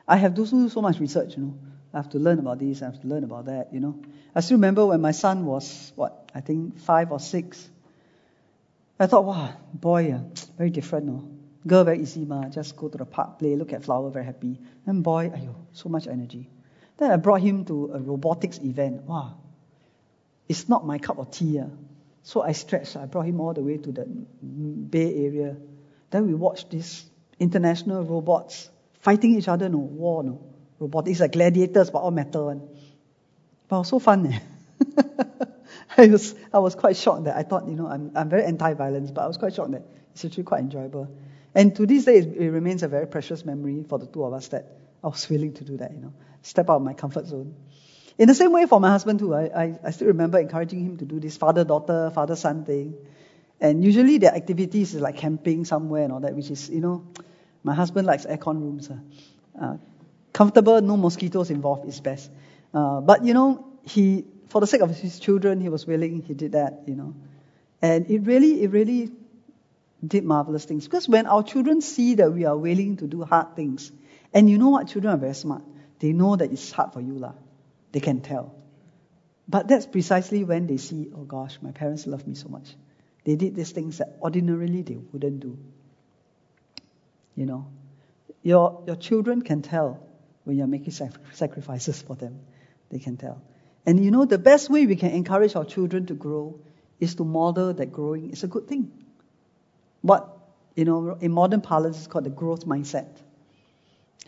I 0.08 0.18
have 0.18 0.36
to 0.36 0.46
do 0.46 0.70
so 0.70 0.82
much 0.82 1.00
research, 1.00 1.36
you 1.36 1.44
know. 1.44 1.58
I 1.94 1.98
have 1.98 2.10
to 2.10 2.20
learn 2.20 2.40
about 2.40 2.60
this, 2.60 2.82
I 2.82 2.86
have 2.86 3.02
to 3.02 3.08
learn 3.08 3.24
about 3.24 3.46
that, 3.46 3.74
you 3.74 3.80
know. 3.80 4.00
I 4.36 4.42
still 4.42 4.58
remember 4.58 4.86
when 4.86 5.02
my 5.02 5.12
son 5.12 5.46
was, 5.46 5.92
what, 5.96 6.32
I 6.34 6.42
think 6.42 6.80
five 6.80 7.12
or 7.12 7.20
six, 7.20 7.70
I 9.04 9.08
thought, 9.08 9.26
wow, 9.26 9.54
boy, 9.74 10.14
uh, 10.14 10.22
very 10.58 10.70
different. 10.70 11.08
No? 11.08 11.28
Girl, 11.68 11.84
very 11.84 12.02
easy, 12.02 12.24
ma. 12.24 12.48
Just 12.48 12.78
go 12.78 12.88
to 12.88 12.98
the 12.98 13.06
park, 13.06 13.38
play, 13.40 13.56
look 13.58 13.74
at 13.74 13.84
flower, 13.84 14.10
very 14.10 14.24
happy. 14.24 14.60
And 14.86 15.04
boy, 15.04 15.30
ayo, 15.30 15.56
so 15.74 15.90
much 15.90 16.08
energy. 16.08 16.50
Then 16.98 17.12
I 17.12 17.18
brought 17.18 17.42
him 17.42 17.66
to 17.66 17.92
a 17.96 18.00
robotics 18.00 18.60
event. 18.60 19.02
Wow, 19.04 19.38
it's 20.48 20.70
not 20.70 20.86
my 20.86 21.00
cup 21.00 21.18
of 21.18 21.32
tea. 21.32 21.60
Uh. 21.60 21.68
So 22.22 22.42
I 22.42 22.54
stretched. 22.54 22.96
I 22.96 23.06
brought 23.06 23.26
him 23.26 23.42
all 23.42 23.54
the 23.54 23.62
way 23.62 23.78
to 23.78 23.92
the 23.92 24.06
Bay 24.06 25.26
Area. 25.26 25.58
Then 26.10 26.28
we 26.28 26.34
watched 26.34 26.70
these 26.70 27.06
international 27.40 28.06
robots 28.06 28.70
fighting 29.02 29.36
each 29.36 29.50
other, 29.50 29.68
no 29.68 29.80
war, 29.80 30.24
no 30.24 30.40
robotics 30.80 31.20
like 31.20 31.34
gladiators, 31.34 31.90
but 31.90 32.00
all 32.00 32.12
metal 32.12 32.46
one. 32.46 32.70
But 33.68 33.84
so 33.84 34.00
fun. 34.00 34.28
Eh? 34.32 35.24
I 35.98 36.08
was, 36.08 36.36
I 36.52 36.60
was 36.60 36.76
quite 36.76 36.98
shocked 36.98 37.26
that 37.26 37.36
I 37.36 37.44
thought, 37.44 37.68
you 37.68 37.76
know, 37.76 37.88
I'm, 37.88 38.12
I'm 38.16 38.30
very 38.30 38.44
anti-violence, 38.44 39.12
but 39.12 39.22
I 39.22 39.28
was 39.28 39.38
quite 39.38 39.54
shocked 39.54 39.72
that 39.72 39.84
it's 40.14 40.26
actually 40.26 40.44
quite 40.44 40.62
enjoyable. 40.62 41.10
And 41.56 41.76
to 41.76 41.86
this 41.86 42.06
day, 42.06 42.18
it, 42.18 42.52
remains 42.52 42.84
a 42.84 42.88
very 42.88 43.08
precious 43.08 43.46
memory 43.46 43.84
for 43.88 44.00
the 44.00 44.08
two 44.08 44.24
of 44.24 44.34
us 44.34 44.48
that 44.50 44.66
I 45.04 45.08
was 45.08 45.30
willing 45.30 45.54
to 45.56 45.64
do 45.64 45.78
that, 45.78 45.92
you 45.92 46.00
know, 46.00 46.14
step 46.42 46.70
out 46.70 46.78
of 46.78 46.82
my 46.82 46.94
comfort 46.94 47.28
zone. 47.28 47.54
In 48.18 48.28
the 48.28 48.36
same 48.36 48.52
way 48.52 48.66
for 48.66 48.80
my 48.80 48.90
husband 48.90 49.20
too, 49.20 49.34
I, 49.34 49.44
I, 49.44 49.80
I 49.84 49.92
still 49.92 50.08
remember 50.08 50.40
encouraging 50.40 50.86
him 50.86 50.98
to 50.98 51.06
do 51.06 51.20
this 51.20 51.38
father-daughter, 51.38 52.12
father-son 52.14 52.66
thing. 52.66 52.96
And 53.60 53.84
usually 53.84 54.18
their 54.18 54.34
activities 54.34 54.94
is 54.94 55.02
like 55.02 55.18
camping 55.18 55.66
somewhere 55.66 56.04
and 56.04 56.12
all 56.12 56.20
that, 56.22 56.36
which 56.36 56.50
is, 56.50 56.70
you 56.70 56.82
know, 56.82 57.08
my 57.64 57.74
husband 57.74 58.08
likes 58.08 58.26
aircon 58.26 58.60
rooms. 58.60 58.90
Uh, 58.90 58.98
uh, 59.60 59.78
comfortable, 60.32 60.82
no 60.82 60.98
mosquitoes 60.98 61.50
involved 61.50 61.88
is 61.88 62.00
best. 62.02 62.30
Uh, 62.74 63.00
but, 63.02 63.24
you 63.24 63.34
know, 63.34 63.66
he, 63.84 64.26
for 64.50 64.62
the 64.62 64.68
sake 64.68 64.82
of 64.82 64.90
his 64.90 65.20
children, 65.20 65.62
he 65.62 65.70
was 65.70 65.86
willing, 65.86 66.22
he 66.22 66.34
did 66.34 66.54
that, 66.54 66.84
you 66.88 66.96
know. 66.96 67.16
And 67.82 68.10
it 68.10 68.20
really, 68.20 68.64
it 68.64 68.72
really 68.72 69.12
did 70.06 70.24
marvelous 70.24 70.66
things. 70.66 70.86
Because 70.86 71.08
when 71.08 71.26
our 71.26 71.44
children 71.44 71.82
see 71.82 72.16
that 72.16 72.32
we 72.32 72.46
are 72.46 72.58
willing 72.58 72.98
to 72.98 73.08
do 73.08 73.24
hard 73.24 73.56
things, 73.56 73.92
and 74.34 74.50
you 74.50 74.58
know 74.58 74.70
what, 74.70 74.88
children 74.88 75.14
are 75.14 75.18
very 75.18 75.36
smart. 75.36 75.64
They 76.00 76.14
know 76.14 76.36
that 76.36 76.52
it's 76.52 76.72
hard 76.72 76.94
for 76.94 77.02
you, 77.02 77.18
lah. 77.18 77.34
They 77.92 78.00
can 78.00 78.22
tell. 78.22 78.56
But 79.48 79.68
that's 79.68 79.86
precisely 79.86 80.44
when 80.44 80.68
they 80.68 80.78
see, 80.78 81.10
oh 81.16 81.24
gosh, 81.24 81.58
my 81.62 81.72
parents 81.72 82.08
love 82.08 82.26
me 82.28 82.36
so 82.36 82.50
much. 82.50 82.76
They 83.24 83.36
did 83.36 83.56
these 83.56 83.72
things 83.72 84.00
that 84.00 84.18
ordinarily 84.22 84.82
they 84.82 84.98
wouldn't 84.98 85.40
do. 85.40 85.58
You 87.36 87.46
know, 87.46 87.68
your, 88.42 88.84
your 88.86 88.96
children 88.96 89.42
can 89.42 89.62
tell 89.62 90.06
when 90.44 90.58
you're 90.58 90.68
making 90.68 90.94
sacrifices 91.34 92.02
for 92.02 92.16
them. 92.16 92.40
They 92.90 93.00
can 93.00 93.18
tell. 93.18 93.42
And 93.86 94.04
you 94.04 94.12
know, 94.12 94.26
the 94.26 94.38
best 94.38 94.70
way 94.70 94.86
we 94.86 94.96
can 94.96 95.12
encourage 95.12 95.56
our 95.56 95.66
children 95.66 96.06
to 96.08 96.14
grow 96.14 96.60
is 97.00 97.16
to 97.16 97.26
model 97.26 97.74
that 97.74 97.92
growing 97.92 98.30
is 98.30 98.44
a 98.44 98.48
good 98.48 98.68
thing. 98.68 98.92
What, 100.02 100.38
you 100.76 100.86
know, 100.86 101.18
in 101.20 101.32
modern 101.32 101.62
parlance 101.62 102.00
is 102.00 102.08
called 102.08 102.26
the 102.26 102.30
growth 102.30 102.66
mindset. 102.66 103.10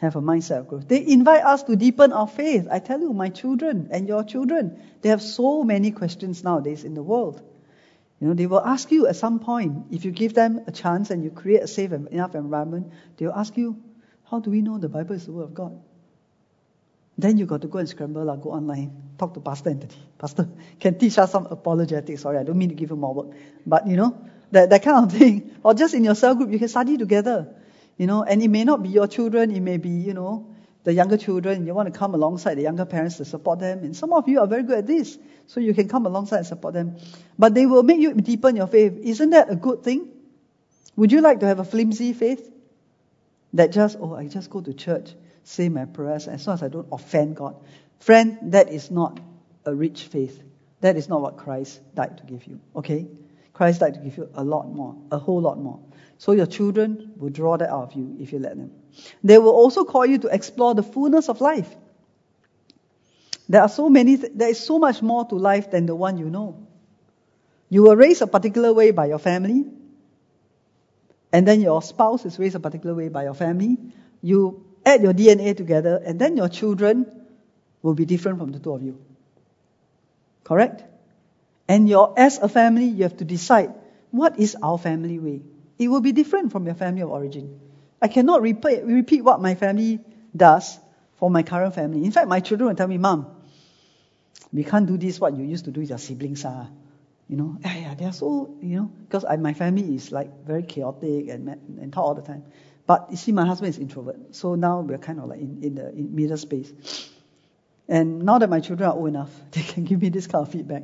Have 0.01 0.17
a 0.17 0.21
mindset 0.21 0.59
of 0.59 0.67
growth. 0.67 0.87
They 0.89 1.05
invite 1.07 1.45
us 1.45 1.63
to 1.63 1.77
deepen 1.77 2.11
our 2.11 2.27
faith. 2.27 2.67
I 2.69 2.79
tell 2.79 2.99
you, 2.99 3.13
my 3.13 3.29
children 3.29 3.87
and 3.91 4.07
your 4.09 4.25
children, 4.25 4.81
they 5.01 5.09
have 5.09 5.21
so 5.21 5.63
many 5.63 5.91
questions 5.91 6.43
nowadays 6.43 6.83
in 6.83 6.95
the 6.95 7.03
world. 7.03 7.41
You 8.19 8.27
know, 8.27 8.33
they 8.33 8.47
will 8.47 8.61
ask 8.61 8.91
you 8.91 9.07
at 9.07 9.15
some 9.15 9.39
point, 9.39 9.87
if 9.91 10.03
you 10.03 10.11
give 10.11 10.33
them 10.33 10.61
a 10.67 10.71
chance 10.71 11.11
and 11.11 11.23
you 11.23 11.31
create 11.31 11.61
a 11.61 11.67
safe 11.67 11.91
enough 11.93 12.35
environment, 12.35 12.91
they'll 13.17 13.31
ask 13.31 13.55
you, 13.55 13.81
how 14.29 14.39
do 14.39 14.49
we 14.49 14.61
know 14.61 14.77
the 14.77 14.89
Bible 14.89 15.15
is 15.15 15.25
the 15.25 15.31
Word 15.31 15.43
of 15.43 15.53
God? 15.53 15.79
Then 17.17 17.37
you 17.37 17.45
got 17.45 17.61
to 17.61 17.67
go 17.67 17.79
and 17.79 17.87
scramble, 17.87 18.25
like, 18.25 18.41
go 18.41 18.51
online, 18.51 18.91
talk 19.17 19.33
to 19.35 19.39
Pastor 19.39 19.69
Anthony. 19.69 19.95
Pastor, 20.17 20.49
can 20.79 20.97
teach 20.97 21.17
us 21.17 21.31
some 21.31 21.45
apologetics. 21.45 22.21
Sorry, 22.21 22.37
I 22.37 22.43
don't 22.43 22.57
mean 22.57 22.69
to 22.69 22.75
give 22.75 22.89
you 22.89 22.97
more 22.97 23.13
work. 23.13 23.27
But, 23.65 23.87
you 23.87 23.95
know, 23.95 24.17
that, 24.51 24.69
that 24.69 24.83
kind 24.83 25.05
of 25.05 25.17
thing. 25.17 25.51
Or 25.63 25.73
just 25.73 25.93
in 25.93 26.03
your 26.03 26.15
cell 26.15 26.35
group, 26.35 26.51
you 26.51 26.59
can 26.59 26.67
study 26.67 26.97
together. 26.97 27.55
You 27.97 28.07
know, 28.07 28.23
and 28.23 28.43
it 28.43 28.49
may 28.49 28.65
not 28.65 28.83
be 28.83 28.89
your 28.89 29.07
children, 29.07 29.51
it 29.55 29.61
may 29.61 29.77
be, 29.77 29.89
you 29.89 30.13
know, 30.13 30.53
the 30.83 30.93
younger 30.93 31.17
children. 31.17 31.65
You 31.65 31.73
want 31.73 31.91
to 31.91 31.97
come 31.97 32.13
alongside 32.13 32.55
the 32.55 32.61
younger 32.61 32.85
parents 32.85 33.17
to 33.17 33.25
support 33.25 33.59
them. 33.59 33.79
And 33.79 33.95
some 33.95 34.11
of 34.11 34.27
you 34.27 34.41
are 34.41 34.47
very 34.47 34.63
good 34.63 34.79
at 34.79 34.87
this. 34.87 35.17
So 35.47 35.59
you 35.59 35.73
can 35.73 35.87
come 35.87 36.05
alongside 36.05 36.39
and 36.39 36.47
support 36.47 36.73
them. 36.73 36.97
But 37.39 37.53
they 37.53 37.65
will 37.65 37.83
make 37.83 37.99
you 37.99 38.13
deepen 38.13 38.55
your 38.55 38.67
faith. 38.67 38.93
Isn't 39.01 39.29
that 39.31 39.49
a 39.49 39.55
good 39.55 39.83
thing? 39.83 40.09
Would 40.95 41.11
you 41.11 41.21
like 41.21 41.39
to 41.39 41.47
have 41.47 41.59
a 41.59 41.65
flimsy 41.65 42.13
faith? 42.13 42.51
That 43.53 43.71
just, 43.71 43.97
oh, 43.99 44.13
I 44.15 44.27
just 44.27 44.49
go 44.49 44.61
to 44.61 44.73
church, 44.73 45.13
say 45.45 45.69
my 45.69 45.85
prayers, 45.85 46.27
as 46.27 46.45
long 46.45 46.55
as 46.55 46.63
I 46.63 46.67
don't 46.67 46.87
offend 46.91 47.35
God. 47.35 47.55
Friend, 47.99 48.37
that 48.51 48.69
is 48.69 48.91
not 48.91 49.19
a 49.65 49.73
rich 49.73 50.03
faith. 50.03 50.41
That 50.81 50.97
is 50.97 51.07
not 51.07 51.21
what 51.21 51.37
Christ 51.37 51.79
died 51.95 52.17
to 52.17 52.23
give 52.25 52.45
you. 52.45 52.59
Okay? 52.75 53.07
Christ 53.53 53.79
died 53.79 53.93
to 53.93 53.99
give 54.01 54.17
you 54.17 54.29
a 54.33 54.43
lot 54.43 54.67
more, 54.67 54.95
a 55.11 55.17
whole 55.17 55.41
lot 55.41 55.57
more. 55.57 55.79
So 56.17 56.31
your 56.31 56.45
children 56.45 57.13
will 57.17 57.29
draw 57.29 57.57
that 57.57 57.69
out 57.69 57.83
of 57.83 57.93
you 57.93 58.17
if 58.19 58.33
you 58.33 58.39
let 58.39 58.57
them. 58.57 58.71
They 59.23 59.37
will 59.37 59.51
also 59.51 59.85
call 59.85 60.05
you 60.05 60.17
to 60.19 60.27
explore 60.27 60.73
the 60.73 60.83
fullness 60.83 61.29
of 61.29 61.41
life. 61.41 61.73
There 63.47 63.61
are 63.61 63.69
so 63.69 63.89
many, 63.89 64.15
there 64.15 64.49
is 64.49 64.59
so 64.59 64.79
much 64.79 65.01
more 65.01 65.25
to 65.25 65.35
life 65.35 65.71
than 65.71 65.85
the 65.85 65.95
one 65.95 66.17
you 66.17 66.29
know. 66.29 66.67
You 67.69 67.83
were 67.83 67.95
raised 67.95 68.21
a 68.21 68.27
particular 68.27 68.73
way 68.73 68.91
by 68.91 69.05
your 69.05 69.19
family, 69.19 69.65
and 71.31 71.47
then 71.47 71.61
your 71.61 71.81
spouse 71.81 72.25
is 72.25 72.39
raised 72.39 72.55
a 72.55 72.59
particular 72.59 72.95
way 72.95 73.09
by 73.09 73.23
your 73.23 73.33
family. 73.33 73.77
You 74.21 74.64
add 74.85 75.01
your 75.01 75.13
DNA 75.13 75.55
together, 75.55 76.01
and 76.03 76.19
then 76.19 76.37
your 76.37 76.49
children 76.49 77.05
will 77.81 77.93
be 77.93 78.05
different 78.05 78.39
from 78.39 78.51
the 78.51 78.59
two 78.59 78.73
of 78.73 78.83
you. 78.83 78.99
Correct? 80.43 80.83
And 81.67 81.89
your, 81.89 82.13
as 82.17 82.37
a 82.37 82.47
family, 82.47 82.85
you 82.85 83.03
have 83.03 83.17
to 83.17 83.25
decide 83.25 83.73
what 84.11 84.39
is 84.39 84.55
our 84.61 84.77
family 84.77 85.19
way. 85.19 85.41
It 85.77 85.87
will 85.87 86.01
be 86.01 86.11
different 86.11 86.51
from 86.51 86.65
your 86.65 86.75
family 86.75 87.01
of 87.01 87.09
origin. 87.09 87.59
I 88.01 88.07
cannot 88.07 88.41
repeat, 88.41 88.83
repeat 88.83 89.21
what 89.23 89.41
my 89.41 89.55
family 89.55 89.99
does 90.35 90.77
for 91.19 91.29
my 91.29 91.43
current 91.43 91.73
family. 91.73 92.05
In 92.05 92.11
fact, 92.11 92.27
my 92.27 92.39
children 92.39 92.69
will 92.69 92.75
tell 92.75 92.87
me, 92.87 92.97
Mom, 92.97 93.27
we 94.53 94.63
can't 94.63 94.85
do 94.85 94.97
this 94.97 95.19
what 95.19 95.35
you 95.35 95.43
used 95.43 95.65
to 95.65 95.71
do 95.71 95.81
with 95.81 95.89
your 95.89 95.97
siblings. 95.97 96.45
Ah. 96.45 96.67
You 97.27 97.37
know, 97.37 97.57
yeah, 97.63 97.95
they're 97.95 98.13
so, 98.13 98.55
you 98.61 98.77
know, 98.77 98.91
because 99.09 99.25
my 99.39 99.53
family 99.53 99.95
is 99.95 100.11
like 100.11 100.45
very 100.45 100.61
chaotic 100.61 101.27
and, 101.29 101.49
and 101.49 101.91
talk 101.91 102.03
all 102.03 102.13
the 102.13 102.21
time. 102.21 102.43
But 102.87 103.07
you 103.09 103.17
see, 103.17 103.31
my 103.31 103.45
husband 103.45 103.69
is 103.69 103.79
introvert. 103.79 104.35
So 104.35 104.55
now 104.55 104.81
we're 104.81 104.97
kind 104.97 105.19
of 105.19 105.29
like 105.29 105.39
in, 105.39 105.63
in 105.63 105.75
the 105.75 105.89
in 105.89 106.15
middle 106.15 106.37
space. 106.37 106.71
And 107.87 108.23
now 108.23 108.37
that 108.39 108.49
my 108.49 108.59
children 108.59 108.89
are 108.89 108.95
old 108.95 109.07
enough, 109.07 109.31
they 109.51 109.61
can 109.61 109.85
give 109.85 110.01
me 110.01 110.09
this 110.09 110.27
kind 110.27 110.45
of 110.45 110.51
feedback. 110.51 110.83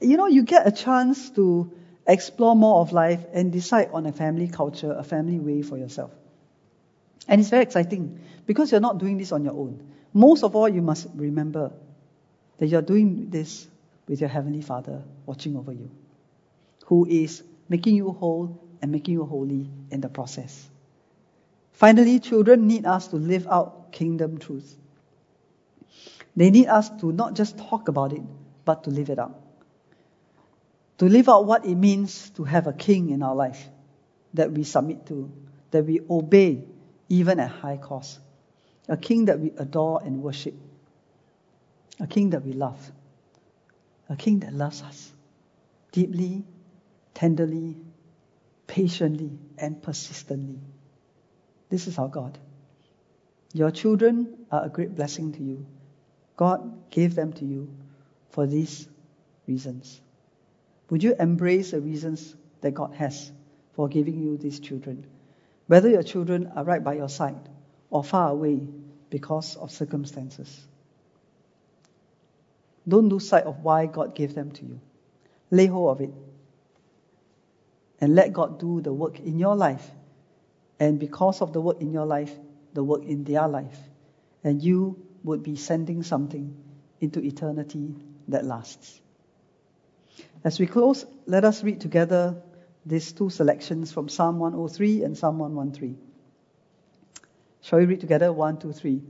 You 0.00 0.16
know, 0.16 0.26
you 0.26 0.44
get 0.44 0.66
a 0.66 0.72
chance 0.72 1.30
to 1.30 1.72
explore 2.06 2.54
more 2.54 2.80
of 2.80 2.92
life 2.92 3.24
and 3.32 3.52
decide 3.52 3.90
on 3.92 4.06
a 4.06 4.12
family 4.12 4.48
culture, 4.48 4.92
a 4.92 5.04
family 5.04 5.38
way 5.38 5.62
for 5.62 5.76
yourself. 5.76 6.12
And 7.26 7.40
it's 7.40 7.50
very 7.50 7.62
exciting 7.64 8.20
because 8.46 8.70
you're 8.70 8.80
not 8.80 8.98
doing 8.98 9.18
this 9.18 9.32
on 9.32 9.44
your 9.44 9.52
own. 9.52 9.92
Most 10.14 10.42
of 10.42 10.56
all, 10.56 10.68
you 10.68 10.80
must 10.80 11.06
remember 11.14 11.72
that 12.58 12.66
you're 12.68 12.82
doing 12.82 13.28
this 13.28 13.66
with 14.08 14.20
your 14.20 14.30
Heavenly 14.30 14.62
Father 14.62 15.02
watching 15.26 15.56
over 15.56 15.72
you, 15.72 15.90
who 16.86 17.06
is 17.06 17.42
making 17.68 17.96
you 17.96 18.10
whole 18.12 18.58
and 18.80 18.90
making 18.90 19.14
you 19.14 19.26
holy 19.26 19.68
in 19.90 20.00
the 20.00 20.08
process. 20.08 20.68
Finally, 21.78 22.18
children 22.18 22.66
need 22.66 22.84
us 22.86 23.06
to 23.06 23.14
live 23.14 23.46
out 23.46 23.92
kingdom 23.92 24.36
truth. 24.38 24.76
They 26.34 26.50
need 26.50 26.66
us 26.66 26.90
to 27.02 27.12
not 27.12 27.34
just 27.34 27.56
talk 27.56 27.86
about 27.86 28.12
it, 28.12 28.22
but 28.64 28.82
to 28.82 28.90
live 28.90 29.10
it 29.10 29.18
out. 29.20 29.40
To 30.98 31.04
live 31.04 31.28
out 31.28 31.46
what 31.46 31.66
it 31.66 31.76
means 31.76 32.30
to 32.30 32.42
have 32.42 32.66
a 32.66 32.72
king 32.72 33.10
in 33.10 33.22
our 33.22 33.36
life 33.36 33.64
that 34.34 34.50
we 34.50 34.64
submit 34.64 35.06
to, 35.06 35.30
that 35.70 35.84
we 35.84 36.00
obey 36.10 36.64
even 37.08 37.38
at 37.38 37.48
high 37.48 37.76
cost. 37.76 38.18
A 38.88 38.96
king 38.96 39.26
that 39.26 39.38
we 39.38 39.52
adore 39.56 40.02
and 40.04 40.20
worship. 40.20 40.54
A 42.00 42.08
king 42.08 42.30
that 42.30 42.44
we 42.44 42.54
love. 42.54 42.90
A 44.08 44.16
king 44.16 44.40
that 44.40 44.52
loves 44.52 44.82
us 44.82 45.12
deeply, 45.92 46.42
tenderly, 47.14 47.76
patiently, 48.66 49.38
and 49.56 49.80
persistently. 49.80 50.58
This 51.68 51.86
is 51.86 51.98
our 51.98 52.08
God. 52.08 52.38
Your 53.52 53.70
children 53.70 54.46
are 54.50 54.64
a 54.64 54.68
great 54.68 54.94
blessing 54.94 55.32
to 55.32 55.42
you. 55.42 55.66
God 56.36 56.90
gave 56.90 57.14
them 57.14 57.32
to 57.34 57.44
you 57.44 57.68
for 58.30 58.46
these 58.46 58.88
reasons. 59.46 60.00
Would 60.90 61.02
you 61.02 61.14
embrace 61.18 61.72
the 61.72 61.80
reasons 61.80 62.34
that 62.60 62.72
God 62.72 62.94
has 62.94 63.30
for 63.74 63.88
giving 63.88 64.20
you 64.20 64.36
these 64.36 64.60
children? 64.60 65.06
Whether 65.66 65.88
your 65.88 66.02
children 66.02 66.50
are 66.54 66.64
right 66.64 66.82
by 66.82 66.94
your 66.94 67.08
side 67.08 67.48
or 67.90 68.04
far 68.04 68.30
away 68.30 68.60
because 69.10 69.56
of 69.56 69.70
circumstances. 69.70 70.66
Don't 72.86 73.08
lose 73.08 73.28
sight 73.28 73.44
of 73.44 73.62
why 73.62 73.86
God 73.86 74.14
gave 74.14 74.34
them 74.34 74.50
to 74.52 74.64
you. 74.64 74.80
Lay 75.50 75.66
hold 75.66 75.90
of 75.90 76.00
it. 76.00 76.14
And 78.00 78.14
let 78.14 78.32
God 78.32 78.58
do 78.60 78.80
the 78.80 78.92
work 78.92 79.18
in 79.20 79.38
your 79.38 79.56
life. 79.56 79.90
And 80.80 80.98
because 80.98 81.42
of 81.42 81.52
the 81.52 81.60
work 81.60 81.80
in 81.80 81.92
your 81.92 82.06
life, 82.06 82.32
the 82.72 82.84
work 82.84 83.02
in 83.04 83.24
their 83.24 83.48
life. 83.48 83.78
And 84.44 84.62
you 84.62 85.04
would 85.24 85.42
be 85.42 85.56
sending 85.56 86.02
something 86.02 86.56
into 87.00 87.20
eternity 87.20 87.94
that 88.28 88.44
lasts. 88.44 89.00
As 90.44 90.58
we 90.58 90.66
close, 90.66 91.04
let 91.26 91.44
us 91.44 91.64
read 91.64 91.80
together 91.80 92.42
these 92.86 93.12
two 93.12 93.30
selections 93.30 93.92
from 93.92 94.08
Psalm 94.08 94.38
103 94.38 95.02
and 95.02 95.18
Psalm 95.18 95.38
113. 95.38 95.98
Shall 97.60 97.80
we 97.80 97.86
read 97.86 98.00
together? 98.00 98.32
One, 98.32 98.58
two, 98.58 98.72
three. 98.72 99.02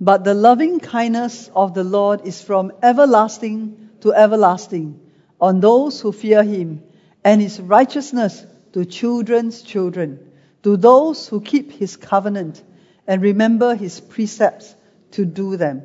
But 0.00 0.24
the 0.24 0.34
loving 0.34 0.80
kindness 0.80 1.50
of 1.54 1.74
the 1.74 1.84
Lord 1.84 2.26
is 2.26 2.40
from 2.40 2.72
everlasting 2.82 3.90
to 4.00 4.12
everlasting 4.12 5.00
on 5.40 5.60
those 5.60 6.00
who 6.00 6.12
fear 6.12 6.42
him, 6.42 6.82
and 7.24 7.40
his 7.40 7.60
righteousness 7.60 8.46
to 8.72 8.84
children's 8.84 9.62
children, 9.62 10.31
to 10.62 10.76
those 10.76 11.28
who 11.28 11.40
keep 11.40 11.72
his 11.72 11.96
covenant 11.96 12.62
and 13.06 13.22
remember 13.22 13.74
his 13.74 14.00
precepts 14.00 14.74
to 15.12 15.24
do 15.24 15.56
them. 15.56 15.82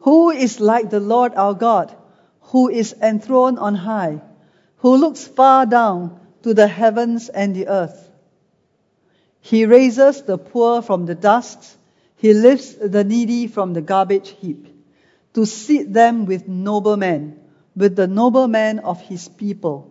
Who 0.00 0.30
is 0.30 0.60
like 0.60 0.90
the 0.90 1.00
Lord 1.00 1.34
our 1.34 1.54
God, 1.54 1.94
who 2.40 2.68
is 2.68 2.94
enthroned 3.00 3.58
on 3.58 3.74
high, 3.74 4.20
who 4.78 4.96
looks 4.96 5.26
far 5.26 5.66
down 5.66 6.20
to 6.42 6.54
the 6.54 6.66
heavens 6.66 7.28
and 7.28 7.54
the 7.54 7.68
earth. 7.68 8.10
He 9.40 9.66
raises 9.66 10.22
the 10.22 10.38
poor 10.38 10.82
from 10.82 11.06
the 11.06 11.14
dust. 11.14 11.76
He 12.16 12.32
lifts 12.32 12.74
the 12.74 13.04
needy 13.04 13.46
from 13.46 13.74
the 13.74 13.80
garbage 13.80 14.30
heap 14.40 14.68
to 15.34 15.46
seat 15.46 15.92
them 15.92 16.26
with 16.26 16.48
noble 16.48 16.96
men, 16.96 17.40
with 17.74 17.96
the 17.96 18.06
noble 18.06 18.48
men 18.48 18.80
of 18.80 19.00
his 19.00 19.28
people. 19.28 19.88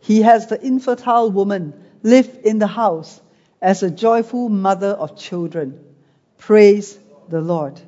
He 0.00 0.22
has 0.22 0.46
the 0.46 0.64
infertile 0.64 1.30
woman 1.30 1.74
live 2.08 2.40
in 2.44 2.58
the 2.58 2.66
house 2.66 3.20
as 3.60 3.82
a 3.82 3.90
joyful 3.90 4.48
mother 4.48 4.88
of 4.88 5.16
children. 5.16 5.84
Praise 6.38 6.98
the 7.28 7.40
Lord. 7.40 7.80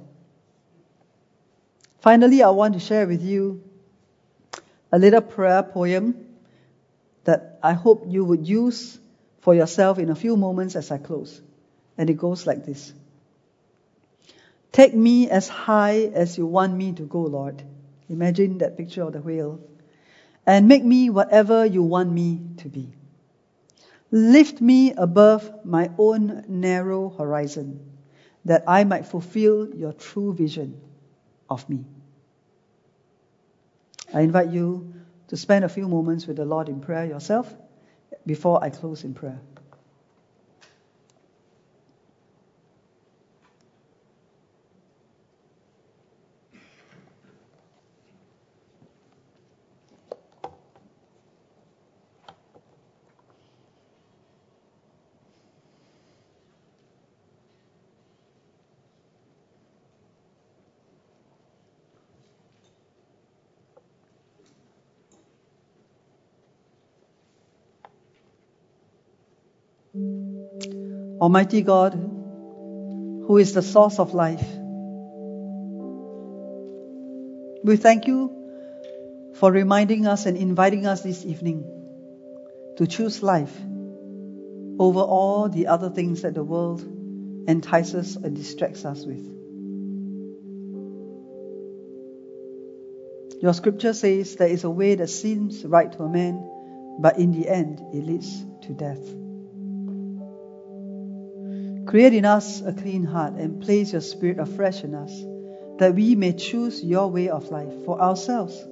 Finally, 2.00 2.42
I 2.42 2.50
want 2.50 2.74
to 2.74 2.80
share 2.80 3.06
with 3.06 3.22
you 3.22 3.62
a 4.92 4.98
little 4.98 5.20
prayer 5.20 5.62
poem 5.62 6.26
that 7.24 7.58
I 7.62 7.72
hope 7.72 8.04
you 8.08 8.24
would 8.24 8.46
use 8.46 8.98
for 9.40 9.54
yourself 9.54 9.98
in 9.98 10.10
a 10.10 10.14
few 10.14 10.36
moments 10.36 10.76
as 10.76 10.90
I 10.90 10.98
close. 10.98 11.40
And 11.96 12.08
it 12.10 12.16
goes 12.16 12.46
like 12.46 12.64
this 12.64 12.92
Take 14.72 14.94
me 14.94 15.28
as 15.28 15.48
high 15.48 16.10
as 16.14 16.38
you 16.38 16.46
want 16.46 16.74
me 16.74 16.92
to 16.92 17.02
go, 17.02 17.22
Lord. 17.22 17.62
Imagine 18.08 18.58
that 18.58 18.76
picture 18.76 19.02
of 19.02 19.12
the 19.12 19.20
whale. 19.20 19.60
And 20.46 20.68
make 20.68 20.84
me 20.84 21.10
whatever 21.10 21.66
you 21.66 21.82
want 21.82 22.10
me 22.10 22.40
to 22.58 22.68
be. 22.68 22.94
Lift 24.10 24.60
me 24.60 24.92
above 24.92 25.64
my 25.64 25.90
own 25.98 26.44
narrow 26.48 27.10
horizon, 27.10 27.80
that 28.44 28.64
I 28.66 28.84
might 28.84 29.06
fulfill 29.06 29.74
your 29.74 29.92
true 29.92 30.34
vision 30.34 30.80
of 31.48 31.68
me. 31.68 31.84
I 34.12 34.22
invite 34.22 34.50
you 34.50 34.94
to 35.28 35.36
spend 35.36 35.64
a 35.64 35.68
few 35.68 35.86
moments 35.86 36.26
with 36.26 36.36
the 36.36 36.44
Lord 36.44 36.68
in 36.68 36.80
prayer 36.80 37.06
yourself 37.06 37.54
before 38.26 38.62
I 38.62 38.70
close 38.70 39.04
in 39.04 39.14
prayer. 39.14 39.40
Almighty 71.20 71.60
God, 71.60 71.92
who 71.92 73.36
is 73.36 73.52
the 73.52 73.62
source 73.62 73.98
of 73.98 74.14
life, 74.14 74.46
we 77.62 77.76
thank 77.76 78.06
you 78.06 78.36
for 79.34 79.52
reminding 79.52 80.06
us 80.06 80.24
and 80.24 80.36
inviting 80.36 80.86
us 80.86 81.02
this 81.02 81.26
evening 81.26 81.62
to 82.78 82.86
choose 82.86 83.22
life 83.22 83.54
over 84.78 85.00
all 85.00 85.50
the 85.50 85.66
other 85.66 85.90
things 85.90 86.22
that 86.22 86.32
the 86.32 86.42
world 86.42 86.80
entices 87.46 88.16
and 88.16 88.34
distracts 88.34 88.86
us 88.86 89.04
with. 89.04 89.26
Your 93.42 93.52
scripture 93.52 93.92
says 93.92 94.36
there 94.36 94.48
is 94.48 94.64
a 94.64 94.70
way 94.70 94.94
that 94.94 95.08
seems 95.08 95.64
right 95.66 95.92
to 95.92 96.02
a 96.02 96.08
man, 96.08 96.42
but 96.98 97.18
in 97.18 97.32
the 97.32 97.46
end 97.46 97.80
it 97.92 98.04
leads 98.04 98.42
to 98.62 98.72
death. 98.72 99.19
Create 101.90 102.14
in 102.14 102.24
us 102.24 102.62
a 102.62 102.72
clean 102.72 103.02
heart 103.02 103.34
and 103.34 103.60
place 103.60 103.90
your 103.90 104.00
spirit 104.00 104.38
afresh 104.38 104.84
in 104.84 104.94
us, 104.94 105.10
that 105.80 105.92
we 105.92 106.14
may 106.14 106.32
choose 106.32 106.84
your 106.84 107.10
way 107.10 107.28
of 107.28 107.50
life 107.50 107.72
for 107.84 108.00
ourselves. 108.00 108.64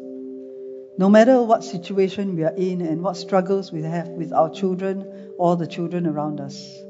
No 0.99 1.11
matter 1.11 1.43
what 1.43 1.65
situation 1.65 2.37
we 2.37 2.45
are 2.45 2.55
in 2.55 2.81
and 2.81 3.03
what 3.03 3.17
struggles 3.17 3.73
we 3.73 3.83
have 3.83 4.07
with 4.11 4.33
our 4.33 4.51
children 4.51 5.33
or 5.37 5.57
the 5.57 5.67
children 5.67 6.07
around 6.07 6.41
us, 6.41 6.81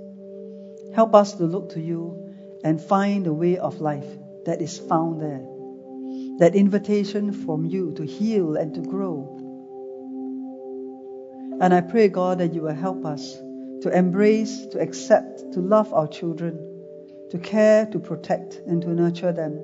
help 0.95 1.15
us 1.15 1.33
to 1.33 1.45
look 1.45 1.71
to 1.71 1.81
you 1.81 2.35
and 2.63 2.79
find 2.79 3.25
the 3.25 3.33
way 3.33 3.57
of 3.57 3.81
life 3.81 4.19
that 4.45 4.61
is 4.61 4.79
found 4.79 5.23
there. 5.23 5.47
That 6.41 6.55
invitation 6.55 7.33
from 7.33 7.65
you 7.65 7.95
to 7.95 8.05
heal 8.05 8.57
and 8.57 8.75
to 8.75 8.83
grow. 8.83 9.35
And 11.63 11.73
I 11.73 11.81
pray, 11.81 12.09
God, 12.09 12.37
that 12.41 12.53
you 12.53 12.61
will 12.61 12.75
help 12.75 13.07
us 13.07 13.39
to 13.83 13.97
embrace, 13.97 14.67
to 14.67 14.81
accept, 14.81 15.53
to 15.53 15.61
love 15.61 15.93
our 15.93 16.09
children, 16.09 16.83
to 17.31 17.39
care, 17.39 17.87
to 17.87 17.99
protect, 17.99 18.57
and 18.67 18.83
to 18.83 18.89
nurture 18.89 19.33
them 19.33 19.63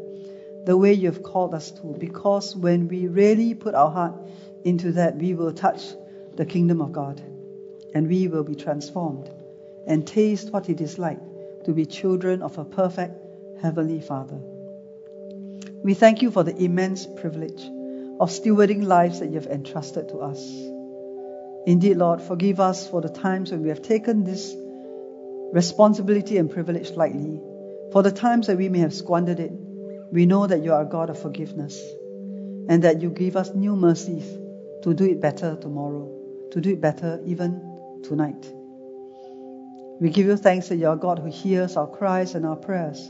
the 0.64 0.76
way 0.76 0.92
you've 0.92 1.22
called 1.22 1.54
us 1.54 1.70
to. 1.70 1.94
Because 1.98 2.56
when 2.56 2.88
we 2.88 3.06
really 3.06 3.54
put 3.54 3.74
our 3.74 3.90
heart 3.90 4.14
into 4.64 4.92
that, 4.92 5.16
we 5.16 5.34
will 5.34 5.52
touch 5.52 5.82
the 6.34 6.46
kingdom 6.46 6.80
of 6.80 6.92
God 6.92 7.20
and 7.94 8.08
we 8.08 8.28
will 8.28 8.44
be 8.44 8.54
transformed 8.54 9.30
and 9.86 10.06
taste 10.06 10.52
what 10.52 10.68
it 10.68 10.80
is 10.80 10.98
like 10.98 11.20
to 11.64 11.72
be 11.72 11.86
children 11.86 12.42
of 12.42 12.58
a 12.58 12.64
perfect 12.64 13.14
Heavenly 13.60 14.00
Father. 14.00 14.38
We 15.82 15.94
thank 15.94 16.22
you 16.22 16.30
for 16.30 16.42
the 16.42 16.56
immense 16.56 17.06
privilege 17.06 17.62
of 18.20 18.30
stewarding 18.30 18.84
lives 18.84 19.20
that 19.20 19.28
you 19.28 19.34
have 19.34 19.46
entrusted 19.46 20.08
to 20.08 20.18
us. 20.18 20.40
Indeed, 21.66 21.96
Lord, 21.96 22.20
forgive 22.20 22.60
us 22.60 22.86
for 22.86 23.00
the 23.00 23.08
times 23.08 23.50
when 23.50 23.62
we 23.62 23.70
have 23.70 23.82
taken 23.82 24.24
this 24.24 24.54
responsibility 25.52 26.36
and 26.36 26.50
privilege 26.50 26.90
lightly, 26.90 27.40
for 27.92 28.02
the 28.02 28.12
times 28.12 28.48
that 28.48 28.58
we 28.58 28.68
may 28.68 28.80
have 28.80 28.92
squandered 28.92 29.40
it. 29.40 29.52
We 30.12 30.26
know 30.26 30.46
that 30.46 30.62
you 30.62 30.72
are 30.72 30.82
a 30.82 30.88
God 30.88 31.10
of 31.10 31.20
forgiveness 31.20 31.80
and 32.68 32.82
that 32.84 33.00
you 33.00 33.10
give 33.10 33.36
us 33.36 33.54
new 33.54 33.76
mercies 33.76 34.24
to 34.82 34.94
do 34.94 35.04
it 35.04 35.20
better 35.20 35.56
tomorrow, 35.56 36.48
to 36.52 36.60
do 36.60 36.70
it 36.70 36.80
better 36.80 37.20
even 37.24 38.00
tonight. 38.04 38.52
We 40.00 40.10
give 40.10 40.26
you 40.26 40.36
thanks 40.36 40.68
that 40.68 40.76
you 40.76 40.88
are 40.88 40.96
God 40.96 41.20
who 41.20 41.30
hears 41.30 41.76
our 41.76 41.86
cries 41.86 42.34
and 42.34 42.44
our 42.44 42.56
prayers, 42.56 43.00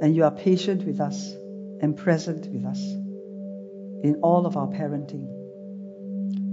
and 0.00 0.14
you 0.14 0.24
are 0.24 0.30
patient 0.30 0.84
with 0.84 1.00
us 1.00 1.32
and 1.80 1.96
present 1.96 2.46
with 2.46 2.64
us 2.64 2.80
in 2.80 4.20
all 4.22 4.46
of 4.46 4.56
our 4.56 4.68
parenting. 4.68 5.26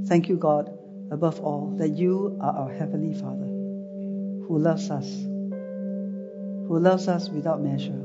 Thank 0.07 0.29
you, 0.29 0.37
God, 0.37 0.77
above 1.15 1.39
all, 1.39 1.73
that 1.77 1.89
you 1.89 2.37
are 2.41 2.55
our 2.55 2.71
Heavenly 2.71 3.13
Father 3.13 3.47
who 4.47 4.59
loves 4.59 4.91
us, 4.91 5.07
who 6.67 6.77
loves 6.77 7.07
us 7.07 7.29
without 7.29 7.61
measure, 7.61 8.03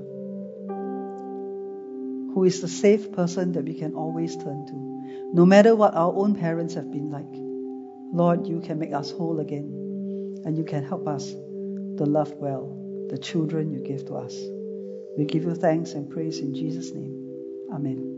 who 2.32 2.44
is 2.44 2.60
the 2.60 2.68
safe 2.68 3.10
person 3.12 3.52
that 3.52 3.64
we 3.64 3.74
can 3.74 3.94
always 3.94 4.36
turn 4.36 4.64
to. 4.66 5.34
No 5.34 5.44
matter 5.44 5.74
what 5.74 5.94
our 5.94 6.12
own 6.14 6.36
parents 6.36 6.74
have 6.74 6.90
been 6.90 7.10
like, 7.10 7.34
Lord, 8.12 8.46
you 8.46 8.60
can 8.60 8.78
make 8.78 8.92
us 8.92 9.10
whole 9.10 9.40
again, 9.40 10.42
and 10.44 10.56
you 10.56 10.64
can 10.64 10.84
help 10.84 11.08
us 11.08 11.30
to 11.30 12.04
love 12.06 12.32
well 12.34 12.76
the 13.10 13.18
children 13.18 13.72
you 13.72 13.80
give 13.80 14.06
to 14.06 14.14
us. 14.14 14.34
We 15.18 15.24
give 15.24 15.42
you 15.42 15.54
thanks 15.56 15.92
and 15.92 16.08
praise 16.08 16.38
in 16.38 16.54
Jesus' 16.54 16.92
name. 16.94 17.16
Amen. 17.72 18.09